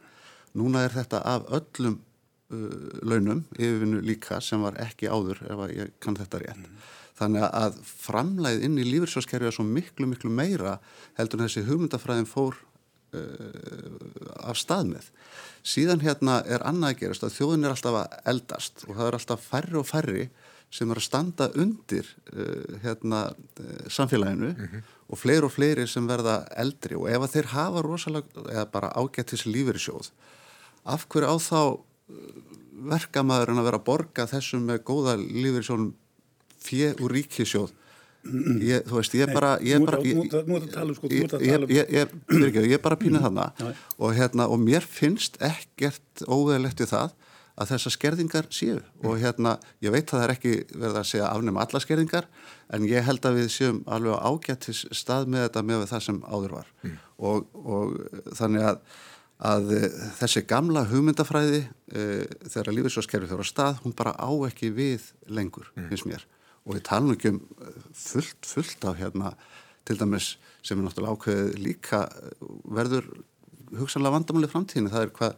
Núna 0.54 0.84
er 0.86 0.92
þetta 0.94 1.22
af 1.26 1.48
öllum 1.56 1.96
uh, 1.96 3.00
launum 3.02 3.46
yfirvinnu 3.56 4.04
líka 4.04 4.42
sem 4.44 4.62
var 4.62 4.76
ekki 4.84 5.08
áður 5.08 5.40
ef 5.48 5.64
ég 5.72 5.96
kann 6.04 6.20
þetta 6.20 6.44
rétt. 6.44 6.60
Mm. 6.60 6.84
Þannig 7.14 7.44
að 7.46 7.76
framlæð 7.86 8.64
inn 8.66 8.78
í 8.82 8.86
lífyrsjóskerfi 8.88 9.46
er 9.46 9.54
svo 9.54 9.64
miklu, 9.66 10.08
miklu 10.10 10.32
meira 10.34 10.78
heldur 11.18 11.40
en 11.40 11.46
þessi 11.46 11.62
hugmyndafræðin 11.68 12.26
fór 12.26 12.56
uh, 13.14 14.40
af 14.42 14.58
stað 14.58 14.90
með. 14.96 15.10
Síðan 15.64 16.02
hérna 16.02 16.40
er 16.42 16.64
annað 16.66 16.96
að 16.96 16.98
gerast 17.04 17.26
að 17.26 17.36
þjóðin 17.36 17.68
er 17.68 17.76
alltaf 17.76 18.00
að 18.00 18.18
eldast 18.34 18.84
og 18.88 18.98
það 18.98 19.06
er 19.06 19.18
alltaf 19.20 19.46
færri 19.52 19.78
og 19.78 19.88
færri 19.88 20.26
sem 20.74 20.90
er 20.90 20.98
að 20.98 21.06
standa 21.06 21.50
undir 21.54 22.10
uh, 22.34 22.76
hérna, 22.82 23.24
uh, 23.62 23.86
samfélaginu 23.86 24.50
mm 24.50 24.66
-hmm. 24.66 24.92
og 25.08 25.18
fleiri 25.18 25.46
og 25.46 25.54
fleiri 25.54 25.86
sem 25.86 26.08
verða 26.08 26.44
eldri 26.56 26.98
og 26.98 27.08
ef 27.08 27.22
að 27.22 27.32
þeir 27.34 27.52
hafa 27.54 27.82
rosalega, 27.82 28.26
eða 28.50 28.70
bara 28.72 28.92
ágættis 28.98 29.46
lífyrsjóð, 29.46 30.10
af 30.84 31.06
hverju 31.08 31.30
á 31.30 31.36
þá 31.38 31.60
uh, 31.62 31.78
verkamæður 32.90 33.50
en 33.50 33.58
að 33.58 33.64
vera 33.70 33.78
að 33.78 33.84
borga 33.86 34.26
þessum 34.26 34.66
með 34.66 34.82
góða 34.82 35.14
lífyrsjónum 35.16 35.94
fjö 36.64 36.94
úr 37.04 37.18
ríkisjóð 37.18 37.72
ég, 38.24 38.84
þú 38.88 38.98
veist, 38.98 39.14
ég 39.16 39.26
er 39.26 39.34
bara 39.34 39.52
ég 39.64 39.76
er 39.76 39.84
bara 39.84 39.98
ég 42.64 42.80
bara 42.82 42.98
pínað 43.00 43.28
þarna. 43.28 43.46
Og 43.98 44.16
hérna, 44.16 44.48
og 44.48 44.60
mér 44.62 44.84
finnst 44.86 45.38
ekkert 45.44 46.24
óveðilegt 46.26 46.80
við 46.82 46.92
það 46.94 47.14
að 47.54 47.70
þessar 47.70 47.94
skerðingar 47.94 48.50
séu. 48.54 48.80
Og 49.04 49.20
hérna, 49.22 49.58
ég 49.84 49.94
veit 49.94 50.08
að 50.08 50.16
það 50.16 50.26
er 50.26 50.34
ekki 50.34 50.54
verið 50.74 51.00
að 51.00 51.08
segja 51.12 51.30
afnum 51.30 51.60
alla 51.62 51.82
skerðingar 51.84 52.28
en 52.74 52.86
ég 52.90 53.06
held 53.06 53.26
að 53.28 53.40
við 53.40 53.50
séum 53.54 53.82
alveg 53.86 54.16
á 54.18 54.26
ágættis 54.26 54.84
stað 54.90 55.28
með 55.30 55.48
þetta 55.48 55.66
með 55.70 55.88
það 55.92 56.06
sem 56.08 56.22
áður 56.26 56.60
var. 56.60 56.70
Mm. 56.84 57.00
og, 57.30 57.50
og 57.64 58.32
þannig 58.38 58.70
að 58.72 58.86
að 59.44 59.72
þessi 60.20 60.40
gamla 60.46 60.84
hugmyndafræði 60.88 61.58
e, 61.90 62.04
þegar 62.46 62.76
lífisvarskerfi 62.76 63.28
þjóra 63.28 63.44
stað, 63.44 63.80
hún 63.82 63.92
bara 63.98 64.12
á 64.14 64.30
ekki 64.46 64.70
við 64.72 65.08
lengur, 65.26 65.66
mm. 65.74 65.88
finnst 65.90 66.06
mér 66.08 66.22
og 66.64 66.76
við 66.76 66.84
talum 66.88 67.14
ekki 67.14 67.34
um 67.34 67.40
eh, 67.60 67.80
fullt, 67.92 68.40
fullt 68.48 68.88
af 68.88 68.98
hérna 69.00 69.34
til 69.84 69.98
dæmis 70.00 70.34
sem 70.64 70.78
er 70.78 70.86
náttúrulega 70.86 71.16
ákveðið 71.18 71.58
líka 71.64 72.04
eh, 72.08 72.46
verður 72.78 73.10
hugsanlega 73.74 74.16
vandamáli 74.18 74.50
framtíðinu, 74.50 74.92
það 74.92 75.06
er 75.06 75.12
hvað 75.18 75.36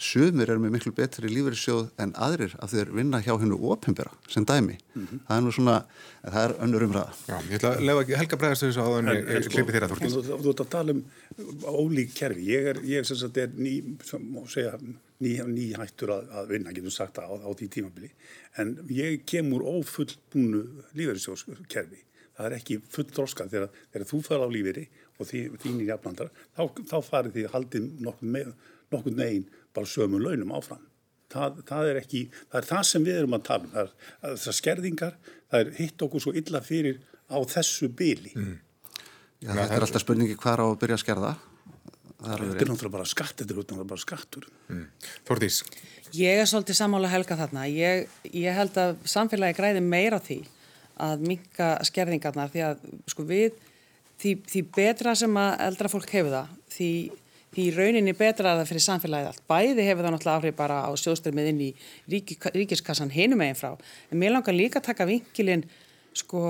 sömur 0.00 0.48
er 0.48 0.60
með 0.60 0.72
miklu 0.72 0.92
betri 0.96 1.28
lífeyrissjóð 1.28 1.90
en 2.00 2.14
aðrir 2.24 2.54
að 2.64 2.74
þeir 2.74 2.92
vinna 2.96 3.20
hjá 3.20 3.34
hennu 3.36 3.58
opimbera 3.68 4.12
sem 4.32 4.46
dæmi. 4.48 4.78
Mm 4.94 5.06
-hmm. 5.06 5.20
Það 5.26 5.36
er 5.36 5.42
nú 5.44 5.52
svona 5.52 5.76
það 6.24 6.44
er 6.44 6.54
önnur 6.64 6.86
umræða. 6.86 7.12
Já, 7.28 7.36
ég 7.50 7.54
ætla 7.58 7.70
að 7.74 7.84
lefa 7.84 8.00
ekki 8.00 8.16
Helga 8.20 8.36
á 8.36 8.56
þannig 8.56 9.28
að 9.28 9.42
sko, 9.42 9.52
klipi 9.52 9.72
þér 9.72 9.84
að 9.84 9.90
þorkist. 9.92 10.16
Þú 10.40 10.48
ert 10.50 10.60
að 10.64 10.70
tala 10.70 10.90
um 10.92 11.02
ólík 11.64 12.14
kerfi. 12.14 12.42
Ég 12.48 12.66
er, 12.72 12.76
ég 12.82 12.98
er 12.98 13.04
sem 13.04 13.16
sagt, 13.16 13.36
er 13.36 13.48
ný, 13.56 13.98
segja, 14.48 14.72
ný, 14.80 14.88
ný 14.88 15.09
hættur 15.20 16.14
að, 16.14 16.28
að 16.32 16.52
vinna, 16.54 16.72
getur 16.72 16.94
sagt 16.94 17.20
á, 17.20 17.28
á 17.28 17.50
því 17.52 17.68
tímabili. 17.74 18.10
En 18.60 18.76
ég 18.90 19.24
kemur 19.28 19.64
ófullbúnu 19.68 20.62
lífeyrissjóðskerfi. 20.96 22.04
Það 22.36 22.46
er 22.46 22.56
ekki 22.56 22.78
full 22.88 23.08
þróskað 23.10 23.50
þegar, 23.52 23.80
þegar 23.92 24.08
þú 24.08 24.20
fara 24.24 24.46
á 24.48 24.54
lífeyri 24.54 24.86
og 25.20 25.28
því, 25.28 25.42
þínir 25.60 25.90
jafnlandar, 25.90 26.30
þá, 26.56 26.62
þá 26.88 26.96
farið 27.04 27.34
því 27.36 27.44
haldið 27.52 27.90
nokkur, 28.06 28.54
nokkur 28.94 29.18
negin 29.18 29.44
bara 29.76 29.90
sömu 29.92 30.22
launum 30.22 30.54
áfram. 30.56 30.86
Það, 31.30 31.60
það, 31.68 31.90
er 31.92 32.00
ekki, 32.00 32.24
það 32.50 32.58
er 32.62 32.68
það 32.72 32.82
sem 32.88 33.04
við 33.06 33.20
erum 33.20 33.36
að 33.36 33.44
tala 33.46 33.68
um. 33.68 33.74
Það 33.74 33.84
er 33.84 34.32
þessar 34.38 34.56
skerðingar, 34.56 35.20
það 35.52 35.60
er 35.60 35.76
hitt 35.76 36.02
okkur 36.06 36.24
svo 36.24 36.32
illa 36.40 36.62
fyrir 36.64 36.98
á 37.30 37.38
þessu 37.52 37.90
byli. 38.00 38.32
Mm. 38.34 38.56
Já, 39.40 39.52
þetta 39.52 39.76
er 39.76 39.86
alltaf 39.86 40.02
spurningi 40.02 40.40
hver 40.40 40.64
á 40.64 40.66
að 40.66 40.80
byrja 40.80 40.98
að 40.98 41.04
skerða. 41.04 41.30
Það 41.36 41.49
er 42.20 42.44
náttúrulega 42.44 42.92
bara 42.92 43.08
skatt, 43.08 43.36
þetta 43.38 43.54
er 43.54 43.60
náttúrulega 43.60 43.90
bara 43.92 44.02
skattur. 44.02 44.46
Mm. 44.68 44.86
Þordís? 45.28 45.62
Ég 46.16 46.40
er 46.42 46.48
svolítið 46.50 46.78
samála 46.80 47.10
helga 47.12 47.38
þarna. 47.38 47.64
Ég, 47.70 48.10
ég 48.34 48.56
held 48.56 48.76
að 48.80 48.96
samfélagi 49.08 49.58
græði 49.58 49.82
meira 49.84 50.20
því 50.22 50.42
að 51.00 51.24
minka 51.24 51.72
skerðingarnar 51.88 52.52
því 52.52 52.64
að 52.66 52.86
sko 53.08 53.24
við, 53.28 53.56
því, 54.20 54.36
því 54.52 54.64
betra 54.76 55.16
sem 55.16 55.40
að 55.40 55.66
eldra 55.70 55.92
fólk 55.92 56.12
hefur 56.12 56.34
það, 56.34 56.54
því 56.74 56.92
því 57.50 57.66
rauninni 57.74 58.14
betra 58.14 58.52
að 58.52 58.60
það 58.60 58.68
fyrir 58.70 58.84
samfélagið 58.84 59.30
allt. 59.30 59.44
Bæði 59.50 59.86
hefur 59.88 60.06
það 60.06 60.14
náttúrulega 60.14 60.40
áhrif 60.40 60.58
bara 60.58 60.76
á 60.86 60.90
sjóðströmmið 61.02 61.48
inn 61.50 61.62
í 61.64 61.70
ríki, 62.12 62.36
ríkiskassan 62.54 63.10
hinum 63.10 63.42
eginn 63.42 63.58
frá. 63.58 63.72
En 64.10 64.20
mér 64.22 64.36
langar 64.36 64.54
líka 64.54 64.78
að 64.78 64.90
taka 64.92 65.08
vinkilinn 65.08 65.64
sko 66.16 66.42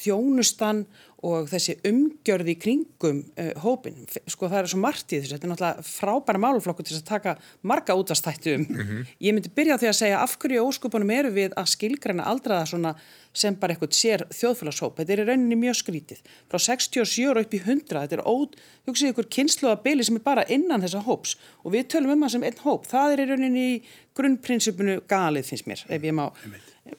þjónustan 0.00 0.86
og 1.26 1.48
þessi 1.50 1.74
umgjörði 1.88 2.52
í 2.54 2.58
kringum 2.62 3.22
uh, 3.34 3.50
hópin. 3.64 3.96
Sko 4.30 4.46
það 4.46 4.60
er 4.60 4.68
svo 4.70 4.78
margt 4.80 5.10
í 5.10 5.18
þessu. 5.18 5.34
Þetta 5.34 5.48
er 5.48 5.52
náttúrulega 5.52 5.86
frábæra 5.88 6.40
máluflokkur 6.44 6.86
til 6.86 6.94
að 6.94 7.08
taka 7.08 7.34
marga 7.66 7.96
útastættu 7.98 8.54
um. 8.54 8.66
Mm 8.68 8.76
-hmm. 8.76 9.06
Ég 9.26 9.34
myndi 9.34 9.50
byrja 9.54 9.74
á 9.74 9.80
því 9.82 9.88
að 9.88 9.98
segja 9.98 10.20
af 10.22 10.36
hverju 10.38 10.62
óskupunum 10.62 11.10
eru 11.10 11.30
við 11.34 11.50
að 11.56 11.72
skilgræna 11.74 12.22
aldraða 12.22 12.66
svona 12.66 12.94
sem 13.34 13.54
bara 13.54 13.74
eitthvað 13.74 13.98
sér 13.98 14.26
þjóðfélagshóp. 14.30 14.96
Þetta 14.96 15.12
er 15.12 15.20
í 15.22 15.26
rauninni 15.26 15.56
mjög 15.56 15.76
skrítið. 15.82 16.20
Frá 16.48 16.58
67 16.58 17.30
og 17.30 17.40
upp 17.42 17.54
í 17.54 17.60
100, 17.60 18.00
þetta 18.00 18.16
er 18.16 18.26
ód, 18.26 18.54
hugsið 18.86 19.10
ykkur 19.10 19.28
kynsluðabili 19.36 20.04
sem 20.04 20.16
er 20.16 20.22
bara 20.22 20.46
innan 20.48 20.82
þessa 20.82 21.02
hóps 21.02 21.36
og 21.64 21.72
við 21.72 21.88
tölum 21.92 22.14
um 22.14 22.22
það 22.22 22.30
sem 22.30 22.42
einn 22.42 22.62
hóp. 22.62 22.86
Það 22.86 23.12
er 23.12 23.18
í 23.20 23.28
rauninni 23.30 23.66
í 23.74 23.82
grunnprinsipinu 24.14 25.00
galið 25.08 25.50
finnst 25.50 25.66
mér, 25.66 25.84
ef 25.88 26.02
ég 26.02 26.14
má. 26.14 26.30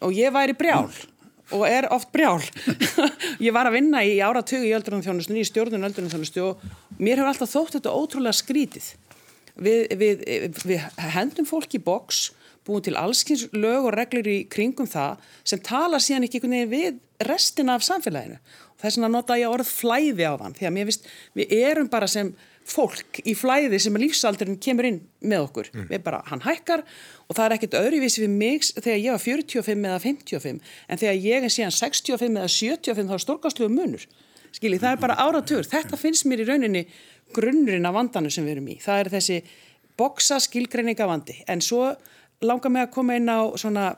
Og 0.02 0.12
ég 0.14 0.32
væri 0.32 0.54
brjál. 0.54 0.92
Og 1.56 1.66
er 1.66 1.88
oft 1.94 2.12
brjál. 2.14 2.42
Ég 3.46 3.54
var 3.56 3.70
að 3.70 3.80
vinna 3.80 4.04
í 4.06 4.20
áratögu 4.22 4.68
í 4.68 4.74
öldrunarþjónustu 4.78 5.38
í 5.40 5.46
stjórnun 5.48 5.88
öldrunarþjónustu 5.88 6.44
og 6.46 6.66
mér 7.00 7.22
hefur 7.22 7.32
alltaf 7.32 7.54
þótt 7.54 7.78
þetta 7.80 7.96
ótrúlega 7.96 8.38
skrítið. 8.38 8.90
Við, 9.60 9.96
við, 10.00 10.22
við 10.64 10.84
hendum 11.16 11.48
fólk 11.50 11.74
í 11.76 11.82
boks 11.84 12.30
búin 12.68 12.86
til 12.86 12.96
allskynns 13.00 13.48
lög 13.56 13.90
og 13.90 13.96
reglur 13.98 14.28
í 14.30 14.44
kringum 14.52 14.88
það 14.90 15.24
sem 15.48 15.62
tala 15.66 16.00
síðan 16.04 16.28
ekki 16.28 16.44
við 16.70 17.00
restina 17.26 17.76
af 17.76 17.86
samfélaginu. 17.88 18.38
Og 18.76 18.84
þess 18.84 19.00
vegna 19.00 19.12
nota 19.12 19.40
ég 19.40 19.52
orð 19.52 19.68
flæði 19.68 20.30
á 20.30 20.34
þann 20.40 20.56
því 20.56 20.70
að 20.70 20.76
mér 20.78 20.90
vist 20.90 21.10
við 21.36 21.56
erum 21.58 21.90
bara 21.92 22.08
sem 22.08 22.32
fólk 22.70 23.20
í 23.26 23.34
flæði 23.38 23.80
sem 23.82 23.98
lífsaldurinn 24.00 24.60
kemur 24.62 24.88
inn 24.90 25.00
með 25.26 25.46
okkur. 25.48 25.70
Mm. 25.74 25.88
Við 25.92 26.04
bara, 26.06 26.22
hann 26.30 26.44
hækkar 26.46 26.84
og 27.28 27.38
það 27.38 27.46
er 27.46 27.56
ekkert 27.58 27.78
öðruvísi 27.82 28.24
við 28.24 28.36
mig 28.36 28.68
þegar 28.70 29.00
ég 29.00 29.16
var 29.16 29.24
45 29.26 29.88
eða 29.90 30.02
55 30.06 30.60
en 30.88 31.02
þegar 31.02 31.24
ég 31.26 31.48
er 31.48 31.56
síðan 31.56 31.76
65 31.76 32.40
eða 32.42 32.52
75 32.56 33.10
þá 33.10 33.16
er 33.18 33.26
stórkastluðu 33.26 33.76
munur. 33.76 34.06
Skilji, 34.50 34.82
það 34.82 34.96
er 34.96 35.02
bara 35.04 35.18
áratur. 35.22 35.66
Þetta 35.70 35.98
finnst 36.00 36.26
mér 36.26 36.44
í 36.44 36.48
rauninni 36.50 36.86
grunnurinn 37.36 37.86
af 37.86 37.98
vandanu 37.98 38.32
sem 38.34 38.46
við 38.48 38.58
erum 38.58 38.70
í. 38.74 38.78
Það 38.82 39.04
er 39.04 39.12
þessi 39.14 39.42
boksa 40.00 40.40
skilgreininga 40.42 41.08
vandi 41.10 41.36
en 41.50 41.62
svo 41.62 41.92
langar 42.46 42.72
mig 42.72 42.88
að 42.88 42.94
koma 42.96 43.18
inn 43.20 43.30
á 43.30 43.52
svona 43.60 43.92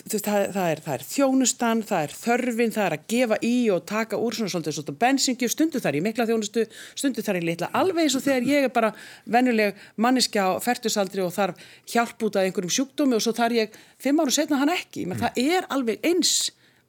það, 0.00 0.22
það, 0.54 0.66
er, 0.66 0.80
það 0.84 0.94
er 0.94 1.04
þjónustan, 1.08 1.82
það 1.86 2.04
er 2.06 2.14
þörfin, 2.20 2.72
það 2.74 2.86
er 2.86 2.96
að 2.96 3.04
gefa 3.12 3.38
í 3.46 3.52
og 3.74 3.84
taka 3.88 4.20
úr 4.20 4.36
svona 4.36 4.52
svolítið 4.54 4.76
svona 4.76 4.96
bensingju, 5.04 5.50
stundu 5.52 5.82
þar 5.82 5.98
í 5.98 6.02
mikla 6.04 6.26
þjónustu, 6.30 6.64
stundu 6.98 7.24
þar 7.26 7.40
í 7.40 7.44
litla, 7.48 7.70
alveg 7.80 8.06
eins 8.06 8.18
og 8.18 8.24
þegar 8.26 8.48
ég 8.50 8.68
er 8.68 8.74
bara 8.74 8.92
vennuleg 9.30 9.80
manniska 10.00 10.46
á 10.46 10.50
færtusaldri 10.64 11.24
og 11.24 11.34
þarf 11.36 11.64
hjálp 11.92 12.26
út 12.28 12.40
af 12.40 12.46
einhverjum 12.48 12.76
sjúkdómi 12.78 13.18
og 13.18 13.24
svo 13.24 13.34
þar 13.36 13.56
ég 13.58 13.80
fimm 14.00 14.22
áru 14.22 14.34
setna 14.34 14.60
hann 14.62 14.74
ekki, 14.74 15.06
menn 15.06 15.18
mm. 15.18 15.26
það 15.26 15.56
er 15.56 15.70
alveg 15.74 16.06
eins 16.06 16.34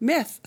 með 0.01 0.37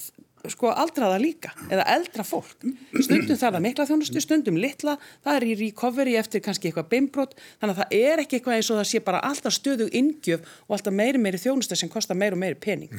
sko 0.53 0.70
aldraða 0.72 1.18
líka 1.20 1.53
eða 1.72 1.86
eldra 1.95 2.24
fólk. 2.26 2.64
Stundum 3.01 3.38
það 3.40 3.59
er 3.59 3.64
mikla 3.64 3.86
þjónustu, 3.88 4.22
stundum 4.22 4.59
litla 4.61 4.97
það 5.24 5.36
er 5.38 5.47
í 5.49 5.59
recovery 5.62 6.16
eftir 6.20 6.45
kannski 6.45 6.70
eitthvað 6.70 6.90
bimbrót 6.92 7.36
þannig 7.61 7.74
að 7.74 7.82
það 7.82 7.99
er 8.01 8.24
ekki 8.24 8.38
eitthvað 8.38 8.59
eins 8.59 8.70
og 8.70 8.80
það 8.80 8.88
sé 8.90 9.03
bara 9.07 9.22
alltaf 9.28 9.57
stöðu 9.57 9.90
ingjöf 9.92 10.49
og 10.66 10.78
alltaf 10.78 10.97
meiri 10.97 11.22
meiri 11.22 11.40
þjónustu 11.40 11.78
sem 11.78 11.92
kostar 11.92 12.18
meiri 12.18 12.36
og 12.36 12.42
meiri 12.45 12.61
pening. 12.61 12.92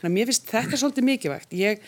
Þannig 0.00 0.08
að 0.08 0.16
mér 0.16 0.32
finnst 0.32 0.50
þetta 0.50 0.80
svolítið 0.80 1.06
mikilvægt. 1.06 1.54
Ég, 1.54 1.84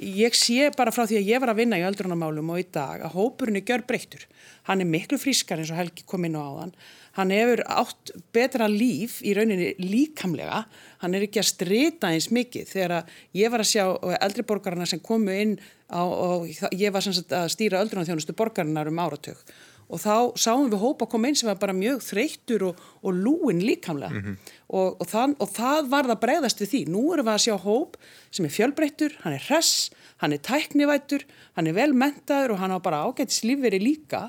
ég 0.00 0.38
sé 0.38 0.70
bara 0.76 0.94
frá 0.94 1.04
því 1.04 1.20
að 1.20 1.32
ég 1.34 1.42
var 1.44 1.52
að 1.52 1.60
vinna 1.60 1.80
í 1.80 1.84
öldrunamálum 1.88 2.54
og 2.54 2.62
í 2.62 2.68
dag 2.72 3.04
að 3.04 3.18
hópurinn 3.18 3.60
er 3.60 3.68
gjör 3.68 3.84
breyttur 3.88 4.24
hann 4.68 4.84
er 4.84 4.88
miklu 4.88 5.18
frískar 5.20 5.60
eins 5.60 5.72
og 5.72 5.80
Helgi 5.80 6.04
kom 6.08 6.26
inn 6.28 6.36
á 6.36 6.44
áðan 6.44 6.74
hann 7.18 7.32
hefur 7.34 7.64
átt 7.66 8.12
betra 8.34 8.68
líf 8.70 9.18
í 9.26 9.34
rauninni 9.36 9.72
líkamlega, 9.82 10.62
hann 11.02 11.16
er 11.16 11.26
ekki 11.26 11.42
að 11.42 11.50
strita 11.50 12.12
eins 12.14 12.30
mikið. 12.34 12.68
Þegar 12.70 13.16
ég 13.38 13.50
var 13.52 13.64
að 13.64 13.72
sjá 13.72 13.84
eldriborgarna 14.20 14.86
sem 14.86 15.02
komu 15.02 15.34
inn 15.34 15.56
á, 15.90 16.02
og 16.02 16.46
ég 16.78 16.94
var 16.94 17.02
að 17.02 17.50
stýra 17.50 17.82
öldrunarþjónustu 17.82 18.36
borgarinnar 18.38 18.90
um 18.92 19.02
áratug. 19.02 19.42
Og 19.88 20.02
þá 20.02 20.36
sáum 20.36 20.66
við 20.68 20.82
hópa 20.82 21.06
koma 21.08 21.30
inn 21.30 21.36
sem 21.38 21.48
var 21.48 21.60
bara 21.62 21.72
mjög 21.72 22.02
þreyttur 22.04 22.66
og, 22.68 22.80
og 23.00 23.14
lúin 23.16 23.62
líkamlega. 23.64 24.34
Og, 24.68 24.98
og, 25.00 25.06
það, 25.08 25.34
og 25.40 25.54
það 25.56 25.88
var 25.94 26.10
það 26.10 26.20
bregðast 26.26 26.60
við 26.60 26.72
því. 26.74 26.82
Nú 26.92 27.04
erum 27.14 27.30
við 27.30 27.34
að 27.34 27.44
sjá 27.46 27.54
hóp 27.62 27.96
sem 28.28 28.44
er 28.44 28.52
fjölbreyttur, 28.52 29.16
hann 29.22 29.38
er 29.38 29.46
hress, 29.48 29.88
hann 30.20 30.36
er 30.36 30.44
tæknivættur, 30.44 31.24
hann 31.56 31.70
er 31.70 31.78
velmentaður 31.78 32.54
og 32.54 32.60
hann 32.60 32.76
á 32.76 32.78
bara 32.84 33.00
ágætis 33.08 33.40
lífveri 33.48 33.80
líka 33.80 34.28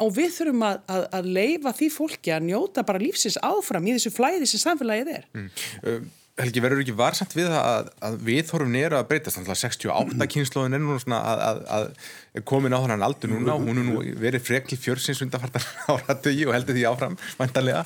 og 0.00 0.14
við 0.16 0.32
þurfum 0.38 0.64
að, 0.66 0.80
að, 0.94 1.04
að 1.18 1.28
leifa 1.36 1.74
því 1.76 1.90
fólki 1.94 2.32
að 2.34 2.46
njóta 2.48 2.86
bara 2.86 3.02
lífsins 3.02 3.38
áfram 3.44 3.86
í 3.86 3.96
þessu 3.96 4.14
flæði 4.14 4.48
sem 4.48 4.62
samfélagið 4.64 5.12
er. 5.18 5.28
Mm. 5.36 5.52
Uh, 5.84 6.00
Helgi, 6.40 6.60
verður 6.64 6.80
ekki 6.84 6.94
varsamt 6.96 7.34
við 7.36 7.50
að, 7.52 7.90
að 8.06 8.14
við 8.24 8.38
þorfum 8.48 8.70
nýra 8.72 9.00
að 9.02 9.08
breytast, 9.10 9.36
þannig 9.36 9.50
að 9.52 9.58
68 9.60 10.28
kynnslóðin 10.34 10.76
er 10.78 10.80
nú 10.80 10.96
svona 11.02 11.18
að, 11.34 11.60
að 11.76 12.44
komin 12.48 12.72
á 12.72 12.80
þannan 12.80 13.04
aldur 13.04 13.32
núna 13.34 13.56
og 13.58 13.66
hún 13.66 13.82
er 13.82 13.88
nú 13.90 14.04
verið 14.22 14.46
frekli 14.46 14.78
fjörsins 14.80 15.20
undanfartar 15.26 15.66
áratögi 15.92 16.46
og 16.48 16.56
heldur 16.56 16.78
því 16.78 16.86
áfram, 16.88 17.18
vantarlega. 17.36 17.84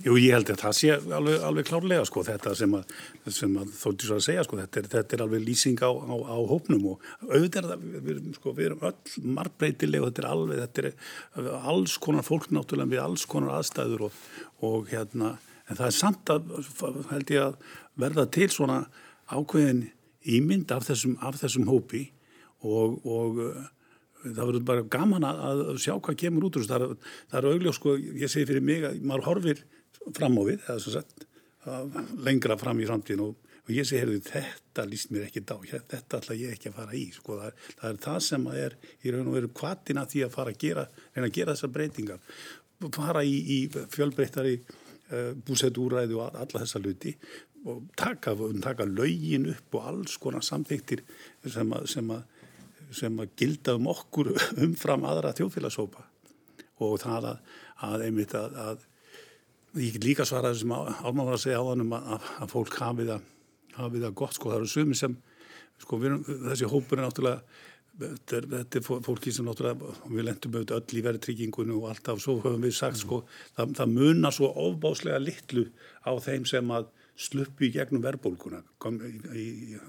Jú, 0.00 0.14
ég 0.16 0.32
held 0.32 0.48
að 0.48 0.62
það 0.62 0.76
sé 0.78 0.94
alveg, 0.96 1.42
alveg 1.44 1.66
klárlega 1.68 2.04
sko, 2.08 2.22
þetta 2.24 2.54
sem 2.56 2.72
að, 2.78 2.92
að 3.28 3.72
þóttu 3.76 4.06
svo 4.06 4.16
að 4.16 4.22
segja 4.24 4.44
sko, 4.46 4.56
þetta 4.56 4.80
er, 4.80 4.86
þetta 4.94 5.16
er 5.16 5.22
alveg 5.26 5.42
lýsing 5.44 5.82
á, 5.84 5.90
á, 5.92 6.14
á 6.24 6.36
hópnum 6.48 6.86
og 6.94 7.02
auðvitað 7.26 7.58
er 7.60 7.66
það, 7.68 7.82
við 7.90 8.12
erum, 8.14 8.30
sko, 8.38 8.52
við 8.56 8.68
erum 8.70 8.86
öll 8.88 9.26
margbreytileg 9.36 10.00
og 10.00 10.08
þetta 10.08 10.22
er 10.22 10.28
alveg, 10.30 10.62
þetta 10.62 10.84
er 10.86 11.50
alls 11.74 11.96
konar 12.00 12.24
fólk 12.24 12.46
náttúrulega 12.48 12.94
við 12.94 13.02
alls 13.02 13.26
konar 13.28 13.58
aðstæður 13.58 14.06
og, 14.08 14.22
og 14.64 14.88
hérna, 14.88 15.34
en 15.68 15.80
það 15.82 15.90
er 15.90 15.96
samt 15.98 16.32
að, 16.32 16.48
held 17.10 17.32
ég 17.34 17.44
að 17.50 17.58
verða 18.00 18.24
til 18.38 18.48
svona 18.54 18.78
ákveðin 19.28 19.82
ímynd 20.32 20.72
af 20.72 20.86
þessum, 20.88 21.18
af 21.20 21.36
þessum 21.42 21.68
hópi 21.68 22.06
og, 22.64 22.96
og 23.04 23.42
uh, 23.44 23.68
það 24.22 24.40
verður 24.46 24.64
bara 24.72 24.86
gaman 24.96 25.28
að 25.28 25.60
sjá 25.80 25.92
hvað 25.98 26.18
kemur 26.24 26.48
út 26.48 26.56
úr 26.56 26.64
þessu. 26.64 26.72
Það, 26.72 27.12
það 27.30 27.38
er 27.40 27.50
augljós, 27.52 27.78
sko, 27.80 27.94
ég 28.00 28.32
segi 28.32 28.48
fyrir 28.48 28.64
mig 28.64 28.88
að 28.88 28.98
maður 29.04 29.28
horfir 29.28 29.62
fram 30.16 30.40
á 30.40 30.42
við, 30.46 30.58
eða 30.66 30.80
svo 30.82 30.94
sett, 30.96 31.26
lengra 32.24 32.56
fram 32.60 32.80
í 32.80 32.88
framtíðin 32.88 33.24
og, 33.26 33.48
og 33.66 33.72
ég 33.74 33.86
segi, 33.86 34.00
heyrðu, 34.02 34.20
þetta 34.30 34.86
líst 34.88 35.12
mér 35.12 35.26
ekki 35.28 35.42
dá, 35.44 35.56
þetta 35.60 36.20
ætla 36.20 36.38
ég 36.38 36.56
ekki 36.56 36.70
að 36.70 36.78
fara 36.78 36.96
í, 36.96 37.04
sko, 37.14 37.36
það 37.40 37.50
er 37.50 37.58
það, 37.68 37.90
er 37.90 38.00
það 38.06 38.20
sem 38.28 38.48
er 38.54 38.78
í 39.02 39.14
raun 39.14 39.30
og 39.30 39.36
veru 39.36 39.52
kvatina 39.60 40.06
því 40.08 40.24
að 40.26 40.34
fara 40.36 40.54
að 40.54 40.64
gera, 40.64 40.86
að 41.20 41.34
gera 41.36 41.56
þessar 41.56 41.74
breytingar, 41.76 42.40
fara 42.96 43.24
í, 43.28 43.36
í 43.36 43.58
fjölbreyttari 43.92 44.56
uh, 44.58 45.32
búsetúræði 45.46 46.16
og 46.16 46.40
alla 46.40 46.64
þessa 46.64 46.80
luti 46.80 47.14
og 47.68 47.90
taka, 47.96 48.32
taka 48.64 48.86
laugin 48.88 49.50
upp 49.52 49.76
og 49.76 49.88
alls 49.90 50.16
konar 50.20 50.44
samþyktir 50.44 51.02
sem 51.44 51.74
að, 51.76 51.88
sem 51.92 52.14
að, 52.14 52.22
sem 52.96 53.18
að 53.20 53.34
gilda 53.36 53.76
um 53.76 53.90
okkur 53.92 54.32
umfram 54.64 55.04
aðra 55.08 55.34
þjóðfélagsópa 55.36 56.06
og 56.80 56.96
það 57.02 57.34
að, 57.34 58.06
einmitt 58.06 58.32
að 58.38 58.86
ég 59.78 59.96
get 59.96 60.06
líka 60.06 60.26
svara 60.28 60.52
þessum 60.54 60.74
álmann 60.74 61.26
var 61.26 61.36
að 61.36 61.44
segja 61.44 61.62
á 61.62 61.68
þannig 61.70 61.96
að 61.96 62.52
fólk 62.54 62.78
hafið 62.80 63.12
það 63.14 63.26
hafið 63.80 64.06
það 64.06 64.14
gott 64.20 64.36
sko, 64.36 64.50
það 64.50 64.60
eru 64.60 64.70
sumi 64.70 64.96
sem 64.98 65.16
sko, 65.80 65.98
erum, 66.04 66.22
þessi 66.26 66.70
hópur 66.70 67.00
er 67.00 67.06
náttúrulega 67.06 67.42
þetta 68.00 68.80
er, 68.80 68.84
fólki 69.04 69.32
sem 69.34 69.46
náttúrulega 69.46 69.92
við 70.08 70.26
lendum 70.26 70.56
auðvitað 70.56 70.80
öll 70.80 71.00
í 71.00 71.04
verðtryggingunni 71.06 71.76
og 71.76 71.88
alltaf 71.90 72.22
svo 72.22 72.38
höfum 72.40 72.64
við 72.64 72.76
sagt 72.78 73.02
sko, 73.02 73.22
það, 73.56 73.74
það 73.80 73.94
munar 73.96 74.36
svo 74.36 74.50
ofbáslega 74.64 75.20
litlu 75.22 75.66
á 76.06 76.12
þeim 76.22 76.46
sem 76.48 76.72
að 76.74 76.88
sluppu 77.20 77.68
í 77.68 77.72
gegnum 77.74 78.04
verðbólkuna 78.04 78.62
í, 79.04 79.44
í, 79.44 79.46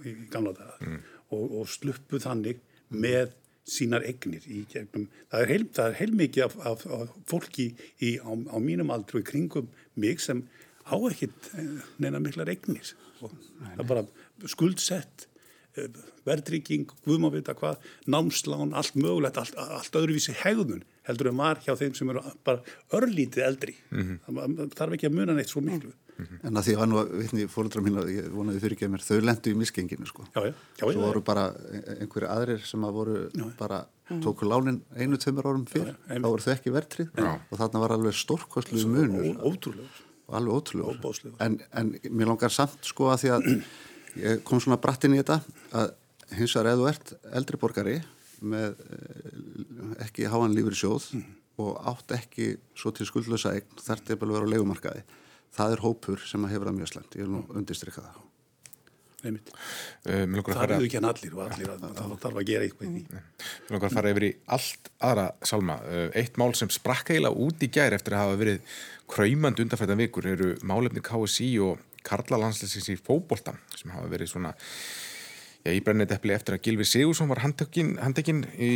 í, 0.09 0.15
gamla 0.33 0.53
daga 0.57 0.75
mm. 0.83 0.97
og, 1.37 1.45
og 1.61 1.69
sluppu 1.71 2.19
þannig 2.21 2.59
með 2.91 3.31
sínar 3.67 4.05
egnir 4.07 4.45
í 4.49 4.63
gegnum, 4.71 5.07
það 5.31 5.43
er, 5.43 5.51
heil, 5.53 5.65
það 5.75 5.89
er 5.89 5.97
heilmikið 5.99 6.45
af, 6.47 6.55
af, 6.65 6.85
af 6.97 7.15
fólki 7.29 7.67
í, 8.01 8.15
á, 8.17 8.31
á 8.31 8.57
mínum 8.61 8.93
aldru 8.93 9.21
í 9.21 9.27
kringum 9.27 9.69
mig 9.99 10.21
sem 10.23 10.43
á 10.87 10.95
ekkit 10.97 11.51
eh, 11.57 11.75
neina 12.01 12.21
miklar 12.23 12.49
egnir 12.51 12.93
og 13.21 13.35
það 13.35 13.83
er 13.83 13.89
bara 13.91 14.05
skuldsett 14.49 15.27
eh, 15.77 15.91
verðrygging, 16.25 16.89
guðmávita 17.05 17.53
hvað 17.57 17.81
námslán, 18.09 18.73
allt 18.77 18.97
mögulegt 18.97 19.37
allt, 19.41 19.57
allt 19.57 19.99
öðruvísi 20.01 20.35
hegðun 20.41 20.83
heldur 21.07 21.31
en 21.31 21.39
var 21.41 21.61
hjá 21.61 21.75
þeim 21.77 21.93
sem 21.97 22.09
eru 22.13 22.21
bara 22.45 22.61
örlítið 22.97 23.45
eldri. 23.45 23.75
Mm 23.89 24.01
-hmm. 24.25 24.57
það 24.61 24.77
þarf 24.77 24.97
ekki 24.97 25.09
að 25.09 25.17
muna 25.17 25.37
neitt 25.37 25.53
svo 25.53 25.61
miklu. 25.65 25.93
Mm 25.93 26.10
-hmm. 26.21 26.47
En 26.47 26.57
að 26.57 26.67
því 26.67 26.75
að 26.77 26.89
nú, 26.89 27.03
vittni, 27.21 27.47
fólkdra 27.51 27.81
mín 27.85 27.99
ég 28.09 28.29
vonaði 28.33 28.61
fyrir 28.63 28.77
ekki 28.77 28.87
að 28.87 28.93
mér, 28.93 29.05
þau 29.07 29.19
lendu 29.21 29.51
í 29.51 29.57
miskenginu 29.61 30.07
sko. 30.09 30.27
Já, 30.35 30.41
já. 30.47 30.53
já 30.81 30.85
Svo 30.85 31.01
voru 31.01 31.21
bara 31.21 31.47
einhverju 31.99 32.29
aðrir 32.29 32.61
sem 32.65 32.85
að 32.85 32.93
voru 32.99 33.17
já, 33.29 33.45
bara 33.57 33.85
tóku 34.21 34.45
lánin 34.45 34.81
einu, 34.95 35.17
tveimur 35.17 35.47
árum 35.47 35.65
fyrr, 35.65 35.95
þá 36.07 36.27
voru 36.27 36.45
þau 36.45 36.53
ekki 36.53 36.73
vertrið 36.75 37.09
og 37.17 37.57
þarna 37.57 37.83
var 37.83 37.95
alveg 37.95 38.17
stórkostluð 38.17 38.87
munur. 38.91 39.29
Ótrúlega. 39.39 39.87
Og 40.27 40.35
alveg 40.35 40.53
ótrúlega. 40.57 41.35
En, 41.39 41.59
en 41.71 41.95
mér 42.09 42.31
langar 42.33 42.51
samt 42.51 42.83
sko 42.87 43.11
að 43.11 43.23
því 43.23 43.33
að 43.35 43.49
ég 44.21 44.43
kom 44.43 44.59
svona 44.59 44.79
brattinn 44.81 45.15
í 45.15 45.21
þetta 45.21 45.39
að 45.71 45.93
hins 46.37 46.55
vegar 46.55 46.71
eða 46.71 46.81
þú 46.81 46.89
ert 46.91 47.13
eldri 47.39 47.59
borgari 47.59 47.97
með 48.41 48.79
eh, 48.87 50.03
ekki 50.07 50.29
háan 50.31 50.55
lífur 50.55 50.75
í 50.75 50.79
sjóð 50.79 51.07
mm. 51.17 51.25
og 51.63 51.81
átt 51.91 52.15
ekki 52.17 52.53
svo 52.77 52.93
til 52.95 53.07
skuldlösa 53.09 53.53
eign 53.55 53.81
þar 53.81 54.03
til 54.05 54.17
að 54.17 54.33
vera 54.33 54.47
á 54.47 54.51
leikumarkaði 54.53 55.03
það 55.55 55.77
er 55.77 55.85
hópur 55.85 56.27
sem 56.27 56.51
hefur 56.51 56.69
það 56.69 56.77
mjög 56.79 56.93
slemt 56.93 57.17
ég 57.17 57.25
vil 57.27 57.33
nú 57.35 57.45
undirstrykka 57.55 58.03
það 58.05 58.27
Einmitt. 59.21 59.51
Uh, 60.01 60.23
það 60.47 60.63
eru 60.65 60.85
ekki 60.87 60.97
hann 60.97 61.07
allir 61.11 61.35
og 61.35 61.43
allir 61.45 61.69
að, 61.69 61.83
það 61.93 62.13
þarf 62.23 62.39
að 62.41 62.47
gera 62.47 62.65
eitthvað 62.65 62.87
í 62.87 62.91
því 62.95 63.19
Við 63.67 63.75
langar 63.75 63.87
að 63.87 63.97
fara 63.99 64.13
yfir 64.15 64.25
í 64.25 64.31
allt 64.57 64.89
aðra 65.09 65.25
salma. 65.45 65.75
Uh, 65.85 66.07
eitt 66.17 66.39
mál 66.41 66.49
sem 66.57 66.71
sprakka 66.73 67.13
eiginlega 67.13 67.45
út 67.45 67.61
í 67.61 67.69
gær 67.69 67.93
eftir 67.97 68.15
að 68.17 68.23
hafa 68.23 68.39
verið 68.41 68.79
kræmand 69.11 69.61
undanfættan 69.61 70.01
vikur 70.01 70.29
eru 70.31 70.49
málefni 70.65 71.05
KSI 71.05 71.51
og 71.67 71.85
Karla 72.07 72.39
landsleisins 72.41 72.89
í 72.89 72.97
fókbólta 72.97 73.53
sem 73.77 73.93
hafa 73.93 74.09
verið 74.09 74.31
svona 74.33 74.55
Já, 75.61 75.69
ég 75.75 75.83
brennið 75.85 76.15
eppli 76.15 76.33
eftir 76.33 76.55
að 76.55 76.63
Gilvi 76.65 76.85
Sigursson 76.89 77.29
var 77.29 77.43
handekinn 77.43 78.39
í 78.57 78.69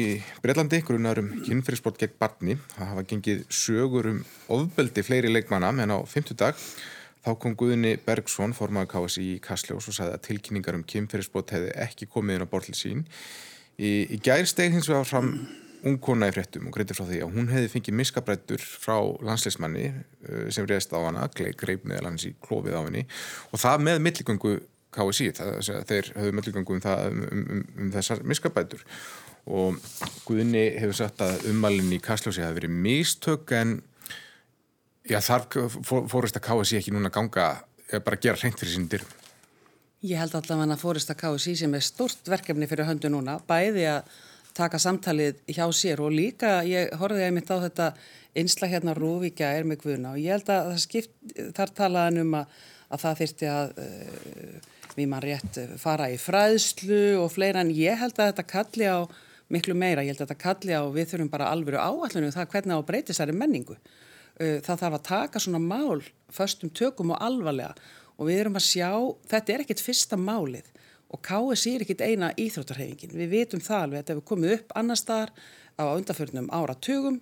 Breitlandi, 0.43 0.83
grunar 0.85 1.17
um 1.17 1.31
kynferðisbrott 1.41 1.97
gegn 1.97 2.13
barni. 2.21 2.57
Það 2.75 2.91
hafa 2.91 3.03
gengið 3.09 3.39
sögur 3.49 4.09
um 4.11 4.19
ofbeldi 4.53 5.01
fleiri 5.01 5.31
leikmanna, 5.31 5.71
en 5.81 5.95
á 5.97 5.99
50 6.05 6.37
dag 6.37 6.59
þá 7.25 7.31
kom 7.41 7.55
Guðni 7.57 7.95
Bergson, 8.05 8.53
formaður 8.53 8.91
KSI 8.91 9.25
í 9.31 9.41
Kastljós 9.41 9.89
og 9.89 9.97
sagði 9.97 10.13
að 10.13 10.25
tilkynningar 10.27 10.77
um 10.77 10.85
kynferðisbrott 10.85 11.55
hefði 11.55 11.73
ekki 11.87 12.05
komið 12.13 12.37
inn 12.37 12.45
á 12.45 12.53
bortil 12.53 12.77
sín. 12.77 13.01
Í, 13.81 14.05
í 14.13 14.21
gærsteg 14.21 14.77
hins 14.77 14.91
vegar 14.91 15.09
fram 15.09 15.33
ungkona 15.89 16.29
í 16.29 16.37
fréttum 16.37 16.69
og 16.69 16.77
greitir 16.77 16.97
frá 16.97 17.07
því 17.09 17.23
að 17.25 17.33
hún 17.33 17.49
hefði 17.49 17.73
fengið 17.73 17.97
miskabrættur 17.97 18.61
frá 18.61 18.99
landsleismanni 19.25 19.89
uh, 19.89 20.47
sem 20.53 20.69
reyðist 20.69 20.93
á 20.93 21.01
hana, 21.01 21.25
greip 21.33 21.89
meðal 21.89 22.11
hans 22.11 22.29
í 22.29 22.35
klófið 22.45 22.77
á 22.77 22.81
henni 22.85 23.05
og 23.49 23.61
það 23.61 23.85
með 23.89 24.01
milligöngu 24.05 24.55
KSI, 24.95 25.29
þeir 25.35 26.11
höfðu 26.15 26.35
möllugangum 26.39 26.81
um, 26.81 27.21
um, 27.25 27.45
um, 27.57 27.63
um 27.83 27.91
þessar 27.93 28.23
miskabætur 28.27 28.85
og 29.45 29.77
Guðni 30.25 30.71
hefur 30.79 30.97
sagt 30.97 31.21
að 31.21 31.45
ummalinn 31.51 31.93
í 31.93 32.01
Kastljósi 32.01 32.41
hafi 32.41 32.57
verið 32.61 32.79
mistök 32.85 33.53
en 33.53 33.77
já, 35.05 35.19
þar 35.21 35.45
fórist 35.85 36.39
að 36.39 36.47
KSI 36.47 36.79
ekki 36.79 36.95
núna 36.95 37.13
ganga 37.13 37.51
bara 37.93 38.17
gera 38.17 38.39
hreint 38.39 38.57
fyrir 38.57 38.73
sín 38.73 38.89
dyrum. 38.89 39.11
Ég 40.05 40.19
held 40.21 40.33
allavega 40.37 40.73
að 40.73 40.81
fórist 40.81 41.11
að 41.13 41.21
KSI 41.21 41.55
sem 41.61 41.77
er 41.77 41.85
stort 41.85 42.29
verkefni 42.29 42.67
fyrir 42.69 42.89
höndu 42.89 43.09
núna, 43.13 43.37
bæði 43.45 43.85
að 43.89 44.09
taka 44.55 44.79
samtalið 44.79 45.41
hjá 45.51 45.65
sér 45.75 46.01
og 46.03 46.13
líka, 46.15 46.59
ég 46.65 46.93
horfið 46.99 47.25
einmitt 47.27 47.51
á 47.51 47.57
þetta 47.63 47.89
einsla 48.35 48.69
hérna 48.71 48.95
Rúvíkja 48.95 49.51
er 49.55 49.67
með 49.67 49.83
Guðna 49.83 50.13
og 50.15 50.21
ég 50.21 50.35
held 50.35 50.51
að 50.51 50.69
það 50.71 50.81
skipt, 50.83 51.15
þar 51.57 51.73
talaðan 51.79 52.21
um 52.23 52.37
að, 52.39 52.55
að 52.89 53.03
það 53.03 53.21
þyrti 53.21 53.49
að 53.51 53.73
uh, 53.83 54.71
við 54.95 55.09
mann 55.11 55.23
rétt 55.23 55.59
eh, 55.61 55.75
fara 55.81 56.09
í 56.11 56.17
fræðslu 56.21 57.17
og 57.21 57.31
fleira 57.33 57.63
en 57.63 57.73
ég 57.75 57.99
held 57.99 58.17
að 58.19 58.31
þetta 58.31 58.47
kalli 58.49 58.89
á 58.89 58.99
miklu 59.53 59.75
meira, 59.77 60.03
ég 60.03 60.13
held 60.13 60.23
að 60.23 60.29
þetta 60.29 60.41
kalli 60.41 60.77
á 60.77 60.83
við 60.93 61.11
þurfum 61.11 61.31
bara 61.33 61.51
alveg 61.53 61.77
áallinu 61.77 62.29
um 62.29 62.35
það 62.35 62.49
hvernig 62.53 62.79
á 62.79 62.81
þessari 63.11 63.35
menningu. 63.35 63.77
Eh, 64.39 64.57
það 64.65 64.81
þarf 64.81 64.97
að 64.97 65.05
taka 65.07 65.39
svona 65.39 65.61
mál 65.63 66.01
förstum 66.33 66.71
tökum 66.73 67.13
og 67.15 67.21
alvarlega 67.23 67.75
og 68.15 68.29
við 68.29 68.41
erum 68.41 68.57
að 68.57 68.67
sjá, 68.67 68.89
þetta 69.31 69.53
er 69.53 69.63
ekkit 69.63 69.83
fyrsta 69.83 70.17
málið 70.19 70.71
og 71.13 71.21
KSI 71.23 71.75
er 71.75 71.85
ekkit 71.85 72.03
eina 72.03 72.31
íþróttarhefingin. 72.39 73.15
Við 73.15 73.31
vitum 73.31 73.61
það 73.63 73.83
alveg, 73.83 74.01
þetta 74.01 74.15
hefur 74.15 74.27
komið 74.31 74.55
upp 74.57 74.75
annar 74.75 74.99
staðar 74.99 75.31
á 75.79 75.83
undarförnum 75.93 76.49
áratugum 76.51 77.19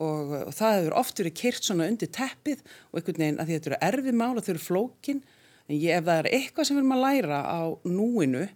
og, 0.00 0.32
og 0.48 0.54
það 0.56 0.76
hefur 0.78 0.96
oft 1.00 1.20
verið 1.22 1.36
kyrt 1.40 1.66
svona 1.66 1.88
undir 1.88 2.10
teppið 2.12 2.64
og 2.90 3.00
einhvern 3.00 3.22
veginn 3.22 3.40
að 3.40 3.52
þetta 3.54 3.70
eru 3.70 3.80
erfið 3.90 4.18
mál 4.20 4.34
og 4.34 4.44
þau 4.44 4.52
eru 4.54 4.64
flókin 4.64 5.22
En 5.70 5.76
ég, 5.78 5.94
ef 5.94 6.06
það 6.08 6.24
er 6.24 6.28
eitthvað 6.34 6.66
sem 6.66 6.76
við 6.76 6.82
erum 6.82 6.96
að 6.96 7.04
læra 7.04 7.40
á 7.46 7.60
núinu 7.86 8.46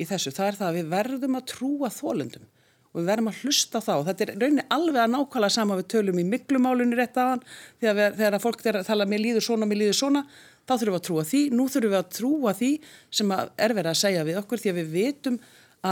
í 0.00 0.08
þessu, 0.08 0.32
það 0.32 0.48
er 0.48 0.58
það 0.58 0.68
að 0.70 0.76
við 0.78 0.90
verðum 0.94 1.38
að 1.38 1.48
trúa 1.52 1.90
þólundum 1.92 2.46
og 2.92 3.00
við 3.00 3.08
verðum 3.08 3.28
að 3.30 3.40
hlusta 3.40 3.80
þá. 3.80 3.92
Þetta 4.08 4.24
er 4.24 4.32
rauninni 4.36 4.64
alveg 4.76 5.00
að 5.00 5.12
nákvæmlega 5.14 5.54
sama 5.54 5.76
við 5.78 5.86
tölum 5.94 6.18
í 6.20 6.24
miklumálunni 6.28 6.98
rétt 6.98 7.20
af 7.20 7.30
hann 7.30 7.44
þegar, 7.80 8.16
þegar 8.18 8.36
að 8.36 8.44
fólk 8.44 8.64
tala 8.88 9.06
mér 9.08 9.22
líður 9.22 9.46
svona, 9.46 9.68
mér 9.68 9.80
líður 9.80 9.98
svona, 10.00 10.22
þá 10.68 10.74
þurfum 10.74 10.92
við 10.92 10.98
að 10.98 11.06
trúa 11.08 11.24
því. 11.30 11.42
Nú 11.56 11.66
þurfum 11.72 11.94
við 11.94 12.00
að 12.00 12.10
trúa 12.18 12.54
því 12.58 12.70
sem 13.20 13.32
er 13.32 13.76
verið 13.78 13.92
að 13.92 14.00
segja 14.02 14.26
við 14.28 14.40
okkur 14.42 14.62
því 14.62 14.72
að 14.72 14.80
við 14.80 14.92
vitum, 14.98 15.38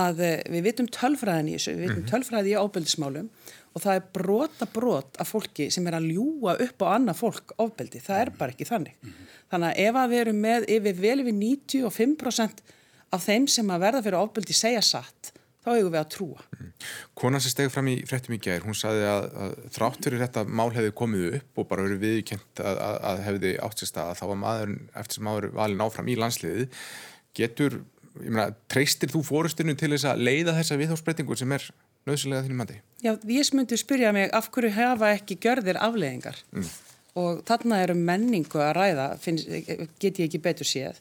að, 0.01 0.23
við 0.53 0.69
vitum 0.69 0.91
tölfræðin 0.99 1.49
í 1.49 1.57
þessu, 1.57 1.77
við 1.79 1.87
vitum 1.87 2.03
mhm. 2.03 2.11
tölfræði 2.13 2.53
í 2.53 2.59
ábyldismálum 2.61 3.33
og 3.71 3.83
það 3.85 3.99
er 3.99 4.07
brota 4.17 4.67
brot 4.71 5.19
af 5.23 5.31
fólki 5.31 5.69
sem 5.71 5.87
er 5.87 5.99
að 6.01 6.09
ljúa 6.11 6.57
upp 6.65 6.83
á 6.83 6.87
annað 6.97 7.21
fólk 7.21 7.55
ofbeldi, 7.63 8.03
það 8.03 8.23
er 8.25 8.33
bara 8.39 8.55
ekki 8.55 8.69
þannig. 8.69 9.11
Þannig 9.51 9.69
að 9.71 9.83
ef 9.85 9.99
að 10.01 10.13
við 10.13 10.23
erum 10.25 10.41
með 10.45 10.71
yfir 10.77 10.97
vel 11.05 11.19
yfir 11.23 11.37
95% 11.37 12.65
af 13.11 13.27
þeim 13.27 13.47
sem 13.51 13.71
að 13.71 13.85
verða 13.85 14.03
fyrir 14.07 14.19
ofbeldi 14.21 14.57
segja 14.57 14.83
satt, 14.85 15.33
þá 15.63 15.71
hefur 15.75 15.93
við 15.93 16.01
að 16.01 16.11
trúa. 16.15 16.45
Konan 17.19 17.43
sem 17.43 17.53
stegi 17.53 17.73
fram 17.73 17.91
í 17.93 17.97
frettum 18.09 18.35
í 18.35 18.41
gær, 18.43 18.65
hún 18.65 18.79
saði 18.79 19.07
að, 19.07 19.29
að 19.45 19.55
þrátt 19.77 20.07
fyrir 20.07 20.23
þetta 20.25 20.45
mál 20.49 20.71
hefði 20.75 20.95
komið 20.97 21.39
upp 21.39 21.63
og 21.63 21.71
bara 21.71 21.87
verið 21.87 22.05
viðkjönt 22.07 22.63
að, 22.65 22.83
að, 22.87 22.99
að 23.11 23.23
hefði 23.27 23.55
átt 23.67 23.83
sér 23.83 23.91
stað 23.93 24.13
að 24.13 24.21
þá 24.21 24.25
var 24.33 24.41
maður, 24.45 24.75
eftir 25.03 25.19
sem 25.19 25.29
maður 25.29 25.49
valin 25.61 25.85
áfram 25.85 26.11
í 26.11 26.17
landsliði, 26.19 26.67
getur, 27.37 27.79
ég 28.17 28.33
meina, 28.33 28.49
treystir 28.73 29.13
þú 29.13 29.23
fórustinu 29.27 29.77
til 29.79 29.93
þess 29.93 30.09
að 30.11 30.25
leiða 30.27 30.57
þessa 30.57 30.81
viðhórsbreytingu 30.81 31.39
sem 31.39 31.59
er 31.59 31.69
nöðsynlega 32.09 32.47
þínum 32.47 32.63
mandi? 32.63 32.81
Já, 33.01 33.15
ég 33.17 33.53
myndi 33.57 33.79
spyrja 33.81 34.13
mig 34.13 34.33
af 34.37 34.51
hverju 34.53 34.73
hefa 34.77 35.15
ekki 35.17 35.39
gjörðir 35.41 35.81
afleðingar 35.81 36.41
mm. 36.53 36.67
og 37.21 37.41
þarna 37.49 37.81
eru 37.85 37.97
menningu 37.97 38.61
að 38.61 38.75
ræða, 38.77 39.07
finn, 39.23 39.41
get 39.41 40.21
ég 40.21 40.27
ekki 40.29 40.43
betur 40.45 40.69
séð. 40.69 41.01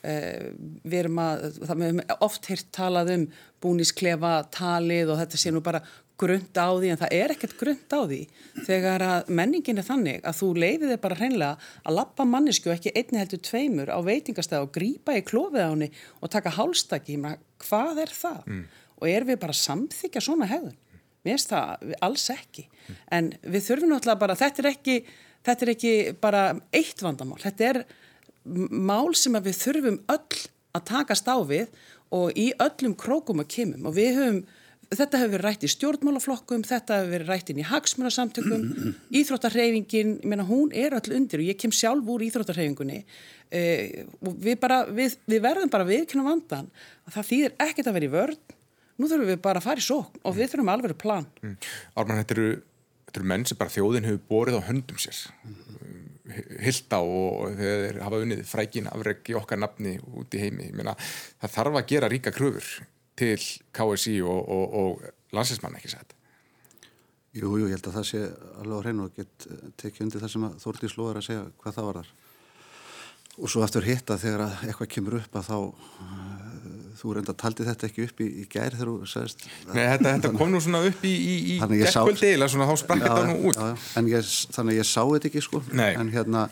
Uh, 0.00 0.54
við 0.88 1.02
erum 1.02 1.18
að, 1.20 1.42
það 1.60 1.80
með 1.82 2.14
oft 2.24 2.46
heirt 2.48 2.70
talað 2.72 3.10
um 3.18 3.26
búnisklefa 3.60 4.38
talið 4.54 5.12
og 5.12 5.20
þetta 5.20 5.40
sé 5.42 5.52
nú 5.52 5.60
bara 5.64 5.82
grund 6.20 6.56
á 6.56 6.68
því 6.76 6.90
en 6.92 7.00
það 7.00 7.14
er 7.16 7.34
ekkert 7.34 7.56
grund 7.60 7.94
á 7.96 8.00
því 8.04 8.20
þegar 8.66 9.04
að 9.04 9.30
menningin 9.40 9.80
er 9.80 9.86
þannig 9.86 10.24
að 10.26 10.38
þú 10.40 10.48
leiðið 10.64 10.94
er 10.94 11.02
bara 11.02 11.18
hreinlega 11.20 11.70
að 11.84 11.96
lappa 11.96 12.26
mannesku 12.28 12.72
ekki 12.72 12.92
einni 12.94 13.20
heldur 13.20 13.42
tveimur 13.46 13.92
á 13.92 13.98
veitingastæð 14.04 14.66
og 14.66 14.74
grýpa 14.74 15.16
í 15.16 15.24
klófið 15.26 15.64
á 15.64 15.70
henni 15.72 15.90
og 16.20 16.32
taka 16.32 16.52
hálstakki, 16.56 17.16
hvað 17.64 18.02
er 18.04 18.14
það? 18.14 18.40
Mm. 18.46 18.64
Og 19.00 19.08
er 19.08 19.26
við 19.28 19.40
bara 19.42 19.56
samþykja 19.56 20.22
svona 20.24 20.48
hefðun? 20.50 20.76
Mér 21.20 21.36
finnst 21.36 21.52
það 21.52 21.96
alls 22.06 22.28
ekki. 22.32 22.64
En 23.12 23.32
við 23.44 23.66
þurfum 23.66 23.92
náttúrulega 23.92 24.22
bara, 24.22 24.36
þetta 24.40 24.62
er 24.62 24.70
ekki, 24.70 24.94
þetta 25.46 25.66
er 25.66 25.72
ekki 25.74 25.94
bara 26.20 26.44
eitt 26.76 27.02
vandamál, 27.04 27.40
þetta 27.42 27.68
er 27.68 27.82
mál 28.44 29.12
sem 29.18 29.36
við 29.36 29.58
þurfum 29.60 30.00
öll 30.14 30.40
að 30.76 30.86
takast 30.88 31.28
á 31.28 31.36
við 31.44 31.68
og 32.14 32.32
í 32.38 32.50
öllum 32.58 32.96
krókum 32.98 33.42
og 33.42 33.50
kemum. 33.52 33.84
Og 33.90 33.94
við 33.98 34.16
höfum, 34.16 34.38
þetta 34.90 35.20
hefur 35.20 35.34
verið 35.34 35.46
rætt 35.46 35.66
í 35.66 35.70
stjórnmálaflokkum, 35.74 36.62
þetta 36.66 37.00
hefur 37.02 37.12
verið 37.14 37.32
rætt 37.34 37.52
inn 37.52 37.60
í 37.60 37.66
hagsmunasamtökum, 37.68 38.64
meina 40.30 40.46
hún 40.48 40.72
er 40.72 40.96
öll 40.98 41.18
undir 41.18 41.42
og 41.42 41.50
ég 41.52 41.60
kem 41.60 41.74
sjálf 41.74 42.08
úr 42.10 42.24
Íþróttarhefingunni 42.26 43.02
uh, 43.04 43.84
og 44.24 44.40
við, 44.40 44.56
bara, 44.62 44.82
við, 44.88 45.18
við 45.30 45.44
verðum 45.44 45.70
bara 45.72 45.86
viðkynna 45.86 46.26
vandan 46.26 46.72
að 47.06 47.18
það 47.18 47.30
þýðir 47.30 47.56
ekkert 47.68 47.92
að 47.92 47.98
vera 47.98 48.08
í 48.08 48.14
vörð, 48.16 48.56
nú 49.00 49.10
þurfum 49.10 49.32
við 49.32 49.40
bara 49.44 49.62
að 49.62 49.68
fara 49.68 49.82
í 49.82 49.86
sókn 49.86 50.20
og 50.22 50.36
við 50.36 50.52
þurfum 50.52 50.72
alveg 50.74 50.96
plan. 51.00 51.26
Mm. 51.42 51.56
Ármann, 51.96 52.20
þetta 52.22 52.36
eru, 52.36 52.50
þetta 53.08 53.22
eru 53.22 53.32
menn 53.32 53.48
sem 53.48 53.60
bara 53.60 53.74
þjóðin 53.74 54.08
hefur 54.10 54.26
borið 54.30 54.60
á 54.60 54.68
höndum 54.68 55.00
sér 55.00 55.24
hilda 56.60 57.00
og 57.02 57.56
þeir 57.58 58.00
hafa 58.04 58.20
unnið 58.24 58.44
frækin 58.48 58.88
afreg 58.90 59.30
í 59.30 59.36
okkar 59.38 59.60
nafni 59.60 59.96
út 60.18 60.34
í 60.36 60.42
heimi. 60.44 60.70
Meina, 60.76 60.94
það 61.40 61.54
þarf 61.56 61.80
að 61.80 61.90
gera 61.92 62.10
ríka 62.10 62.32
kröfur 62.34 62.70
til 63.18 63.36
KSI 63.76 64.16
og, 64.22 64.40
og, 64.40 64.78
og 64.80 65.34
landsinsmann 65.36 65.76
ekki 65.78 65.92
sætt. 65.92 66.16
Jú, 67.36 67.52
jú, 67.60 67.68
ég 67.68 67.76
held 67.76 67.86
að 67.86 68.00
það 68.00 68.08
sé 68.08 68.24
alveg 68.58 68.74
á 68.74 68.82
hreinu 68.82 69.06
og 69.06 69.18
get 69.18 69.46
tekið 69.78 70.06
undir 70.06 70.24
það 70.24 70.32
sem 70.32 70.46
Þórtís 70.64 70.96
Lóðar 70.98 71.20
að 71.20 71.26
segja 71.28 71.44
hvað 71.62 71.76
það 71.76 71.88
var 71.88 72.00
þar. 72.00 72.10
Og 73.40 73.52
svo 73.52 73.62
aftur 73.64 73.86
hitta 73.86 74.16
þegar 74.20 74.42
eitthvað 74.66 74.90
kemur 74.96 75.20
upp 75.20 75.38
að 75.38 75.46
þá 75.46 75.58
þú 77.00 77.14
reynda 77.16 77.34
taldi 77.40 77.66
þetta 77.66 77.88
ekki 77.88 78.06
upp 78.06 78.22
í, 78.22 78.28
í 78.42 78.46
gær 78.50 78.76
þegar 78.76 78.90
þú 78.90 79.08
sagðist 79.08 79.44
Nei, 79.70 79.82
þetta, 79.82 80.06
þetta 80.08 80.32
kom 80.36 80.52
nú 80.52 80.60
svona 80.64 80.82
upp 80.90 81.06
í, 81.08 81.12
í, 81.16 81.36
eða 82.36 82.50
svona 82.52 82.68
þá 82.68 82.74
sprakk 82.82 83.04
þetta 83.06 83.26
nú 83.30 83.36
út. 83.50 83.60
já. 83.60 84.04
Ég, 84.10 84.30
Þannig 84.56 84.74
að 84.74 84.80
ég 84.80 84.88
sá 84.90 85.00
þetta 85.00 85.30
ekki 85.30 85.44
sko. 85.46 85.62
En, 85.88 86.12
hérna, 86.12 86.46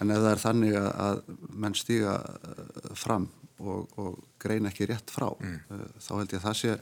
en 0.00 0.14
ef 0.14 0.22
það 0.22 0.30
er 0.34 0.42
þannig 0.44 0.78
að, 0.80 0.90
að 1.06 1.22
menn 1.64 1.76
stíga 1.78 2.16
uh, 2.20 2.94
fram 2.98 3.28
og, 3.60 3.98
og 4.00 4.16
greina 4.40 4.72
ekki 4.72 4.88
rétt 4.90 5.12
frá 5.12 5.28
mm. 5.32 5.58
Uh, 5.70 5.84
þá 6.00 6.12
held 6.18 6.34
ég 6.34 6.40
að 6.40 6.48
það 6.48 6.58
sé 6.62 6.78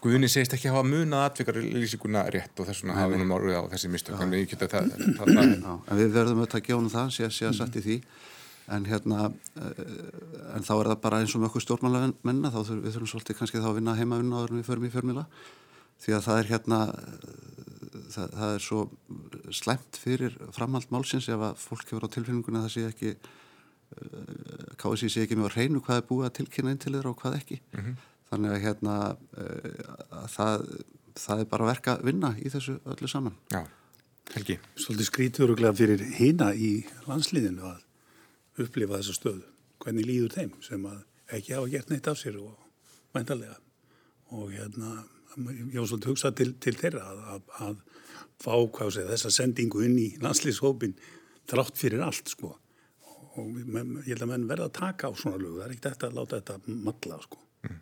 Guðinni 0.00 0.30
segist 0.32 0.54
ekki 0.56 0.70
hafa 0.72 0.80
munað 0.88 1.26
atvikar 1.26 1.58
lýsinguna 1.60 2.22
rétt 2.32 2.56
og 2.56 2.68
þess 2.70 2.80
vegna 2.86 2.96
hafa 2.96 3.18
hann 3.20 3.34
orðið 3.36 3.58
á 3.60 3.64
þessi 3.74 3.90
mistök 3.92 4.16
en 5.92 5.98
við 5.98 6.14
verðum 6.14 6.40
auðvitað 6.40 6.56
að 6.56 6.66
gefa 6.70 6.78
hann 6.78 6.92
það 6.94 7.10
sé 7.16 7.26
að 7.28 7.60
að 7.66 7.76
í 7.76 7.82
því 7.84 7.96
en 8.70 8.86
hérna 8.86 9.30
eh, 9.60 9.84
en 10.56 10.66
þá 10.66 10.74
er 10.78 10.90
það 10.92 11.00
bara 11.04 11.20
eins 11.22 11.34
og 11.34 11.42
með 11.42 11.50
okkur 11.50 11.66
stjórnmálamenn 11.66 12.44
þá 12.50 12.60
þurfum 12.60 12.84
við 12.84 12.94
þurfum 12.96 13.12
svolítið 13.14 13.40
kannski 13.40 13.62
þá 13.62 13.70
að 13.72 13.78
vinna 13.80 13.98
heimavinna 13.98 14.40
áður 14.40 14.54
en 14.54 14.60
við 14.60 14.68
förum 14.70 14.86
í 14.86 14.92
fjörmila 14.94 15.26
því 16.00 16.16
að 16.16 16.26
það 16.26 16.42
er 16.42 16.50
hérna 16.54 16.80
það, 18.10 18.36
það 18.36 18.54
er 18.54 18.64
svo 18.64 18.80
slemt 19.54 19.98
fyrir 20.00 20.36
framhald 20.54 20.92
málsins 20.94 21.28
ef 21.30 21.42
að 21.50 21.58
fólk 21.60 21.90
hefur 21.90 22.06
á 22.06 22.14
tilfinninguna 22.14 22.64
það 22.66 22.74
sé 22.74 22.84
ekki 22.88 23.10
eh, 23.14 24.70
KSI 24.80 25.10
sé 25.10 25.26
ekki 25.26 25.38
mjög 25.38 25.50
að 25.50 25.58
reynu 25.58 25.82
hvað 25.84 26.00
er 26.00 26.08
búið 26.08 26.28
að 26.28 26.36
tilkynna 26.38 26.74
inn 26.74 26.80
til 26.82 26.94
þeirra 26.94 27.12
og 27.12 27.20
hvað 27.20 27.36
ekki. 27.40 27.60
Mm 27.72 27.84
-hmm. 27.84 27.98
þannig 28.30 28.54
að 28.54 28.62
hérna 28.64 28.96
eh, 29.44 29.84
að 30.22 30.30
það, 30.36 30.66
það 31.24 31.44
er 31.44 31.52
bara 31.52 31.66
að 31.66 31.72
verka 31.72 31.98
vinna 32.02 32.34
í 32.38 32.48
þessu 32.54 32.78
öllu 32.84 33.08
saman. 33.08 33.36
Já, 33.50 33.62
Helgi. 34.34 34.58
Svolítið 34.78 35.06
skrítur 35.06 35.50
og 35.50 35.58
glæð 35.58 35.80
fyrir 35.82 36.02
hýna 36.18 36.52
í 36.54 36.84
landsliðinu 37.08 37.66
að 37.66 37.80
upplifa 38.58 38.98
þessa 38.98 39.16
stöðu, 39.16 39.46
hvernig 39.84 40.08
líður 40.08 40.36
þeim 40.36 40.56
sem 40.64 40.86
ekki 41.30 41.54
hafa 41.54 41.70
gert 41.72 41.92
neitt 41.92 42.08
af 42.10 42.18
sér 42.18 42.40
og 42.42 42.56
mæntalega 43.14 43.56
og 44.30 44.50
hérna, 44.54 45.04
ég 45.36 45.78
var 45.78 45.88
svolítið 45.90 46.10
hugsað 46.12 46.36
til, 46.38 46.50
til 46.62 46.74
þeirra 46.78 47.06
að, 47.10 47.22
að, 47.34 47.54
að 47.66 47.78
fá 48.40 48.54
segja, 48.90 49.08
þessa 49.10 49.32
sendingu 49.34 49.84
inn 49.86 49.98
í 50.00 50.08
landslýshópin 50.22 50.94
þrátt 51.50 51.78
fyrir 51.78 52.04
allt 52.04 52.30
sko. 52.30 52.54
Og 53.38 53.50
men, 53.50 53.98
ég 54.04 54.14
held 54.14 54.26
að 54.26 54.32
menn 54.32 54.48
verða 54.50 54.68
að 54.70 54.76
taka 54.78 55.10
á 55.10 55.12
svona 55.18 55.40
lög, 55.40 55.58
það 55.58 55.66
er 55.66 55.74
ekkert 55.74 55.90
eftir 55.92 56.10
að 56.10 56.18
láta 56.18 56.40
þetta 56.40 56.76
matla 56.86 57.18
sko. 57.24 57.40
Mm. 57.66 57.80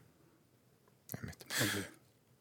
okay. 1.28 1.84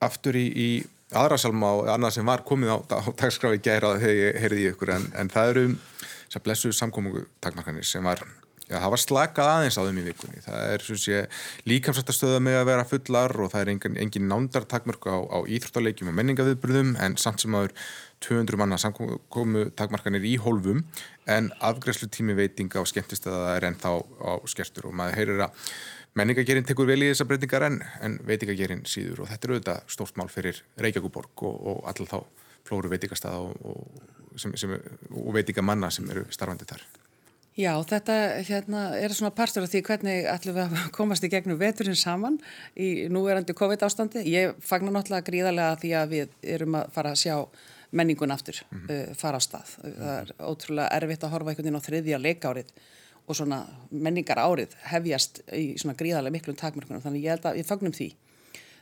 Aftur 0.08 0.38
í, 0.40 0.46
í 0.48 0.70
aðrasalma 1.18 1.72
og 1.80 1.92
annað 1.92 2.18
sem 2.18 2.28
var 2.28 2.44
komið 2.48 2.74
á, 2.74 2.78
á 3.00 3.02
dagskrafi 3.12 3.62
gæra 3.64 3.96
þegar 4.02 4.20
ég 4.20 4.42
heyrði 4.44 4.68
ykkur 4.74 4.94
en, 4.98 5.08
en 5.20 5.32
það 5.34 5.54
eru 5.54 5.66
þessar 6.28 6.46
blessu 6.46 6.74
samkómungu 6.76 7.26
takmarkanir 7.44 7.88
sem 7.88 8.06
var, 8.06 8.22
já 8.68 8.76
það 8.78 8.94
var 8.94 9.04
slakað 9.04 9.52
aðeins 9.54 9.80
á 9.80 9.88
þeim 9.88 10.02
í 10.02 10.06
vikunni. 10.08 10.44
Það 10.46 10.74
er 10.76 10.86
sé 11.04 11.22
líkamsættastöða 11.72 12.42
með 12.44 12.60
að 12.62 12.68
vera 12.72 12.88
fullar 12.88 13.36
og 13.44 13.54
það 13.54 13.64
er 13.64 13.74
engin, 13.74 14.00
engin 14.06 14.30
nándar 14.32 14.68
takmörku 14.70 15.14
á, 15.14 15.20
á 15.24 15.38
íþróttaleikjum 15.48 16.12
og 16.12 16.18
menningaviðbröðum 16.20 16.96
en 17.04 17.18
samt 17.22 17.44
sem 17.44 17.56
aður 17.58 17.76
200 18.26 18.58
manna 18.58 18.80
samkómu 18.82 19.68
takmarkanir 19.78 20.26
í 20.26 20.38
hólfum 20.42 20.84
en 21.30 21.52
afgræslu 21.62 22.10
tími 22.10 22.34
veitinga 22.38 22.82
og 22.82 22.90
skemmtist 22.90 23.28
að 23.30 23.38
það 23.38 23.54
er 23.54 23.68
ennþá 23.70 23.94
á 24.26 24.32
skertur 24.50 24.90
og 24.90 24.98
maður 24.98 25.20
heyrir 25.20 25.46
að 25.46 25.70
menningagerinn 26.18 26.66
tekur 26.66 26.90
vel 26.90 27.04
í 27.04 27.12
þessar 27.12 27.30
breytingar 27.30 27.68
en, 27.68 27.82
en 28.02 28.18
veitingagerinn 28.26 28.86
síður 28.90 29.24
og 29.24 29.32
þetta 29.32 29.48
er 29.48 29.54
auðvitað 29.54 29.92
stórt 29.94 30.18
mál 30.18 30.30
fyrir 30.34 30.64
Reykjavíkuborg 30.82 31.46
og, 31.46 31.58
og 31.72 31.84
allir 31.92 32.10
þá 32.10 32.18
flóru 32.68 32.92
veitingastað 32.92 33.44
og, 33.46 33.68
og 33.70 34.17
sem, 34.36 34.56
sem, 34.60 34.74
og 35.16 35.34
veitinga 35.34 35.64
manna 35.66 35.92
sem 35.94 36.10
eru 36.12 36.26
starfandi 36.34 36.68
þar. 36.70 36.84
Já, 37.58 37.72
þetta 37.90 38.16
hérna, 38.46 38.82
er 39.02 39.14
svona 39.18 39.34
partur 39.34 39.66
af 39.66 39.72
því 39.72 39.80
hvernig 39.88 40.28
ætlum 40.30 40.58
við 40.60 40.66
að 40.68 40.92
komast 40.98 41.26
í 41.26 41.30
gegnum 41.34 41.58
veturinn 41.58 41.98
saman 41.98 42.38
í 42.78 43.08
núverandi 43.10 43.56
COVID 43.58 43.88
ástandi. 43.88 44.22
Ég 44.30 44.54
fagnar 44.62 44.94
náttúrulega 44.94 45.26
gríðarlega 45.32 45.80
því 45.82 45.96
að 45.98 46.14
við 46.14 46.38
erum 46.58 46.78
að 46.78 46.94
fara 46.94 47.16
að 47.16 47.24
sjá 47.24 47.36
menningun 47.98 48.36
aftur 48.36 48.60
mm 48.62 48.78
-hmm. 48.78 49.10
uh, 49.10 49.16
fara 49.16 49.40
á 49.40 49.42
stað. 49.42 49.74
Það 49.82 50.14
er 50.20 50.32
ótrúlega 50.38 50.94
erfitt 51.00 51.24
að 51.24 51.34
horfa 51.34 51.50
einhvern 51.50 51.66
veginn 51.66 51.82
á 51.82 51.88
þriðja 51.88 52.22
leikárið 52.22 52.72
og 53.28 53.36
svona 53.36 53.60
menningar 53.92 54.38
árið 54.38 54.76
hefjast 54.92 55.42
í 55.52 55.78
svona 55.78 55.98
gríðarlega 55.98 56.32
miklum 56.32 56.56
takmörkunum 56.56 57.02
þannig 57.02 57.24
ég 57.24 57.36
held 57.36 57.46
að 57.46 57.58
við 57.58 57.66
fagnum 57.66 57.94
því. 57.94 58.10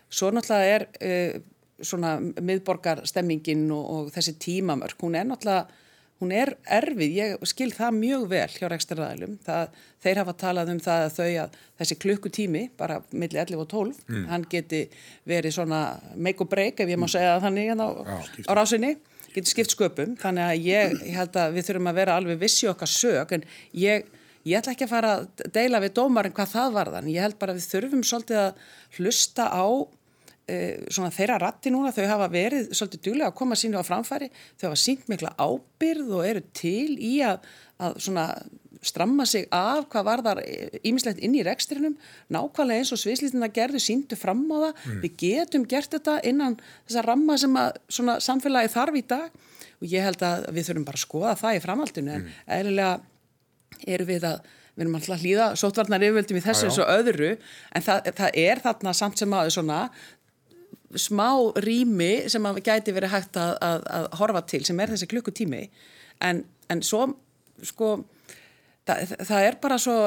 Svo 0.10 0.32
náttúrulega 0.32 0.76
er 0.76 0.88
uh, 1.00 1.42
svona 1.82 2.18
miðborgarstemmingin 2.20 3.66
og, 3.76 3.90
og 3.96 4.14
þessi 4.16 4.36
tímamörk, 4.40 5.00
hún 5.02 5.18
er 5.20 5.28
náttúrulega 5.28 5.84
hún 6.24 6.32
er 6.32 6.54
erfið, 6.72 7.16
ég 7.18 7.42
skil 7.50 7.72
það 7.76 7.98
mjög 7.98 8.28
vel 8.32 8.48
hjá 8.54 8.70
reksturræðilum, 8.72 9.34
þeir 10.04 10.22
hafa 10.22 10.36
talað 10.40 10.72
um 10.72 10.80
það 10.84 11.08
að 11.08 11.18
þau 11.18 11.32
að 11.44 11.58
þessi 11.82 11.98
klukkutími 12.04 12.62
bara 12.80 13.02
millir 13.12 13.42
11 13.44 13.64
og 13.66 13.68
12 13.74 14.00
mm. 14.08 14.24
hann 14.32 14.46
geti 14.52 14.86
verið 15.28 15.58
svona 15.58 15.82
make 16.16 16.40
or 16.40 16.50
break 16.52 16.80
ef 16.80 16.94
ég 16.94 17.02
má 17.02 17.10
segja 17.12 17.36
þannig 17.44 17.74
hérna 17.74 17.90
á, 17.92 18.16
á 18.24 18.52
rásinni, 18.56 18.94
geti 19.36 19.52
skipt 19.52 19.76
sköpum 19.76 20.16
þannig 20.22 20.48
að 20.48 20.70
ég, 20.70 20.96
ég 21.04 21.20
held 21.20 21.42
að 21.42 21.58
við 21.58 21.68
þurfum 21.70 21.92
að 21.92 22.00
vera 22.00 22.20
alveg 22.22 22.40
vissi 22.46 22.72
okkar 22.72 22.92
sög 22.92 23.36
en 23.36 23.50
ég 23.76 24.14
Ég 24.46 24.60
ætla 24.60 24.76
ekki 24.76 24.86
að 24.86 24.92
fara 24.92 25.12
að 25.16 25.48
deila 25.56 25.80
við 25.82 25.96
dómarinn 25.98 26.34
hvað 26.38 26.52
það 26.52 26.76
varðan. 26.76 27.08
Ég 27.10 27.24
held 27.26 27.38
bara 27.42 27.56
að 27.56 27.58
við 27.58 27.70
þurfum 27.72 28.04
svolítið 28.06 28.42
að 28.44 28.60
hlusta 29.00 29.48
á 29.50 29.66
svona 30.46 31.10
þeirra 31.10 31.40
ratti 31.42 31.72
núna, 31.74 31.94
þau 31.96 32.06
hafa 32.10 32.28
verið 32.30 32.68
svolítið 32.70 33.02
djúlega 33.08 33.32
að 33.32 33.38
koma 33.40 33.58
sínu 33.58 33.82
á 33.82 33.84
framfæri, 33.88 34.28
þau 34.60 34.68
hafa 34.68 34.78
sínt 34.78 35.08
mikla 35.10 35.32
ábyrð 35.42 36.12
og 36.20 36.28
eru 36.28 36.44
til 36.54 36.94
í 37.02 37.16
að, 37.26 37.48
að 37.82 37.98
svona 38.06 38.28
stramma 38.86 39.26
sig 39.26 39.48
af 39.54 39.88
hvað 39.90 40.06
var 40.06 40.24
þar 40.26 40.42
ímislegt 40.86 41.22
inn 41.26 41.36
í 41.38 41.44
rekstrinum, 41.46 41.96
nákvæmlega 42.34 42.84
eins 42.84 42.94
og 42.94 43.02
sviðslýstina 43.02 43.50
gerðu, 43.54 43.82
síndu 43.82 44.18
fram 44.20 44.44
á 44.54 44.58
það, 44.68 44.76
mm. 44.76 45.00
við 45.02 45.16
getum 45.24 45.66
gert 45.70 45.96
þetta 45.96 46.20
innan 46.30 46.60
þessa 46.86 47.06
ramma 47.08 47.40
sem 47.42 47.58
að 47.62 47.80
svona 47.98 48.20
samfélagi 48.24 48.74
þarf 48.76 49.00
í 49.00 49.06
dag. 49.16 49.42
Og 49.82 49.90
ég 49.92 50.06
held 50.06 50.22
að 50.24 50.46
við 50.56 50.70
þurfum 50.70 50.86
bara 50.88 51.00
að 51.00 51.04
skoða 51.04 51.34
það 51.40 51.58
í 51.58 51.64
framhaldinu 51.66 52.14
en 52.14 52.22
mm. 52.22 52.38
eðlilega 52.60 52.94
eru 53.96 54.08
við 54.08 54.30
að 54.30 54.54
við 54.76 54.84
erum 54.84 54.96
alltaf 54.98 55.16
að 55.16 55.22
hlýða 55.24 55.48
sótvarnar 55.60 56.04
yfirvöldum 56.04 56.38
í 56.40 56.44
þessu 56.44 56.68
eins 56.68 56.80
og 56.84 56.90
öðru 56.92 57.30
en 57.32 57.84
það, 57.86 58.10
það 58.18 58.40
er 58.42 58.62
þarna 58.64 58.94
samt 58.98 59.22
sem 59.22 59.36
aðeins 59.36 59.56
svona 59.56 59.78
smá 61.00 61.30
rými 61.64 62.30
sem 62.32 62.46
að 62.48 62.62
gæti 62.66 62.96
verið 62.96 63.14
hægt 63.14 63.40
að, 63.40 63.54
að, 63.66 63.86
að 63.98 64.10
horfa 64.22 64.44
til 64.52 64.64
sem 64.68 64.80
er 64.80 64.94
þessi 64.94 65.10
klukkutími. 65.12 65.64
En, 66.26 66.44
en 66.72 66.84
svo 66.86 67.08
sko 67.66 67.98
það, 68.88 69.16
það 69.28 69.48
er 69.50 69.60
bara 69.64 69.80
svo 69.82 69.98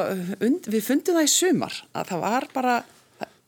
und, 0.45 0.71
við 0.71 0.87
fundum 0.87 1.19
það 1.19 1.29
í 1.29 1.35
sumar 1.35 1.79
að 1.93 2.13
það 2.13 2.25
var 2.25 2.49
bara 2.55 2.75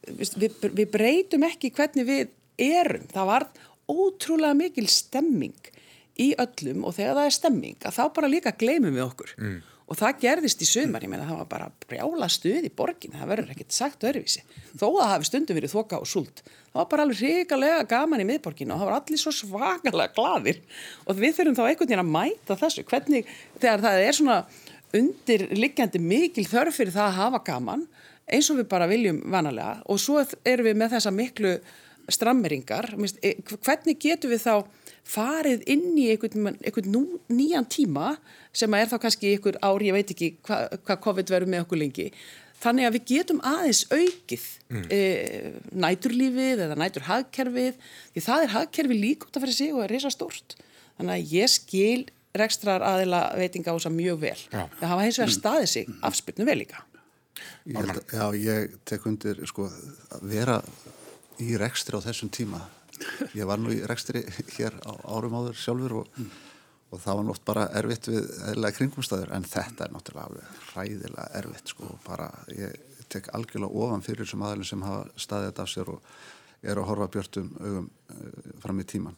við, 0.06 0.54
við 0.68 0.86
breytum 0.92 1.48
ekki 1.48 1.72
hvernig 1.76 2.08
við 2.08 2.30
erum. 2.60 3.08
Það 3.12 3.30
var 3.32 3.48
ótrúlega 3.90 4.56
mikil 4.58 4.86
stemming 4.90 5.72
í 6.20 6.32
öllum 6.40 6.86
og 6.86 6.96
þegar 6.96 7.18
það 7.18 7.28
er 7.28 7.36
stemming 7.36 7.84
að 7.86 7.98
þá 7.98 8.02
bara 8.16 8.30
líka 8.30 8.56
gleymum 8.60 8.96
við 8.96 9.06
okkur. 9.06 9.36
Mm. 9.40 9.60
og 9.90 9.98
það 9.98 10.18
gerðist 10.22 10.60
í 10.62 10.66
sömar, 10.70 11.02
ég 11.02 11.10
meina 11.10 11.26
það 11.26 11.40
var 11.40 11.46
bara 11.50 11.64
brjála 11.90 12.28
stuð 12.30 12.68
í 12.68 12.72
borgin, 12.78 13.16
það 13.18 13.30
verður 13.32 13.54
ekkert 13.56 13.74
sagt 13.74 14.04
öðruvísi, 14.06 14.44
þó 14.78 14.84
að 14.86 15.08
hafi 15.10 15.26
stundum 15.26 15.58
verið 15.58 15.72
þoka 15.72 15.98
og 15.98 16.06
súlt, 16.06 16.42
það 16.70 16.80
var 16.80 16.88
bara 16.92 17.06
alveg 17.06 17.20
hrigalega 17.20 17.86
gaman 17.90 18.22
í 18.22 18.26
miðborgin 18.28 18.70
og 18.70 18.80
það 18.80 18.90
var 18.90 18.98
allir 19.00 19.22
svo 19.22 19.32
svakalega 19.34 20.14
gladir 20.14 20.60
og 21.06 21.18
við 21.18 21.36
þurfum 21.38 21.58
þá 21.58 21.64
einhvern 21.66 21.90
veginn 21.90 22.04
að 22.04 22.12
mæta 22.14 22.58
þessu, 22.60 22.84
hvernig 22.86 23.32
þegar 23.58 23.84
það 23.86 24.04
er 24.06 24.18
svona 24.18 24.38
undirliggjandi 25.00 26.02
mikil 26.02 26.46
þörf 26.50 26.80
fyrir 26.80 26.94
það 26.94 27.08
að 27.08 27.18
hafa 27.20 27.42
gaman 27.46 27.86
eins 28.30 28.50
og 28.52 28.60
við 28.60 28.68
bara 28.70 28.90
viljum 28.90 29.22
vanalega 29.30 29.80
og 29.90 30.02
svo 30.02 30.22
erum 30.46 30.70
við 30.70 30.78
með 30.78 30.96
þessa 30.96 31.14
miklu 31.14 31.54
strammeringar, 32.10 32.88
e, 33.22 33.36
hvernig 33.46 33.98
getum 34.02 34.32
við 34.32 34.42
þá 34.42 34.54
farið 35.06 35.64
inn 35.70 35.96
í 35.98 36.08
einhvern, 36.12 36.54
einhvern 36.58 36.92
nú, 36.92 37.02
nýjan 37.30 37.66
tíma 37.70 38.14
sem 38.52 38.74
er 38.74 38.90
þá 38.90 38.96
kannski 39.02 39.34
einhver 39.34 39.58
ár, 39.62 39.82
ég 39.82 39.94
veit 39.94 40.10
ekki 40.12 40.34
hvað 40.46 40.78
hva 40.86 40.98
COVID 41.06 41.32
verður 41.32 41.52
með 41.54 41.64
okkur 41.64 41.80
lengi 41.80 42.08
þannig 42.60 42.86
að 42.86 42.96
við 42.96 43.04
getum 43.10 43.42
aðeins 43.46 43.82
aukið 43.90 44.46
mm. 44.68 44.84
e, 44.92 45.00
næturlífið 45.84 46.64
eða 46.66 46.78
næturhagkerfið 46.80 47.78
því 48.14 48.24
það 48.26 48.46
er 48.46 48.54
hagkerfi 48.54 48.98
lík 48.98 49.26
út 49.26 49.38
af 49.38 49.44
fyrir 49.46 49.56
sig 49.56 49.74
og 49.74 49.84
er 49.84 49.94
reysa 49.94 50.12
stort 50.12 50.56
þannig 50.98 51.14
að 51.16 51.34
ég 51.36 51.52
skil 51.52 52.02
rekstrar 52.36 52.84
aðila 52.86 53.24
veitinga 53.38 53.72
á 53.72 53.76
þess 53.76 53.90
að 53.90 53.96
mjög 53.96 54.20
vel 54.22 54.36
Já. 54.38 54.62
það 54.78 54.92
hafa 54.92 55.06
hins 55.06 55.20
vegar 55.20 55.34
staðið 55.36 55.70
sig 55.72 55.94
afspilnum 56.06 56.50
vel 56.50 56.58
líka 56.60 56.84
ég, 57.66 57.94
Já, 58.12 58.24
ég 58.36 58.76
tek 58.86 59.08
undir 59.10 59.40
sko, 59.50 59.70
að 60.14 60.28
vera 60.30 60.60
í 61.40 61.56
rekstri 61.58 61.98
á 61.98 62.00
þessum 62.04 62.30
tíma 62.34 62.62
ég 63.34 63.48
var 63.48 63.60
nú 63.60 63.72
í 63.74 63.80
rekstri 63.88 64.22
hér 64.56 64.76
á 64.84 64.92
árum 65.08 65.36
áður 65.40 65.58
sjálfur 65.58 65.96
og, 66.02 66.14
mm. 66.16 66.30
Og 66.90 66.98
það 66.98 67.18
var 67.18 67.26
nátt 67.28 67.44
bara 67.46 67.66
erfitt 67.78 68.08
við 68.10 68.28
eðlega 68.50 68.76
kringumstæður 68.78 69.32
en 69.36 69.46
þetta 69.46 69.86
er 69.86 69.94
náttúrulega 69.94 70.26
alveg 70.26 70.62
ræðilega 70.74 71.26
erfitt 71.40 71.72
sko 71.74 71.90
bara 72.06 72.28
ég 72.54 72.74
tek 73.10 73.30
algjörlega 73.34 73.84
ofan 73.84 74.04
fyrir 74.06 74.24
þessum 74.24 74.44
aðlun 74.46 74.68
sem 74.68 74.82
hafa 74.86 75.06
staðið 75.18 75.50
þetta 75.50 75.66
af 75.66 75.72
sér 75.72 75.92
og 75.94 76.10
er 76.60 76.80
að 76.80 76.88
horfa 76.90 77.08
björnum 77.14 77.52
augum 77.60 77.86
uh, 77.88 78.50
fram 78.62 78.82
í 78.82 78.88
tíman 78.90 79.16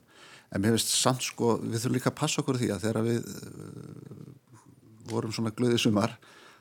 en 0.53 0.63
mér 0.63 0.77
finnst 0.77 0.93
samt 0.95 1.25
sko 1.25 1.57
við 1.63 1.81
þurfum 1.81 1.97
líka 1.97 2.13
að 2.13 2.21
passa 2.21 2.43
okkur 2.43 2.61
því 2.61 2.71
að 2.75 2.87
þegar 2.87 3.09
við 3.09 3.33
uh, 3.33 4.31
vorum 5.13 5.35
svona 5.35 5.55
glöðið 5.57 5.85
sumar 5.87 6.17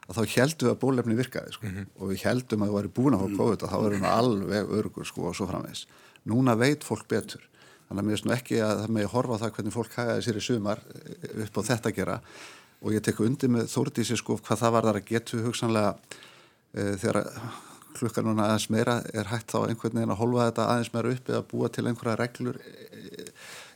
að 0.08 0.18
þá 0.18 0.36
heldum 0.36 0.68
við 0.68 0.74
að 0.74 0.82
bólefni 0.82 1.18
virkaði 1.20 1.54
sko. 1.56 1.68
mm 1.68 1.76
-hmm. 1.76 1.90
og 2.00 2.12
við 2.12 2.24
heldum 2.26 2.64
að 2.64 2.72
við 2.72 2.78
varum 2.78 2.96
búin 2.98 3.16
á 3.16 3.20
COVID 3.22 3.64
og 3.64 3.72
þá 3.72 3.78
erum 3.80 4.02
við 4.02 4.12
alveg 4.12 4.74
örgur 4.80 5.08
sko 5.08 5.28
og 5.30 5.36
svo 5.38 5.48
framvegs 5.48 5.86
núna 6.26 6.56
veit 6.58 6.84
fólk 6.84 7.08
betur 7.08 7.44
þannig 7.92 8.06
að 8.06 8.08
mér 8.08 8.20
finnst 8.22 8.34
ekki 8.38 8.60
að 8.64 8.82
það 8.82 9.00
að 9.02 9.10
horfa 9.12 9.36
á 9.36 9.42
það 9.42 9.54
hvernig 9.58 9.74
fólk 9.76 9.96
hagaði 10.00 10.22
sér 10.24 10.38
í 10.40 10.44
sumar 10.46 10.82
eh, 10.96 11.26
upp 11.44 11.58
á 11.60 11.62
þetta 11.68 11.92
að 11.92 11.98
gera. 11.98 12.14
Og 12.82 12.96
ég 12.96 13.04
tek 13.04 13.20
undir 13.20 13.52
með 13.52 13.68
þórdísi 13.74 14.16
sko 14.18 14.38
hvað 14.40 14.62
það 14.64 14.72
var 14.78 14.88
þar 14.88 15.00
að 15.02 15.10
getu 15.12 15.42
hugsanlega 15.44 15.92
e, 16.74 16.86
þegar 16.98 17.20
klukkan 17.94 18.26
núna 18.26 18.48
aðeins 18.48 18.70
meira 18.74 18.96
er 19.14 19.28
hægt 19.30 19.52
þá 19.52 19.68
einhvern 19.68 20.00
veginn 20.00 20.14
að 20.16 20.22
holfa 20.24 20.48
þetta 20.48 20.68
aðeins 20.72 20.94
meira 20.96 21.12
upp 21.12 21.30
eða 21.30 21.44
búa 21.52 21.70
til 21.70 21.84
einhverja 21.92 22.16
reglur 22.24 22.58
eh, 22.64 23.28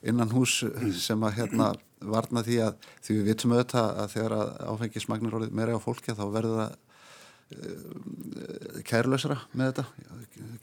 innan 0.09 0.32
hús 0.32 0.55
sem 1.03 1.28
að 1.28 1.38
hérna 1.41 1.70
varna 2.05 2.41
því 2.47 2.57
að 2.70 2.89
því 3.03 3.20
við 3.20 3.30
vitum 3.30 3.53
auðvitað 3.53 4.01
að 4.01 4.16
þegar 4.16 4.36
áfengismagnir 4.72 5.38
orðið 5.38 5.59
meira 5.59 5.78
á 5.78 5.86
fólki 5.86 6.16
þá 6.16 6.26
verður 6.34 6.59
það 6.63 6.80
Eh, 7.54 8.82
kærlausara 8.88 9.38
með 9.54 9.72
þetta. 9.72 9.84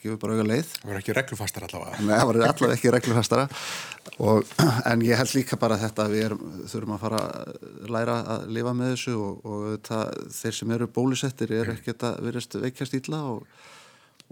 Gefur 0.02 0.18
bara 0.18 0.34
auðvitað 0.34 0.48
leið. 0.50 0.70
Það 0.72 0.88
var 0.90 0.98
ekki 0.98 1.14
reglufastara 1.16 1.68
allavega. 1.68 1.98
Nei, 2.02 2.14
það 2.16 2.24
var 2.28 2.38
allavega 2.48 2.76
ekki 2.76 2.92
reglufastara. 2.92 3.44
Og, 4.26 4.54
en 4.90 5.04
ég 5.06 5.20
held 5.20 5.34
líka 5.36 5.58
bara 5.62 5.78
þetta 5.78 6.06
að 6.06 6.16
við 6.16 6.24
erum, 6.26 6.56
þurfum 6.72 6.96
að 6.96 7.04
fara 7.04 7.20
að 7.28 7.92
læra 7.94 8.16
að 8.34 8.48
lifa 8.56 8.74
með 8.78 8.90
þessu 8.96 9.14
og, 9.14 9.46
og 9.46 9.68
það, 9.86 10.10
þeir 10.40 10.58
sem 10.58 10.74
eru 10.76 10.90
bólusettir 10.98 11.54
er 11.60 11.72
ekkert 11.76 12.08
að 12.08 12.18
verðast 12.26 12.58
veikjast 12.64 12.98
ílla 12.98 13.22
og, 13.30 13.46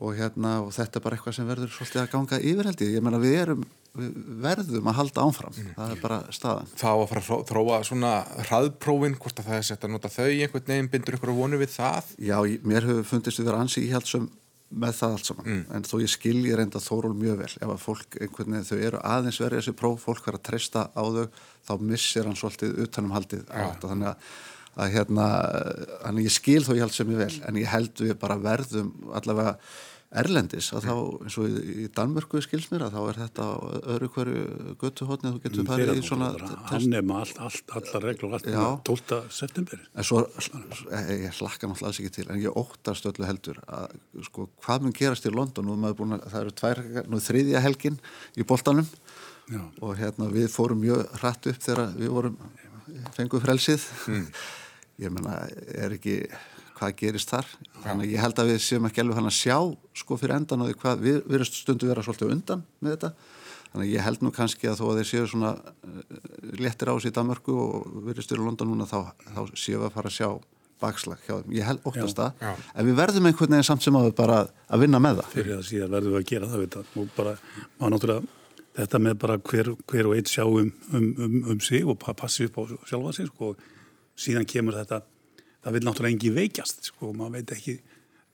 og 0.01 0.17
hérna, 0.17 0.57
þetta 0.73 0.99
er 0.99 1.05
bara 1.05 1.19
eitthvað 1.19 1.37
sem 1.37 1.49
verður 1.51 1.73
svolítið 1.75 2.03
að 2.03 2.11
ganga 2.15 2.41
yfirhaldi 2.41 2.91
ég. 2.95 3.05
Menna 3.05 3.21
við 3.23 3.37
erum 3.43 3.69
við 3.99 4.11
verðum 4.45 4.89
að 4.91 4.99
halda 5.01 5.23
ánfram 5.27 5.55
mm. 5.55 5.71
það 5.77 5.95
er 5.95 6.03
bara 6.05 6.19
staðan. 6.35 6.69
Þá 6.79 6.91
að 6.91 7.07
fara 7.11 7.23
að 7.23 7.49
þróa 7.49 7.79
svona 7.89 8.13
hraðprófin 8.47 9.17
hvort 9.19 9.41
að 9.43 9.49
það 9.49 9.57
er 9.57 9.67
sett 9.67 9.87
að 9.87 9.95
nota 9.97 10.13
þau 10.13 10.29
einhvern 10.29 10.69
veginn 10.69 10.91
bindur 10.93 11.17
ykkur 11.19 11.33
að 11.33 11.41
vonu 11.41 11.59
við 11.61 11.73
það? 11.75 12.13
Já, 12.23 12.37
mér 12.71 12.87
hefur 12.87 13.09
fundist 13.11 13.43
við 13.43 13.51
vera 13.51 13.65
ansi 13.65 13.83
íhaldsum 13.89 14.31
með 14.71 14.95
það 15.01 15.15
allt 15.17 15.27
saman, 15.27 15.49
mm. 15.49 15.63
en 15.75 15.87
þó 15.89 15.95
ég 15.99 16.13
skilji 16.13 16.55
reynda 16.55 16.83
þóról 16.83 17.11
mjög 17.19 17.41
vel, 17.41 17.51
ef 17.59 17.73
að 17.73 17.81
fólk 17.83 18.17
einhvern 18.21 18.55
veginn 18.55 18.69
þau 18.69 18.85
eru 18.87 19.01
aðeins 19.03 19.41
verið 19.43 19.59
þessi 19.59 19.75
próf, 19.81 20.05
fólk 20.05 20.29
verið 20.29 20.39
að 20.39 20.45
treysta 20.47 20.85
á 20.95 21.03
þau, 21.03 21.25
þá 21.67 21.73
missir 21.91 22.29
hann 22.29 22.39
svolítið 22.39 22.79
utanum 22.85 23.17
haldið 23.17 23.43
á 23.51 23.59
þetta, 23.59 23.91
þannig 23.91 24.11
að, 24.13 24.31
að 24.85 24.95
hérna, 24.95 25.27
þannig 26.05 26.29
ég 26.29 26.37
skil 26.37 26.63
þó 26.63 26.71
ég 26.77 26.85
held 26.85 26.95
sem 26.95 27.11
ég 27.11 27.23
vel, 27.25 27.33
en 27.51 27.59
ég 27.59 27.73
held 27.75 28.05
við 28.07 28.15
bara 28.23 28.39
verðum 28.47 28.93
allavega 29.19 29.57
Erlendis 30.11 30.73
að 30.75 30.87
þá 30.89 30.95
eins 31.23 31.37
og 31.39 31.53
í 31.55 31.85
Danmörku 31.95 32.41
skilsmir 32.43 32.83
að 32.83 32.97
þá 32.97 33.01
er 33.05 33.19
þetta 33.21 33.45
öðru 33.95 34.09
hverju 34.17 34.41
göttuhotni 34.81 35.31
að 35.31 35.37
þú 35.37 35.43
getur 35.45 35.69
farið 35.69 35.93
í 35.93 36.03
svona 36.03 36.31
hann 36.67 36.97
all, 36.99 37.35
all, 37.47 37.61
allar 37.79 38.07
reglur 38.09 38.35
allt 38.35 38.49
12. 38.89 39.21
september 39.31 39.79
en 39.79 40.09
svo, 40.09 40.25
ég 40.27 41.39
hlakka 41.39 41.71
náttúrulega 41.71 41.93
alls 41.93 42.03
ekki 42.03 42.15
til 42.17 42.27
en 42.27 42.43
ég 42.43 42.59
óttast 42.59 43.07
öllu 43.07 43.29
heldur 43.29 43.63
að 43.71 43.95
sko 44.27 44.49
hvað 44.67 44.89
mun 44.89 44.99
gerast 44.99 45.31
í 45.31 45.35
London 45.35 45.71
að, 45.79 46.03
það 46.27 46.41
eru 46.43 46.57
tvær, 46.59 46.85
nú 47.07 47.23
þriðja 47.23 47.63
helgin 47.69 48.03
í 48.35 48.47
boltanum 48.51 48.91
Já. 49.51 49.63
og 49.79 49.95
hérna 49.99 50.27
við 50.35 50.51
fórum 50.51 50.83
mjög 50.83 51.07
hratt 51.23 51.47
upp 51.51 51.63
þegar 51.63 51.95
við 51.95 52.17
vorum 52.17 52.43
fenguð 53.15 53.47
frelsið 53.47 53.87
mm. 54.11 54.27
ég 55.07 55.15
menna 55.15 55.45
er 55.71 55.95
ekki 55.95 56.25
hvað 56.81 56.97
gerist 56.99 57.33
þar. 57.33 57.51
Þannig 57.85 58.09
að 58.09 58.15
ég 58.15 58.25
held 58.25 58.41
að 58.41 58.51
við 58.51 58.63
séum 58.65 58.89
ekki 58.89 59.03
alveg 59.05 59.21
hann 59.21 59.29
að 59.31 59.37
sjá 59.37 59.57
sko 60.01 60.17
fyrir 60.21 60.37
endan 60.39 60.65
og 60.65 60.73
hvað 60.81 61.05
við 61.05 61.21
verðum 61.29 61.51
stundu 61.53 61.91
vera 61.91 62.05
svolítið 62.07 62.33
undan 62.37 62.65
með 62.81 62.97
þetta. 62.97 63.13
Þannig 63.71 63.85
að 63.85 63.93
ég 63.93 64.07
held 64.07 64.25
nú 64.25 64.33
kannski 64.35 64.71
að 64.71 64.81
þó 64.81 64.87
að 64.89 64.97
þeir 65.01 65.11
séu 65.11 65.27
svona 65.31 65.51
uh, 65.55 65.99
léttir 66.59 66.91
ás 66.91 67.07
í 67.07 67.13
Danmörku 67.15 67.55
og 67.55 67.93
verður 68.09 68.27
styrir 68.27 68.43
London 68.43 68.73
núna 68.73 68.89
þá, 68.91 69.13
þá 69.31 69.43
séu 69.55 69.77
við 69.77 69.87
að 69.87 69.95
fara 69.95 70.11
að 70.11 70.17
sjá 70.17 70.31
bakslag 70.81 71.21
hjá 71.27 71.35
þeim, 71.37 71.55
ég 71.59 71.67
held 71.69 71.85
óttast 71.85 72.17
það. 72.17 72.45
en 72.73 72.87
við 72.89 72.95
verðum 72.97 73.27
einhvern 73.29 73.53
veginn 73.53 73.67
samt 73.69 73.85
sem 73.85 73.97
að 73.99 74.07
við 74.09 74.15
bara 74.17 74.39
að 74.49 74.85
vinna 74.87 75.01
með 75.05 75.21
það. 75.21 75.33
Fyrir 75.35 75.53
það 75.59 75.67
síðan 75.69 75.95
verðum 75.95 76.15
við 76.15 76.21
að 76.23 76.29
gera 76.31 76.49
það 76.49 76.63
veit, 76.63 76.77
og 76.81 77.11
bara, 77.19 77.35
maður 77.77 77.93
náttúrulega 77.95 78.39
þetta 78.81 79.01
með 79.05 79.17
bara 79.21 79.37
hver, 79.51 79.71
hver 79.93 80.09
og 80.09 80.17
eitt 80.17 80.33
sjá 80.33 80.45
um, 80.47 80.71
um, 80.97 81.09
um, 81.27 81.37
um 81.53 81.61
sig 81.65 81.85
og 81.85 81.99
passi 82.01 82.49
upp 82.49 82.61
á 82.61 82.63
sjálfa 82.89 83.15
sig 83.19 83.29
sko, 83.29 83.53
síðan 84.19 84.49
kemur 84.49 84.79
þetta 84.81 85.03
það 85.65 85.77
vil 85.77 85.85
náttúrulega 85.87 86.17
engi 86.17 86.33
veikjast 86.37 86.91
sko, 86.91 87.13
maður 87.17 87.39
veit 87.39 87.55
ekki 87.57 87.77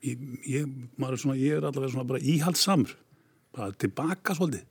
ég, 0.05 0.23
ég, 0.47 0.65
er, 0.67 1.19
svona, 1.19 1.37
ég 1.39 1.57
er 1.57 1.67
allavega 1.67 1.93
svona 1.93 2.07
bara 2.07 2.23
íhaldsamur 2.23 2.95
bara 3.57 3.73
tilbaka 3.79 4.35
svolítið. 4.37 4.65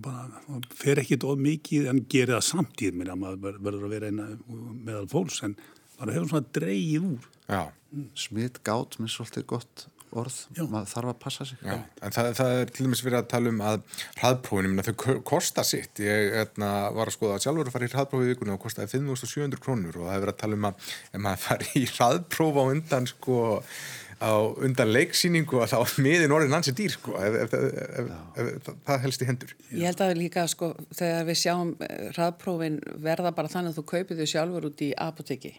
Bara 0.00 0.60
fer 0.78 1.00
ekki 1.02 1.18
of 1.26 1.40
mikið 1.42 1.88
en 1.90 2.04
gerir 2.10 2.36
það 2.36 2.46
samtíð 2.46 2.98
með 3.00 3.12
að 3.12 3.22
maður 3.24 3.60
verður 3.66 3.86
að 3.86 3.94
vera 3.96 4.10
eina 4.10 4.26
meðal 4.86 5.06
fólks 5.10 5.40
en 5.46 5.56
maður 5.98 6.14
hefur 6.16 6.30
svona 6.30 6.52
dreyið 6.58 7.08
úr. 7.08 7.30
Smitt 8.18 8.60
gátt 8.66 9.00
með 9.00 9.14
svolítið 9.16 9.48
gott 9.50 9.86
orð, 10.18 10.36
Já. 10.56 10.62
maður 10.66 10.90
þarf 10.90 11.12
að 11.12 11.18
passa 11.22 11.46
sig. 11.48 11.60
Já, 11.62 11.76
en 11.78 12.16
það, 12.16 12.30
það 12.40 12.56
er 12.56 12.74
til 12.74 12.86
dæmis 12.86 13.04
verið 13.06 13.20
að 13.20 13.30
tala 13.30 13.52
um 13.52 13.62
að 13.70 13.78
hraðprófinum, 14.20 14.82
þau 14.86 15.22
kosta 15.30 15.64
sitt. 15.66 16.02
Ég 16.04 16.36
etna, 16.42 16.72
var 16.96 17.10
að 17.10 17.16
skoða 17.16 17.38
að 17.38 17.46
sjálfur 17.46 17.70
að 17.70 17.76
fara 17.76 17.88
í 17.88 17.94
hraðprófi 17.94 18.28
í 18.28 18.34
vikunum 18.34 18.58
og 18.58 18.64
kostaði 18.64 18.92
5.700 18.96 19.64
krónur 19.64 20.00
og 20.00 20.08
það 20.08 20.14
hefur 20.16 20.26
verið 20.26 20.36
að 20.36 20.42
tala 20.44 20.60
um 20.60 20.68
að 20.70 20.92
ef 21.10 21.24
maður 21.26 21.42
fari 21.46 21.72
í 21.80 21.86
hraðpróf 21.94 22.60
á 22.60 22.64
undan 22.66 23.10
sko 23.10 23.40
á 24.20 24.36
undan 24.60 24.92
leiksýningu 24.92 25.62
að 25.64 25.72
þá 25.72 26.00
miðin 26.04 26.34
orðin 26.36 26.52
hansi 26.52 26.74
dýr 26.76 26.92
sko 26.92 27.14
ef, 27.16 27.38
ef, 27.40 27.54
ef, 28.36 28.68
það 28.84 29.02
helst 29.06 29.24
í 29.24 29.28
hendur. 29.30 29.54
Ég 29.72 29.88
held 29.88 30.02
að 30.04 30.12
líka 30.18 30.44
sko 30.50 30.74
þegar 30.92 31.24
við 31.30 31.40
sjáum 31.40 31.72
eh, 31.86 32.10
hraðprófin 32.12 32.78
verða 33.00 33.32
bara 33.36 33.52
þannig 33.52 33.72
að 33.72 33.80
þú 33.80 33.86
kaupir 33.94 34.20
þau 34.20 34.30
sjálfur 34.34 34.68
út 34.68 34.84
í 34.84 34.90
apoteki 35.08 35.54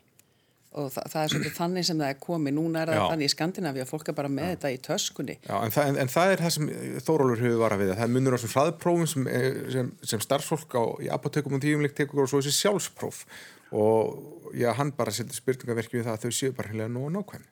og 0.72 0.88
það, 0.94 1.08
það 1.12 1.22
er 1.22 1.32
svolítið 1.34 1.56
þannig 1.58 1.86
sem 1.88 2.02
það 2.02 2.12
er 2.14 2.20
komið. 2.24 2.54
Núna 2.56 2.82
er 2.82 2.92
það 2.92 3.00
Já. 3.00 3.04
þannig 3.12 3.28
í 3.28 3.32
Skandinavíu 3.34 3.84
að 3.84 3.90
fólk 3.90 4.12
er 4.12 4.16
bara 4.18 4.30
með 4.32 4.52
þetta 4.54 4.72
í 4.72 4.78
töskunni. 4.88 5.36
Já, 5.44 5.56
en, 5.58 5.74
það, 5.76 5.90
en, 5.92 5.98
en 6.04 6.12
það 6.14 6.34
er 6.36 6.44
það 6.46 6.54
sem 6.56 6.70
Þórólur 7.08 7.42
hefur 7.44 7.60
varað 7.62 7.82
við. 7.84 7.92
Það 8.00 8.14
munur 8.16 8.36
á 8.36 8.40
þessum 8.40 8.54
hraðprófum 8.56 9.10
sem, 9.12 9.26
eh, 9.28 9.50
sem, 9.74 9.90
sem 10.14 10.24
starfsfólk 10.24 10.78
á, 10.80 10.84
í 11.04 11.10
apotekum 11.12 11.58
og 11.58 11.64
tíumleik 11.66 11.98
tekur 11.98 12.24
og 12.24 12.32
svo 12.32 12.40
þessi 12.40 12.56
sjálfspróf. 12.62 13.26
Og 13.72 14.56
já, 14.56 14.70
hann 14.76 14.92
bara 14.96 15.12
setur 15.16 15.36
spurningaverki 15.36 16.00
við 16.00 16.08
það 16.08 16.16
að 16.16 16.24
þau 16.26 16.38
séu 16.40 16.56
bara 16.56 16.72
hérna 16.72 16.88
nógu 16.92 17.12
nákvæm. 17.16 17.44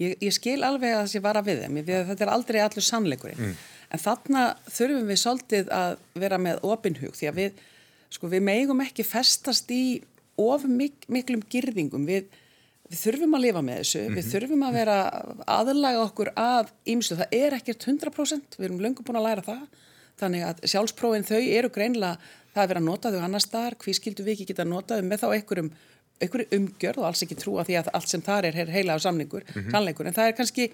ég, 0.00 0.14
ég 0.24 0.32
skil 0.36 0.60
alveg 0.64 0.94
að 0.94 1.02
það 1.02 1.10
sé 1.12 1.24
vara 1.24 1.42
við 1.44 1.64
þeim. 1.64 1.80
Þetta 2.12 2.24
er 2.24 2.32
aldrei 2.32 2.60
allur 2.64 2.84
sannleikurinn. 2.84 3.56
En 3.92 4.02
þarna 4.02 4.46
þurfum 4.68 5.08
við 5.08 5.20
svolítið 5.20 5.72
að 5.72 5.98
vera 6.16 6.40
með 6.40 6.64
opinhug 6.64 7.16
því 7.16 7.28
að 7.28 7.40
við 7.40 7.60
sko 8.16 8.30
við 12.08 12.28
við, 12.86 12.98
þurfum 13.00 13.36
að 13.36 13.44
lifa 13.44 13.62
með 13.66 13.80
þessu 13.82 14.02
við 14.14 14.30
þurfum 14.32 14.64
að 14.66 14.78
vera 14.80 14.96
aðlaga 15.56 16.04
okkur 16.04 16.32
að 16.40 16.72
ímslu, 16.94 17.18
það 17.20 17.36
er 17.40 17.58
ekkert 17.58 17.86
100% 17.90 18.58
við 18.58 18.68
erum 18.68 18.82
löngu 18.84 19.06
búin 19.06 19.20
að 19.20 19.28
læra 19.28 19.46
það. 19.46 19.84
Þannig 20.16 20.46
að 20.48 20.62
sjálfsprófin 20.72 21.26
þau 21.28 21.40
eru 21.42 21.70
greinlega 21.72 22.16
það 22.54 22.62
er 22.62 22.70
verið 22.70 22.80
að 22.80 22.88
nota 22.88 23.12
þau 23.12 23.24
annar 23.26 23.44
staðar, 23.44 23.76
hví 23.82 23.94
skildu 23.96 24.24
við 24.24 24.36
ekki 24.36 24.48
geta 24.52 24.64
notað 24.64 25.02
þau 25.02 25.10
með 25.10 25.22
þá 25.22 25.26
einhverjum 25.34 25.70
einhverju 26.22 26.58
umgjörð 26.58 27.02
og 27.02 27.08
alls 27.10 27.24
ekki 27.26 27.38
trúa 27.38 27.64
því 27.66 27.80
að 27.80 27.90
allt 27.96 28.12
sem 28.12 28.22
þar 28.24 28.48
er 28.48 28.60
er 28.62 28.72
heila 28.72 28.96
á 28.96 28.98
samningur, 29.02 29.44
sannleikur 29.72 30.08
en 30.08 30.16
það 30.16 30.30
er 30.30 30.36
kannski 30.38 30.68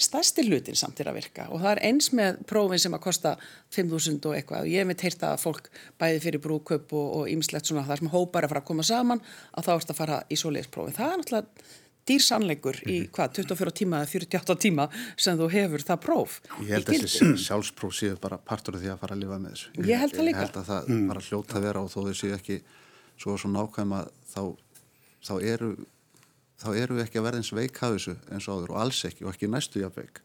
stærsti 0.00 0.44
hlutin 0.48 0.78
samt 0.78 0.96
til 0.98 1.06
að 1.06 1.18
virka 1.20 1.46
og 1.54 1.62
það 1.62 1.70
er 1.76 1.82
eins 1.88 2.10
með 2.16 2.40
prófin 2.50 2.82
sem 2.82 2.96
að 2.96 3.04
kosta 3.04 3.36
5.000 3.74 4.18
og 4.30 4.34
eitthvað 4.38 4.66
og 4.66 4.72
ég 4.72 4.82
hef 4.82 4.90
mitt 4.90 5.04
heyrt 5.06 5.22
að 5.26 5.38
fólk 5.44 5.70
bæði 6.00 6.20
fyrir 6.24 6.42
brúköp 6.42 6.94
og 6.98 7.30
ýmislegt 7.30 7.70
svona 7.70 7.86
þar 7.86 8.02
sem 8.02 8.12
hópar 8.14 8.46
að 8.46 8.54
fara 8.54 8.64
að 8.64 8.68
koma 8.70 8.86
saman 8.86 9.22
að 9.54 9.68
þá 9.68 9.72
erst 9.76 9.94
að 9.94 10.00
fara 10.00 10.20
í 10.26 10.38
svoleiðisprófin. 10.40 10.96
Það 10.98 11.12
er 11.12 11.22
náttúrulega 11.22 11.70
dýr 12.04 12.20
sannleikur 12.20 12.80
í 12.90 12.98
hvað, 13.14 13.38
24 13.40 13.74
tíma 13.80 14.02
eða 14.02 14.10
48 14.12 14.56
tíma 14.66 14.88
sem 15.16 15.38
þú 15.40 15.48
hefur 15.54 15.84
það 15.88 16.02
próf. 16.04 16.38
Ég 16.60 16.74
held 16.74 16.90
að 16.90 17.04
þessi 17.06 17.30
sjálfspróf 17.46 17.94
séu 17.96 18.18
bara 18.20 18.38
partur 18.38 18.76
af 18.76 18.82
því 18.82 18.92
að 18.92 19.04
fara 19.04 19.16
að 19.16 19.22
lifa 19.24 19.38
með 19.40 19.54
þessu. 19.54 19.72
Ég 19.88 20.02
held 20.02 20.16
það 20.18 20.28
líka. 20.28 20.42
Ég 20.42 20.48
held 20.50 20.58
að 20.60 20.68
það 20.72 20.90
bara 21.08 21.24
hljóta 21.28 21.56
að 21.56 21.68
vera 21.68 21.84
og 21.84 21.94
þó 21.94 21.98
þau 22.02 22.18
séu 22.18 22.34
ekki 22.36 22.58
svo 23.24 23.38
svo 23.38 23.50
nákvæma 23.54 24.02
þá, 24.34 24.42
þá 25.24 25.34
eru 25.42 25.72
þá 26.64 26.68
eru 26.78 26.96
við 26.98 27.04
ekki 27.06 27.18
að 27.20 27.26
verða 27.26 27.40
eins 27.42 27.52
veik 27.56 27.80
af 27.82 27.94
þessu 27.96 28.14
eins 28.30 28.48
og 28.48 28.58
áður 28.60 28.74
og 28.74 28.80
alls 28.84 29.00
ekki 29.08 29.24
og 29.26 29.32
ekki 29.34 29.48
næstu 29.50 29.82
jafnveik. 29.82 30.20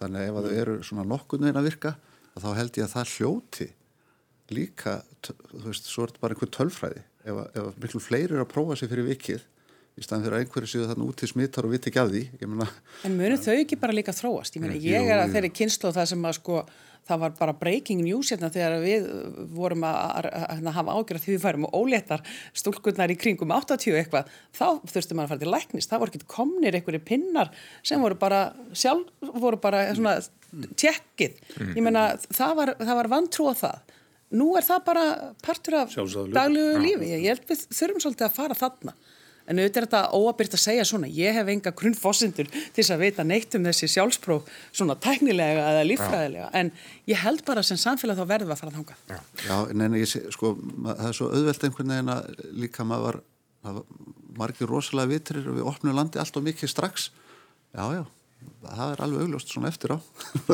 Þannig 0.00 0.20
að 0.20 0.28
ef 0.30 0.38
að 0.40 0.48
þau 0.48 0.56
eru 0.62 0.74
svona 0.86 1.04
nokkurn 1.08 1.46
veginn 1.46 1.60
að 1.60 1.68
virka 1.70 1.94
þá 2.40 2.48
held 2.56 2.76
ég 2.80 2.84
að 2.86 2.92
það 2.94 3.14
hljóti 3.16 3.68
líka, 4.50 4.96
þú 5.22 5.62
veist, 5.68 5.86
svo 5.86 6.04
er 6.04 6.10
þetta 6.12 6.22
bara 6.24 6.34
einhver 6.36 6.50
tölfræði. 6.56 7.02
Ef, 7.20 7.34
að- 7.36 7.50
ef 7.54 7.64
að 7.68 7.80
miklu 7.84 8.00
fleiri 8.02 8.34
eru 8.34 8.44
að 8.44 8.52
prófa 8.52 8.76
sig 8.80 8.88
fyrir 8.90 9.06
vikið 9.06 9.42
í 10.00 10.02
staðan 10.04 10.24
fyrir 10.24 10.36
að 10.38 10.44
einhverju 10.44 10.70
séu 10.72 10.86
þarna 10.88 11.06
úti 11.10 11.28
smittar 11.28 11.66
og 11.68 11.70
viti 11.74 11.90
ekki 11.90 12.00
af 12.00 12.08
því, 12.10 12.22
En 13.04 13.16
munu 13.18 13.36
þau 13.36 13.54
ekki 13.60 13.76
bara 13.80 13.92
líka 13.92 14.12
þróast? 14.16 14.56
Ég, 14.56 14.60
meina, 14.62 14.74
ég 14.80 15.10
er 15.10 15.20
að 15.26 15.34
þeirri 15.34 15.50
kynslu 15.52 15.92
það 15.92 16.06
sem 16.08 16.22
að 16.24 16.34
sko, 16.38 16.64
það 17.10 17.22
var 17.24 17.36
bara 17.38 17.56
breaking 17.60 18.02
news 18.06 18.32
hérna 18.32 18.50
þegar 18.54 18.78
við 18.84 19.06
vorum 19.56 19.86
að, 19.88 20.00
að, 20.30 20.30
að, 20.56 20.72
hafa 20.78 20.96
ágjörð 20.96 21.26
því 21.26 21.36
við 21.36 21.44
færum 21.44 21.68
og 21.68 21.78
óléttar 21.80 22.24
stúlkurnar 22.62 23.12
í 23.12 23.18
kringum 23.20 23.54
80 23.54 24.00
eitthvað, 24.00 24.34
þá 24.56 24.66
þurftum 24.88 25.20
maður 25.20 25.26
að 25.26 25.32
fara 25.34 25.44
til 25.44 25.54
læknist, 25.54 25.92
það 25.92 26.04
voru 26.04 26.14
ekki 26.14 26.30
komnir 26.36 26.78
einhverju 26.78 27.04
pinnar 27.06 27.54
sem 27.82 28.02
voru 28.02 28.18
bara 28.20 28.42
sjálf, 28.72 29.10
voru 29.20 29.60
bara 29.62 29.86
svona 29.94 30.18
tjekkið. 30.50 31.38
Ég 31.76 31.82
meina, 31.84 32.10
það 32.34 32.56
var, 32.58 32.74
það 32.80 32.98
var 33.00 33.10
vantrú 33.12 33.48
á 33.50 33.54
það. 33.60 33.96
Nú 34.40 34.52
er 34.58 34.66
það 34.66 34.82
bara 34.86 35.04
partur 35.42 35.76
af 35.80 35.94
daglegu 35.94 36.82
lífi. 36.82 37.08
Ég 37.16 37.32
held 37.32 37.46
við 37.48 37.64
þurfum 37.74 38.04
svolítið 38.04 38.26
að 38.28 38.36
fara 38.36 38.58
þarna. 38.58 38.94
En 39.50 39.58
auðvitað 39.58 39.80
er 39.82 39.86
þetta 39.88 40.00
óabyrt 40.14 40.52
að 40.54 40.62
segja 40.62 40.84
svona, 40.86 41.08
ég 41.10 41.34
hef 41.34 41.48
enga 41.50 41.72
grunnfossindur 41.80 42.46
til 42.52 42.70
þess 42.76 42.92
að 42.94 43.00
veita 43.02 43.24
neitt 43.26 43.56
um 43.58 43.64
þessi 43.66 43.88
sjálfspróf 43.90 44.46
svona 44.70 44.94
tæknilega 45.02 45.64
eða 45.72 45.80
líffræðilega, 45.88 46.50
en 46.60 46.70
ég 47.10 47.18
held 47.24 47.42
bara 47.48 47.64
sem 47.66 47.80
samfélag 47.80 48.20
þá 48.20 48.24
verðum 48.30 48.52
við 48.52 48.54
að 48.54 48.62
fara 48.62 48.76
þangað. 48.76 49.02
Já, 49.48 49.56
neina, 49.74 49.98
ég 49.98 50.06
sé, 50.12 50.22
sko, 50.36 50.54
það 50.86 51.02
er 51.10 51.18
svo 51.18 51.28
auðvelt 51.34 51.66
einhvern 51.66 51.92
veginn 51.96 52.14
að 52.14 52.46
líka 52.62 52.86
maður 52.86 53.08
var, 53.10 53.20
var 53.66 53.82
margir 54.38 54.70
rosalega 54.70 55.10
vitrir 55.16 55.50
og 55.50 55.58
við 55.58 55.68
opnum 55.74 55.98
landi 55.98 56.22
allt 56.22 56.38
og 56.38 56.46
mikið 56.46 56.70
strax. 56.70 57.10
Já, 57.74 57.82
já, 57.98 58.04
það 58.70 58.92
er 58.94 59.02
alveg 59.08 59.24
augljóst 59.26 59.50
svona 59.52 59.68
eftir 59.74 59.92
á. 59.94 59.98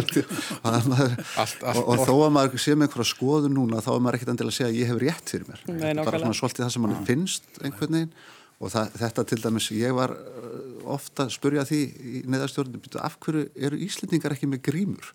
Það 0.65 0.89
maður, 0.91 1.13
Allt- 1.45 1.63
allt 1.69 1.83
og, 1.83 1.91
og 1.93 2.01
þó 2.09 2.15
að 2.27 2.33
maður 2.39 2.63
sé 2.65 2.75
með 2.75 2.89
einhverja 2.89 3.11
skoðu 3.13 3.51
núna, 3.53 3.83
þá 3.85 3.93
er 3.95 4.01
maður 4.07 4.19
ekkert 4.19 4.33
endilega 4.33 4.55
að 4.55 4.59
segja 4.59 4.71
að 4.73 4.81
ég 4.81 4.91
hef 4.91 5.03
rétt 5.05 5.33
fyrir 5.35 5.47
mér. 5.53 5.63
Nei, 5.69 5.93
bara 6.01 6.21
svona 6.25 6.39
svolítið 6.41 6.65
það 6.67 6.73
sem 6.75 6.85
mann 6.87 7.07
finnst 7.09 7.61
einhvern 7.63 7.97
veginn. 8.01 8.17
Og 8.57 8.71
það, 8.73 8.95
þetta 8.97 9.23
til 9.29 9.37
dæmis, 9.43 9.67
ég 9.77 9.93
var 9.93 10.15
uh, 10.17 10.93
ofta 10.95 11.27
að 11.27 11.33
spurja 11.35 11.65
því 11.69 11.81
í 12.09 12.21
neðastjórnum, 12.33 12.81
af 13.05 13.19
hverju 13.21 13.43
eru 13.69 13.77
Íslendingar 13.85 14.33
ekki 14.33 14.49
með 14.49 14.63
grímur? 14.65 15.11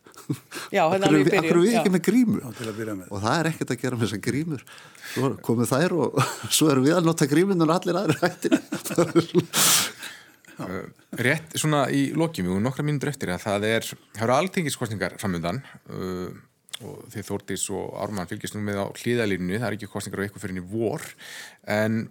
Já, 0.70 0.84
Af 0.86 0.94
þetta 0.94 1.10
hverju 1.10 1.24
við- 1.26 1.34
af 1.40 1.48
hverju 1.48 1.50
eru 1.50 1.64
við 1.64 1.66
byrjun, 1.66 1.80
ekki 1.80 1.90
já. 1.90 1.96
með 1.96 2.04
grímur? 2.06 2.44
Já, 2.46 2.52
til 2.60 2.68
að 2.70 2.78
byrja 2.82 2.96
með. 3.00 3.08
og 3.10 3.24
það 3.24 3.40
er 3.40 3.50
ekkert 3.50 3.74
að 3.74 3.82
gera 3.82 3.98
með 3.98 4.06
þessar 4.06 4.22
grímur 4.28 4.62
svo 5.16 5.32
komið 5.50 5.72
þær 5.74 5.96
og 5.98 6.22
svo 6.60 6.70
erum 6.76 6.86
við 6.86 6.96
að 7.00 7.10
nota 7.10 7.30
gríminn 7.34 7.66
og 7.66 7.74
allir 7.80 8.00
aðri 8.04 8.20
hættir 8.22 8.54
rétt 11.26 11.56
svona 11.58 11.82
í 11.90 12.04
lokjum 12.18 12.52
og 12.54 12.62
nokkra 12.62 12.86
mínútur 12.86 13.10
eftir 13.12 13.32
að 13.34 13.42
það 13.48 13.66
er 13.72 13.88
það 13.90 14.24
eru 14.28 14.36
alþingiskostningar 14.38 15.16
framöndan 15.22 15.62
uh, 15.90 16.30
og 16.86 17.04
þið 17.14 17.26
Þórdís 17.28 17.64
og 17.74 17.96
Ármann 18.02 18.30
fylgist 18.30 18.54
nú 18.58 18.62
með 18.66 18.82
á 18.82 18.88
hlýðalínu 19.02 19.58
það 19.58 19.68
er 19.72 19.78
ekki 19.78 19.90
kostningar 19.92 20.22
á 20.22 20.26
eitthvað 20.28 20.46
fyrir 20.46 20.62
í 20.62 20.66
vor 20.72 21.06
en 21.70 22.04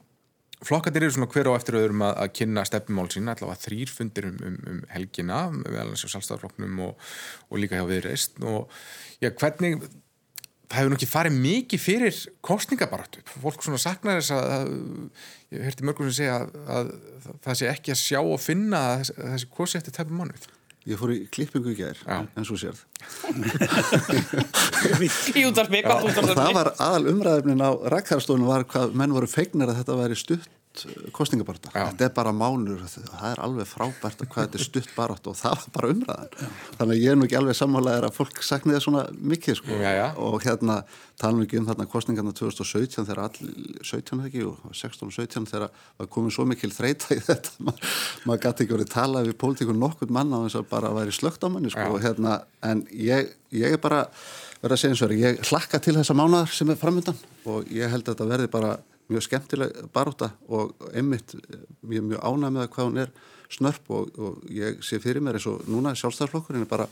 flokkandir 0.67 1.07
eru 1.07 1.15
svona 1.15 1.31
hver 1.33 1.49
á 1.49 1.53
eftir 1.57 1.79
öðrum 1.81 2.05
að, 2.05 2.15
að 2.25 2.35
kynna 2.41 2.67
stefnumál 2.69 3.09
sín 3.13 3.33
allavega 3.33 3.63
þrýr 3.65 3.95
fundir 3.95 4.29
um, 4.29 4.37
um, 4.45 4.61
um 4.75 4.85
helgina 4.93 5.41
meðal 5.55 5.89
þess 5.95 6.07
að 6.07 6.15
sjálfstæðarflokknum 6.15 6.85
og, 6.87 7.11
og 7.49 7.63
líka 7.63 7.81
hjá 7.81 7.89
viðreist 7.89 8.41
og 8.45 8.71
já, 9.23 9.31
hvernig 9.31 9.81
það 10.71 10.79
hefur 10.79 10.93
nú 10.93 10.99
ekki 11.01 11.11
farið 11.11 11.39
mikið 11.43 11.83
fyrir 11.83 12.19
kostningabaratu. 12.47 13.25
Fólk 13.43 13.65
svona 13.65 13.81
saknar 13.83 14.21
þess 14.21 14.35
að, 14.37 14.53
að 14.55 15.57
ég 15.57 15.67
heyrti 15.67 15.87
mörgum 15.89 16.11
sem 16.11 16.19
segja 16.21 16.37
að, 16.39 16.53
að, 16.77 16.93
það 17.47 17.59
sé 17.59 17.71
ekki 17.73 17.95
að 17.95 18.03
sjá 18.05 18.21
og 18.21 18.43
finna 18.43 18.83
þessi 19.03 19.51
kosi 19.57 19.81
eftir 19.81 19.97
tæpum 19.97 20.23
mánuð. 20.23 20.47
Ég 20.89 20.97
fór 21.01 21.12
í 21.12 21.18
klippingu 21.33 21.72
í 21.74 21.76
gær 21.78 21.99
Já. 22.07 22.20
en 22.24 22.47
svo 22.49 22.57
og 26.07 26.09
það 26.16 26.31
útvarfi. 26.31 26.55
var 26.57 26.70
aðal 26.87 27.05
umræðefnin 27.12 27.61
á 27.64 27.70
rakkarstofunum 27.97 28.49
var 28.49 28.64
hvað 28.70 28.97
menn 28.97 29.12
voru 29.16 29.28
fegnir 29.31 29.68
að 29.72 29.83
þetta 29.83 29.99
væri 30.01 30.16
stutt 30.18 30.49
kostningabarta. 31.12 31.71
Já. 31.75 31.89
Þetta 31.91 32.05
er 32.07 32.12
bara 32.14 32.33
mánur, 32.35 32.83
það 32.87 33.25
er 33.27 33.41
alveg 33.43 33.66
frábært 33.66 34.23
að 34.23 34.29
hvað 34.31 34.45
þetta 34.47 34.59
er 34.59 34.64
stutt 34.64 34.91
barátt 34.95 35.27
og 35.27 35.37
það 35.39 35.57
var 35.59 35.73
bara 35.75 35.91
umræðan. 35.95 36.51
Þannig 36.79 36.93
að 36.95 37.01
ég 37.03 37.11
er 37.11 37.18
nú 37.18 37.27
ekki 37.27 37.39
alveg 37.41 37.59
sammálaðir 37.59 38.07
að 38.07 38.14
fólk 38.16 38.43
sakni 38.47 38.77
það 38.77 38.85
svona 38.85 39.03
mikið 39.33 39.59
sko. 39.59 39.79
Já, 39.83 39.91
já. 39.99 40.05
Og 40.23 40.37
hérna 40.47 40.77
tala 41.21 41.45
ekki 41.45 41.59
um 41.61 41.66
þarna 41.68 41.89
kostningarna 41.91 42.35
2017 42.39 43.09
þegar 43.09 43.23
all, 43.27 43.51
17 43.91 44.23
ekki 44.29 44.45
og 44.47 44.61
16 44.71 45.11
og 45.11 45.16
17 45.16 45.49
þegar 45.51 45.75
var 45.99 46.11
komið 46.14 46.37
svo 46.37 46.47
mikil 46.49 46.71
þreita 46.75 47.18
í 47.18 47.25
þetta. 47.27 47.57
Ma, 47.66 47.75
maður 48.31 48.45
gæti 48.47 48.64
ekki 48.64 48.77
verið 48.79 48.93
talað 48.95 49.33
við 49.33 49.41
pólitíkun 49.43 49.83
nokkur 49.83 50.14
manna 50.14 50.39
á 50.39 50.45
þess 50.47 50.61
að 50.62 50.71
bara 50.71 50.95
væri 50.97 51.16
slögt 51.16 51.43
á 51.43 51.49
manni 51.51 51.75
sko. 51.75 51.89
Já. 51.99 52.07
Hérna, 52.07 52.39
en 52.71 52.87
ég, 52.95 53.35
ég 53.59 53.75
er 53.75 53.83
bara 53.83 54.07
verið 54.62 54.77
að 54.77 54.81
segja 54.85 54.95
eins 54.95 55.03
og 55.03 55.11
verið, 55.11 55.27
ég 55.27 55.51
hlakka 55.51 55.83
til 55.83 55.97
þessa 55.99 56.16
mánuðar 56.16 56.55
sem 56.55 56.71
er 56.71 56.79
framöndan 56.79 57.21
og 57.49 57.68
ég 57.73 57.91
held 57.91 58.05
að 58.05 58.14
þetta 58.14 58.29
verði 58.29 58.51
bara 58.53 58.75
mjög 59.11 59.27
skemmtileg 59.27 59.77
baróta 59.95 60.33
og 60.49 60.75
einmitt 60.95 61.35
eh, 61.37 61.65
er 61.91 62.07
mjög 62.07 62.23
ánæg 62.23 62.55
með 62.55 62.65
að 62.65 62.73
hvað 62.77 62.91
hún 62.91 63.03
er 63.05 63.13
snörp 63.51 63.91
og, 63.91 64.13
og 64.19 64.45
ég 64.55 64.79
sé 64.87 65.01
fyrir 65.03 65.23
mér 65.25 65.39
eins 65.39 65.49
og 65.51 65.67
núna 65.71 65.97
sjálfstæðarflokkurinn 65.99 66.67
er 66.67 66.71
bara 66.71 66.87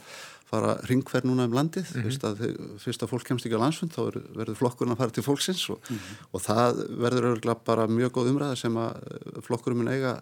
fara 0.49 0.75
ringferð 0.89 1.27
núna 1.29 1.45
um 1.45 1.53
landið 1.53 1.91
mm 1.95 2.03
-hmm. 2.03 2.25
að, 2.25 2.39
fyrst 2.81 3.03
að 3.03 3.11
fólk 3.13 3.27
kemst 3.27 3.45
ekki 3.45 3.57
á 3.57 3.63
landsfund 3.63 3.93
þá 3.93 4.01
verður- 4.07 4.29
verður 4.39 4.59
flokkurinn 4.61 4.93
að 4.95 5.01
fara 5.01 5.15
til 5.15 5.23
fólksins 5.23 5.63
og, 5.69 5.79
og 6.33 6.41
það 6.41 6.81
verður 7.05 7.29
örgulega 7.33 7.59
bara 7.65 7.87
mjög 7.87 8.11
góð 8.17 8.31
umræða 8.33 8.55
sem 8.57 8.77
að 8.77 8.91
eh, 8.97 9.41
flokkurinn 9.45 9.77
mun 9.83 9.93
eiga 9.93 10.21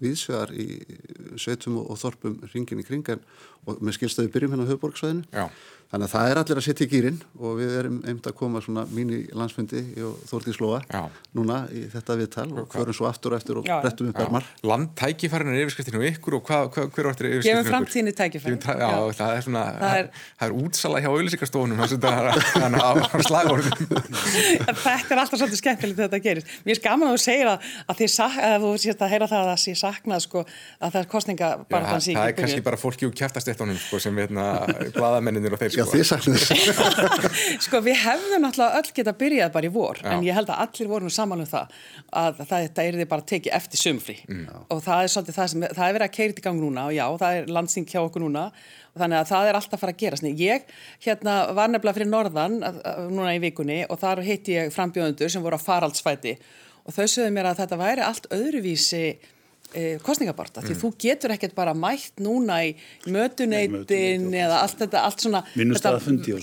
viðsvegar 0.00 0.52
í 0.54 0.68
sveitum 1.36 1.80
og, 1.80 1.90
og 1.90 1.98
þorpum 2.00 2.38
ringin 2.54 2.80
í 2.80 2.86
kring 2.86 3.08
en, 3.12 3.20
og 3.66 3.80
með 3.82 3.98
skilstaði 3.98 4.30
byrjum 4.34 4.54
hérna 4.54 4.66
á 4.66 4.70
höfuborgsvæðinu 4.70 5.24
Já. 5.32 5.48
Þannig 5.86 6.08
að 6.08 6.12
það 6.16 6.28
er 6.30 6.38
allir 6.40 6.58
að 6.58 6.64
setja 6.66 6.82
í 6.86 6.90
gýrin 6.90 7.18
og 7.38 7.52
við 7.60 7.74
erum 7.78 7.98
einmitt 8.02 8.26
að 8.26 8.34
koma 8.40 8.58
svona 8.62 8.82
mín 8.90 9.10
í 9.14 9.20
landsfundi 9.38 9.82
og 10.02 10.16
Þórtís 10.26 10.58
Lóa 10.58 10.80
Já. 10.90 11.04
núna 11.38 11.60
í 11.70 11.84
þetta 11.92 12.16
viðtal 12.18 12.46
og 12.58 12.72
förum 12.74 12.96
svo 12.96 13.06
aftur 13.06 13.36
og 13.36 13.38
eftir 13.38 13.60
og 13.60 13.68
Já. 13.68 13.76
brettum 13.84 14.08
upp 14.10 14.18
ermar. 14.24 14.48
Landtækifærin 14.66 15.52
er 15.52 15.62
yfirskriftinu 15.62 16.02
ykkur 16.10 16.40
og 16.40 16.42
hvað, 16.48 16.66
hvað, 16.74 16.90
hver 16.90 17.10
áttir 17.12 17.28
yfirskriftinu 17.30 17.62
Gefum 17.62 17.70
framtíðinni 17.70 18.14
tækifæri. 18.18 18.58
Já, 18.66 18.74
já, 18.82 19.15
það 19.18 19.32
er 19.38 19.44
svona, 19.46 19.62
Það 19.80 19.96
er- 20.00 20.10
það 20.40 20.46
er 20.46 20.54
útsala 20.62 21.00
hjá 21.02 21.08
auðlýsingarstofunum 21.10 21.80
þannig 22.56 22.82
að 22.86 23.02
á 23.06 23.18
slagorðum. 23.26 23.76
Þetta 24.86 25.14
er 25.14 25.20
alltaf 25.22 25.40
svolítið 25.40 25.60
skemmtilegt 25.60 25.96
þegar 25.98 26.10
þetta 26.10 26.20
gerist. 26.26 26.52
Mér 26.66 26.76
er 26.76 26.82
gaman 26.86 27.10
að 27.10 27.16
þú 27.16 27.22
segir 27.26 27.50
að, 27.50 27.66
að, 27.86 27.98
þið 28.00 28.10
sak, 28.16 28.36
að 28.46 28.66
þú 28.66 28.70
sést 28.84 29.04
að 29.06 29.12
heyra 29.14 29.28
það 29.30 29.42
að 29.42 29.50
það 29.50 29.60
sé 29.64 29.74
saknað 29.80 30.22
sko, 30.26 30.42
að 30.80 30.94
það 30.96 31.00
er 31.02 31.08
kostninga 31.12 31.46
Já, 31.46 31.56
bara 31.70 31.86
það, 31.86 32.00
þann 32.06 32.18
það 32.20 32.30
er 32.30 32.36
kannski 32.40 32.64
bara 32.66 32.80
fólki 32.80 33.08
úr 33.08 33.14
kjæftastéttunum 33.20 33.78
sko, 33.80 34.00
sem 34.02 34.20
hérna, 34.20 34.46
bladamenninir 34.96 35.56
og 35.56 35.60
þeir 35.62 35.76
Já, 35.76 35.84
sko. 35.86 35.96
þið 35.96 36.06
sagðu 36.10 36.36
þetta. 36.42 37.32
Sko 37.66 37.80
við 37.86 37.98
hefðum 38.02 38.44
náttúrulega 38.46 38.80
öll 38.80 38.92
geta 38.96 39.14
byrjað 39.20 39.52
bara 39.56 39.68
í 39.68 39.72
vor 39.74 40.00
Já. 40.02 40.08
en 40.14 40.24
ég 40.26 40.36
held 40.36 40.50
að 40.52 40.62
allir 40.66 40.90
voru 40.90 41.06
nú 41.08 41.12
saman 41.14 41.42
um 41.44 41.48
það 41.50 41.76
að 42.22 42.40
þetta 42.50 42.84
er 42.86 42.98
þið 43.00 43.10
bara 43.12 43.26
tekið 43.32 43.56
eftir 43.60 43.82
sumfrí 43.82 44.16
Mm. 44.26 44.46
og 44.72 44.80
það 44.82 45.02
er 45.04 45.10
svolítið 45.12 45.36
það 45.36 45.48
sem, 45.52 45.64
það 45.76 45.86
er 45.86 45.94
verið 45.96 46.06
að 46.08 46.14
keira 46.16 46.34
í 46.34 46.42
gang 46.46 46.58
núna 46.60 46.86
og 46.88 46.94
já, 46.96 47.04
það 47.20 47.36
er 47.40 47.50
landsing 47.56 47.86
hjá 47.90 48.00
okkur 48.02 48.24
núna 48.24 48.42
þannig 48.98 49.20
að 49.20 49.30
það 49.30 49.48
er 49.50 49.58
alltaf 49.60 49.76
að 49.78 49.82
fara 49.84 49.94
að 49.96 50.02
gera 50.02 50.16
Sni. 50.20 50.32
ég 50.40 50.66
hérna 51.06 51.36
var 51.56 51.70
nefnilega 51.72 51.98
fyrir 52.00 52.10
norðan 52.12 52.58
að, 52.66 52.82
að, 52.84 53.06
núna 53.12 53.36
í 53.36 53.40
vikunni 53.44 53.78
og 53.90 54.00
þar 54.02 54.22
hitti 54.26 54.56
ég 54.58 54.74
frambjóðundur 54.74 55.32
sem 55.32 55.42
voru 55.44 55.58
á 55.58 55.66
faraldsfæti 55.66 56.36
og 56.86 56.94
þau 56.94 57.06
sögðu 57.06 57.32
mér 57.34 57.50
að 57.50 57.62
þetta 57.64 57.80
væri 57.80 58.04
allt 58.06 58.28
öðruvísi 58.30 59.02
e, 59.74 59.98
kostningabarta, 60.06 60.62
Mm. 60.62 60.68
því 60.68 60.74
þú 60.80 60.90
getur 61.02 61.32
ekkert 61.34 61.54
bara 61.56 61.72
mætt 61.74 62.20
núna 62.22 62.60
í 62.64 62.76
mötuneytin 63.10 64.28
eða 64.34 64.60
allt 64.62 64.78
þetta, 64.84 65.02
allt 65.08 65.24
svona 65.24 65.42
þetta-. 65.82 65.90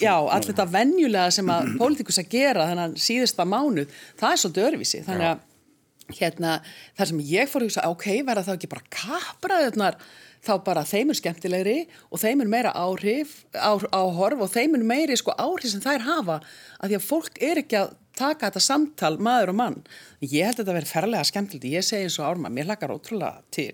Já, 0.04 0.16
allt 0.36 0.50
þetta 0.52 0.66
venjulega 0.74 1.32
sem 1.32 1.50
að 1.54 1.72
pólitíkus 1.80 2.20
að 2.22 2.30
gera 2.36 2.68
þennan 2.70 2.96
síðasta 3.00 3.46
mánuð, 3.48 3.88
það 4.20 4.32
er 4.36 4.42
svolítið 4.44 4.68
öðruvísi 4.68 5.04
þannig 5.08 5.30
að 5.32 6.18
hérna, 6.20 6.58
þar 7.00 7.10
sem 7.14 7.24
ég 7.32 7.48
fór 7.50 7.64
að 7.64 7.70
hugsa, 7.70 7.88
ok, 7.90 8.06
verða 8.28 8.44
þá 8.44 8.54
ekki 8.58 8.72
bara 8.74 8.90
kapraðunar 8.92 9.96
þá 10.44 10.54
bara 10.66 10.86
þeim 10.88 11.14
er 11.14 11.20
skemmtilegri 11.20 11.78
og 12.10 12.22
þeim 12.22 12.44
er 12.44 12.52
meira 12.52 12.74
áhrif 12.76 13.44
á, 13.56 13.80
áhorf 13.80 14.46
og 14.46 14.52
þeim 14.52 14.78
er 14.80 14.88
meiri 14.88 15.18
sko 15.20 15.36
áhrif 15.40 15.72
sem 15.72 15.84
þær 15.84 16.08
hafa 16.08 16.40
að 16.80 16.94
því 16.94 17.00
að 17.00 17.08
fólk 17.08 17.40
er 17.44 17.64
ekki 17.64 17.80
að 17.80 17.96
taka 18.14 18.50
þetta 18.50 18.62
samtal 18.62 19.16
maður 19.24 19.54
og 19.54 19.58
mann. 19.58 19.80
Ég 20.22 20.46
held 20.46 20.60
að 20.60 20.62
þetta 20.62 20.76
verði 20.78 20.92
ferlega 20.92 21.30
skemmtilegt. 21.30 21.72
Ég 21.72 21.86
segi 21.88 22.06
eins 22.06 22.20
og 22.22 22.28
árma, 22.28 22.52
mér 22.54 22.70
hlakkar 22.70 22.94
ótrúlega 22.94 23.42
til 23.54 23.74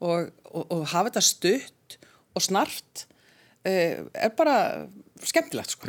og, 0.00 0.30
og, 0.48 0.64
og 0.64 0.86
hafa 0.94 1.10
þetta 1.10 1.24
stutt 1.26 1.98
og 2.34 2.44
snart 2.44 3.04
uh, 3.66 4.06
er 4.14 4.32
bara 4.38 4.56
skemmtilegt 5.28 5.74
sko 5.76 5.88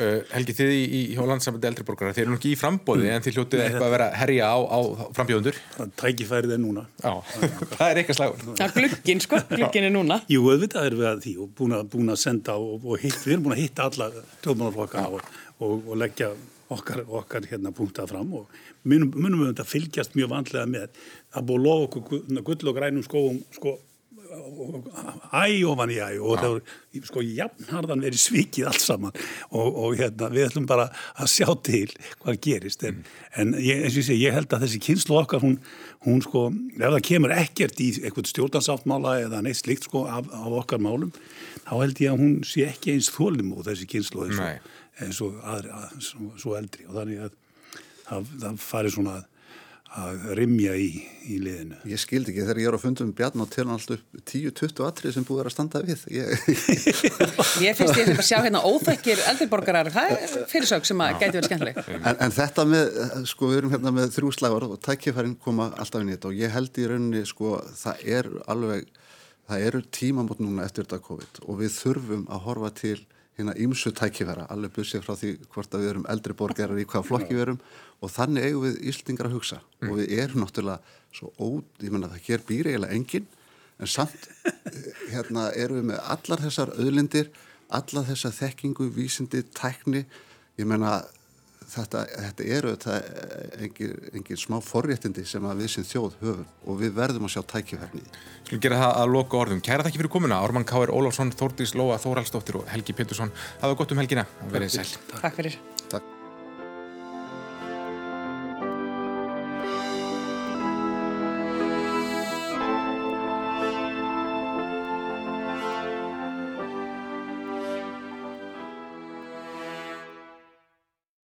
Uh, 0.00 0.20
Helgi, 0.32 0.54
þið 0.56 0.70
í, 0.72 0.82
í 0.96 1.00
hjá 1.14 1.20
landsambandi 1.28 1.68
eldri 1.68 1.84
borgara, 1.84 2.14
þið 2.16 2.22
eru 2.22 2.32
nú 2.32 2.36
ekki 2.38 2.52
í 2.54 2.58
frambóði 2.58 3.10
en 3.12 3.24
þið 3.24 3.36
hljótið 3.36 3.62
eitthvað 3.64 3.84
að 3.86 3.92
vera 3.94 4.06
að 4.10 4.14
herja 4.20 4.46
á, 4.48 4.56
á 4.64 4.78
frambjóðundur. 5.16 5.58
Það 5.76 5.90
tækifærið 6.00 6.54
er 6.56 6.60
núna. 6.62 6.84
Já, 7.02 7.12
það 7.76 7.84
er 7.90 8.00
eitthvað 8.00 8.18
slagur. 8.20 8.46
Það 8.46 8.64
er 8.66 8.74
glugginn 8.78 9.20
sko, 9.24 9.40
glugginn 9.50 9.88
er 9.90 9.94
núna 9.94 10.20
Jú, 10.32 10.40
auðvitað 10.48 10.88
erum 10.90 11.02
við 11.02 11.10
að 11.10 11.20
því 11.26 11.34
og 11.44 11.50
búin 11.60 11.76
að, 11.76 11.84
búin 11.92 12.14
að 12.14 12.20
senda 12.24 12.56
og, 12.56 12.86
og 12.88 13.04
hitt, 13.04 13.18
við 13.26 13.34
erum 13.36 13.44
búin 13.48 13.56
að 13.58 13.62
hitta 13.66 13.88
alla 13.90 14.08
tjóðmannarflokkana 14.44 15.12
og, 15.18 15.36
og, 15.60 15.76
og 15.92 16.00
leggja 16.00 16.32
okkar, 16.70 17.04
okkar 17.20 17.46
hérna 17.50 17.72
punktað 17.76 18.12
fram 18.14 18.32
og 18.40 18.58
munum, 18.88 19.12
munum 19.16 19.44
við 19.44 19.52
þetta 19.52 19.68
fylgjast 19.68 20.16
mjög 20.18 20.32
vandlega 20.32 20.68
með 20.70 21.00
að 21.36 21.46
búið 21.50 21.64
lofa 21.66 21.86
okkur 21.90 22.04
gu- 22.10 22.42
gull 22.46 22.70
og 22.72 22.76
grænum 22.80 23.04
skóum 23.06 23.40
sko 23.56 23.76
og- 24.36 24.74
og- 24.74 24.86
æ 25.34 25.64
ofan 25.66 25.90
í 25.94 25.98
æ 26.00 26.08
og 26.20 26.38
það 26.38 26.52
voru 26.54 27.02
sko 27.08 27.22
jafnharðan 27.24 28.02
verið 28.04 28.20
svikið 28.22 28.66
allt 28.70 28.80
saman. 28.84 29.12
Og, 29.50 29.76
og 29.84 29.96
hérna 29.98 30.30
við 30.32 30.48
ætlum 30.48 30.66
bara 30.70 30.88
að 31.18 31.30
sjá 31.34 31.48
til 31.66 31.88
hvað 32.22 32.40
gerist. 32.46 32.84
En, 32.86 33.04
en 33.36 33.54
ég, 33.58 33.84
eins 33.84 33.94
og 33.96 34.02
ég 34.02 34.08
segi, 34.10 34.24
ég 34.26 34.36
held 34.36 34.52
að 34.54 34.64
þessi 34.66 34.80
kynslu 34.86 35.18
okkar 35.20 35.42
hún, 35.44 35.58
hún 36.06 36.22
sko, 36.24 36.46
ef 36.78 36.86
það 36.96 37.02
kemur 37.10 37.34
ekkert 37.36 37.80
í 37.80 37.90
eitthvað 38.00 38.30
stjórnarsáttmála 38.32 39.16
eða 39.26 39.42
neitt 39.46 39.60
slikt 39.62 39.84
sko 39.88 40.04
af, 40.10 40.28
af 40.32 40.58
okkar 40.62 40.82
málum 40.82 41.12
þá 41.66 41.74
held 41.80 42.00
ég 42.02 42.12
að 42.14 42.22
hún 42.24 42.36
sé 42.46 42.66
ekki 42.70 42.94
eins 42.96 43.10
þólum 43.14 43.52
og 43.56 43.66
þessi 43.68 43.86
kynslu 43.90 44.26
eins 44.26 44.38
og, 44.40 44.70
eins 45.04 45.20
og 45.24 45.36
aðri, 45.44 45.70
að, 45.74 45.98
svo, 46.04 46.30
svo 46.40 46.56
eldri. 46.58 46.86
Og 46.88 46.96
þannig 46.98 47.26
að 47.28 47.36
það, 48.10 48.30
það 48.42 48.58
fari 48.64 48.90
svona 48.94 49.18
að, 49.20 49.26
að 49.98 50.26
rimja 50.38 50.74
í, 50.78 51.00
í 51.26 51.36
liðinu 51.42 51.78
Ég 51.90 51.98
skildi 51.98 52.30
ekki 52.30 52.44
þegar 52.44 52.60
ég 52.62 52.68
er 52.70 52.76
á 52.78 52.80
fundum 52.80 53.10
Bjarn 53.16 53.42
og 53.42 53.56
hann 53.56 53.72
alltaf 53.74 54.04
10-20 54.30 54.84
atrið 54.86 55.16
sem 55.16 55.26
búið 55.26 55.42
að 55.42 55.54
standa 55.54 55.82
við. 55.82 56.04
Ég, 56.14 56.30
Ég 57.66 57.78
finnst 57.78 57.98
ég 57.98 58.12
að 58.14 58.22
sjá 58.22 58.38
hérna 58.38 58.62
óþekkir 58.62 59.22
eldriborgarar, 59.32 59.90
það 59.90 60.14
er 60.14 60.46
fyrirsök 60.52 60.86
sem 60.86 61.02
að 61.02 61.16
gæti 61.18 61.40
verið 61.40 61.50
skemmtileg. 61.50 61.82
en, 61.98 62.16
en 62.26 62.36
þetta 62.38 62.66
með, 62.70 63.02
sko 63.32 63.50
við 63.50 63.62
erum 63.64 63.74
hérna 63.74 63.94
með 63.98 64.14
þrjú 64.14 64.32
slagur 64.38 64.68
og 64.70 64.80
tækifærin 64.86 65.36
koma 65.42 65.70
alltaf 65.74 66.04
inn 66.04 66.12
í 66.12 66.16
þetta 66.16 66.30
og 66.30 66.38
ég 66.38 66.54
held 66.54 66.78
í 66.78 66.88
rauninni 66.92 67.26
sko 67.26 67.56
það 67.82 68.10
er 68.18 68.30
alveg, 68.46 68.90
það 69.50 69.70
eru 69.70 69.84
tímamót 69.98 70.44
núna 70.44 70.70
eftir 70.70 70.86
þetta 70.86 71.02
COVID 71.10 71.42
og 71.48 71.64
við 71.64 71.74
þurfum 71.80 72.28
að 72.30 72.46
horfa 72.46 72.76
til 72.78 72.98
hérna 73.40 73.54
ímsu 73.58 73.92
tækifæra, 73.96 74.46
alveg 74.52 74.74
bussið 74.76 75.04
frá 75.04 75.16
því 75.18 75.36
hvort 75.50 75.74
að 75.74 75.84
við 75.84 75.92
erum 75.94 76.08
eldri 76.12 76.36
borgarar 76.36 76.80
í 76.80 76.86
hvaða 76.86 77.08
flokki 77.08 77.36
við 77.36 77.46
erum 77.46 77.60
og 78.00 78.12
þannig 78.14 78.48
eigum 78.48 78.66
við 78.66 78.80
Íslingar 78.90 79.28
að 79.28 79.36
hugsa 79.36 79.60
og 79.84 79.94
við 79.98 80.16
erum 80.16 80.44
náttúrulega 80.44 80.96
svo 81.14 81.30
ód, 81.36 81.68
ég 81.82 81.92
menna 81.92 82.10
það 82.12 82.26
hér 82.28 82.44
býr 82.48 82.70
eiginlega 82.70 82.96
enginn 82.96 83.28
en 83.80 83.90
samt 83.90 84.28
eh, 84.48 84.90
hérna 85.12 85.50
erum 85.56 85.80
við 85.80 85.88
með 85.92 86.02
allar 86.14 86.44
þessar 86.46 86.74
auðlindir, 86.76 87.30
allar 87.68 88.06
þessar 88.08 88.36
þekkingu, 88.36 88.90
vísindi, 88.94 89.42
tækni 89.56 90.04
ég 90.60 90.68
menna 90.68 91.00
þetta, 91.70 92.04
þetta 92.08 92.46
eru 92.56 92.72
þetta 92.74 92.96
engin, 93.64 93.96
engin 94.20 94.40
smá 94.40 94.58
forréttindi 94.64 95.24
sem 95.28 95.44
að 95.46 95.64
við 95.64 95.72
sem 95.74 95.86
þjóð 95.86 96.16
höfum 96.22 96.46
og 96.66 96.80
við 96.80 96.94
verðum 96.98 97.28
að 97.28 97.34
sjá 97.36 97.42
tækifærni. 97.54 98.04
Skulum 98.44 98.64
gera 98.66 98.80
það 98.82 98.96
að 99.02 99.12
loka 99.16 99.40
orðum. 99.40 99.62
Kæra 99.66 99.86
þakki 99.86 100.02
fyrir 100.02 100.14
komuna. 100.16 100.40
Ármann 100.44 100.66
K.R. 100.68 100.94
Ólafsson, 100.94 101.34
Þórdís 101.36 101.76
Lóa, 101.78 102.00
Þóraldsdóttir 102.02 102.60
og 102.60 102.72
Helgi 102.72 102.96
Pétursson. 102.96 103.34
Hafa 103.62 103.78
gott 103.78 103.94
um 103.94 104.02
helgina 104.02 104.26
og 104.46 104.56
verið 104.56 104.80
sæl. 104.80 104.90
Takk 105.20 105.38
fyrir. 105.38 105.60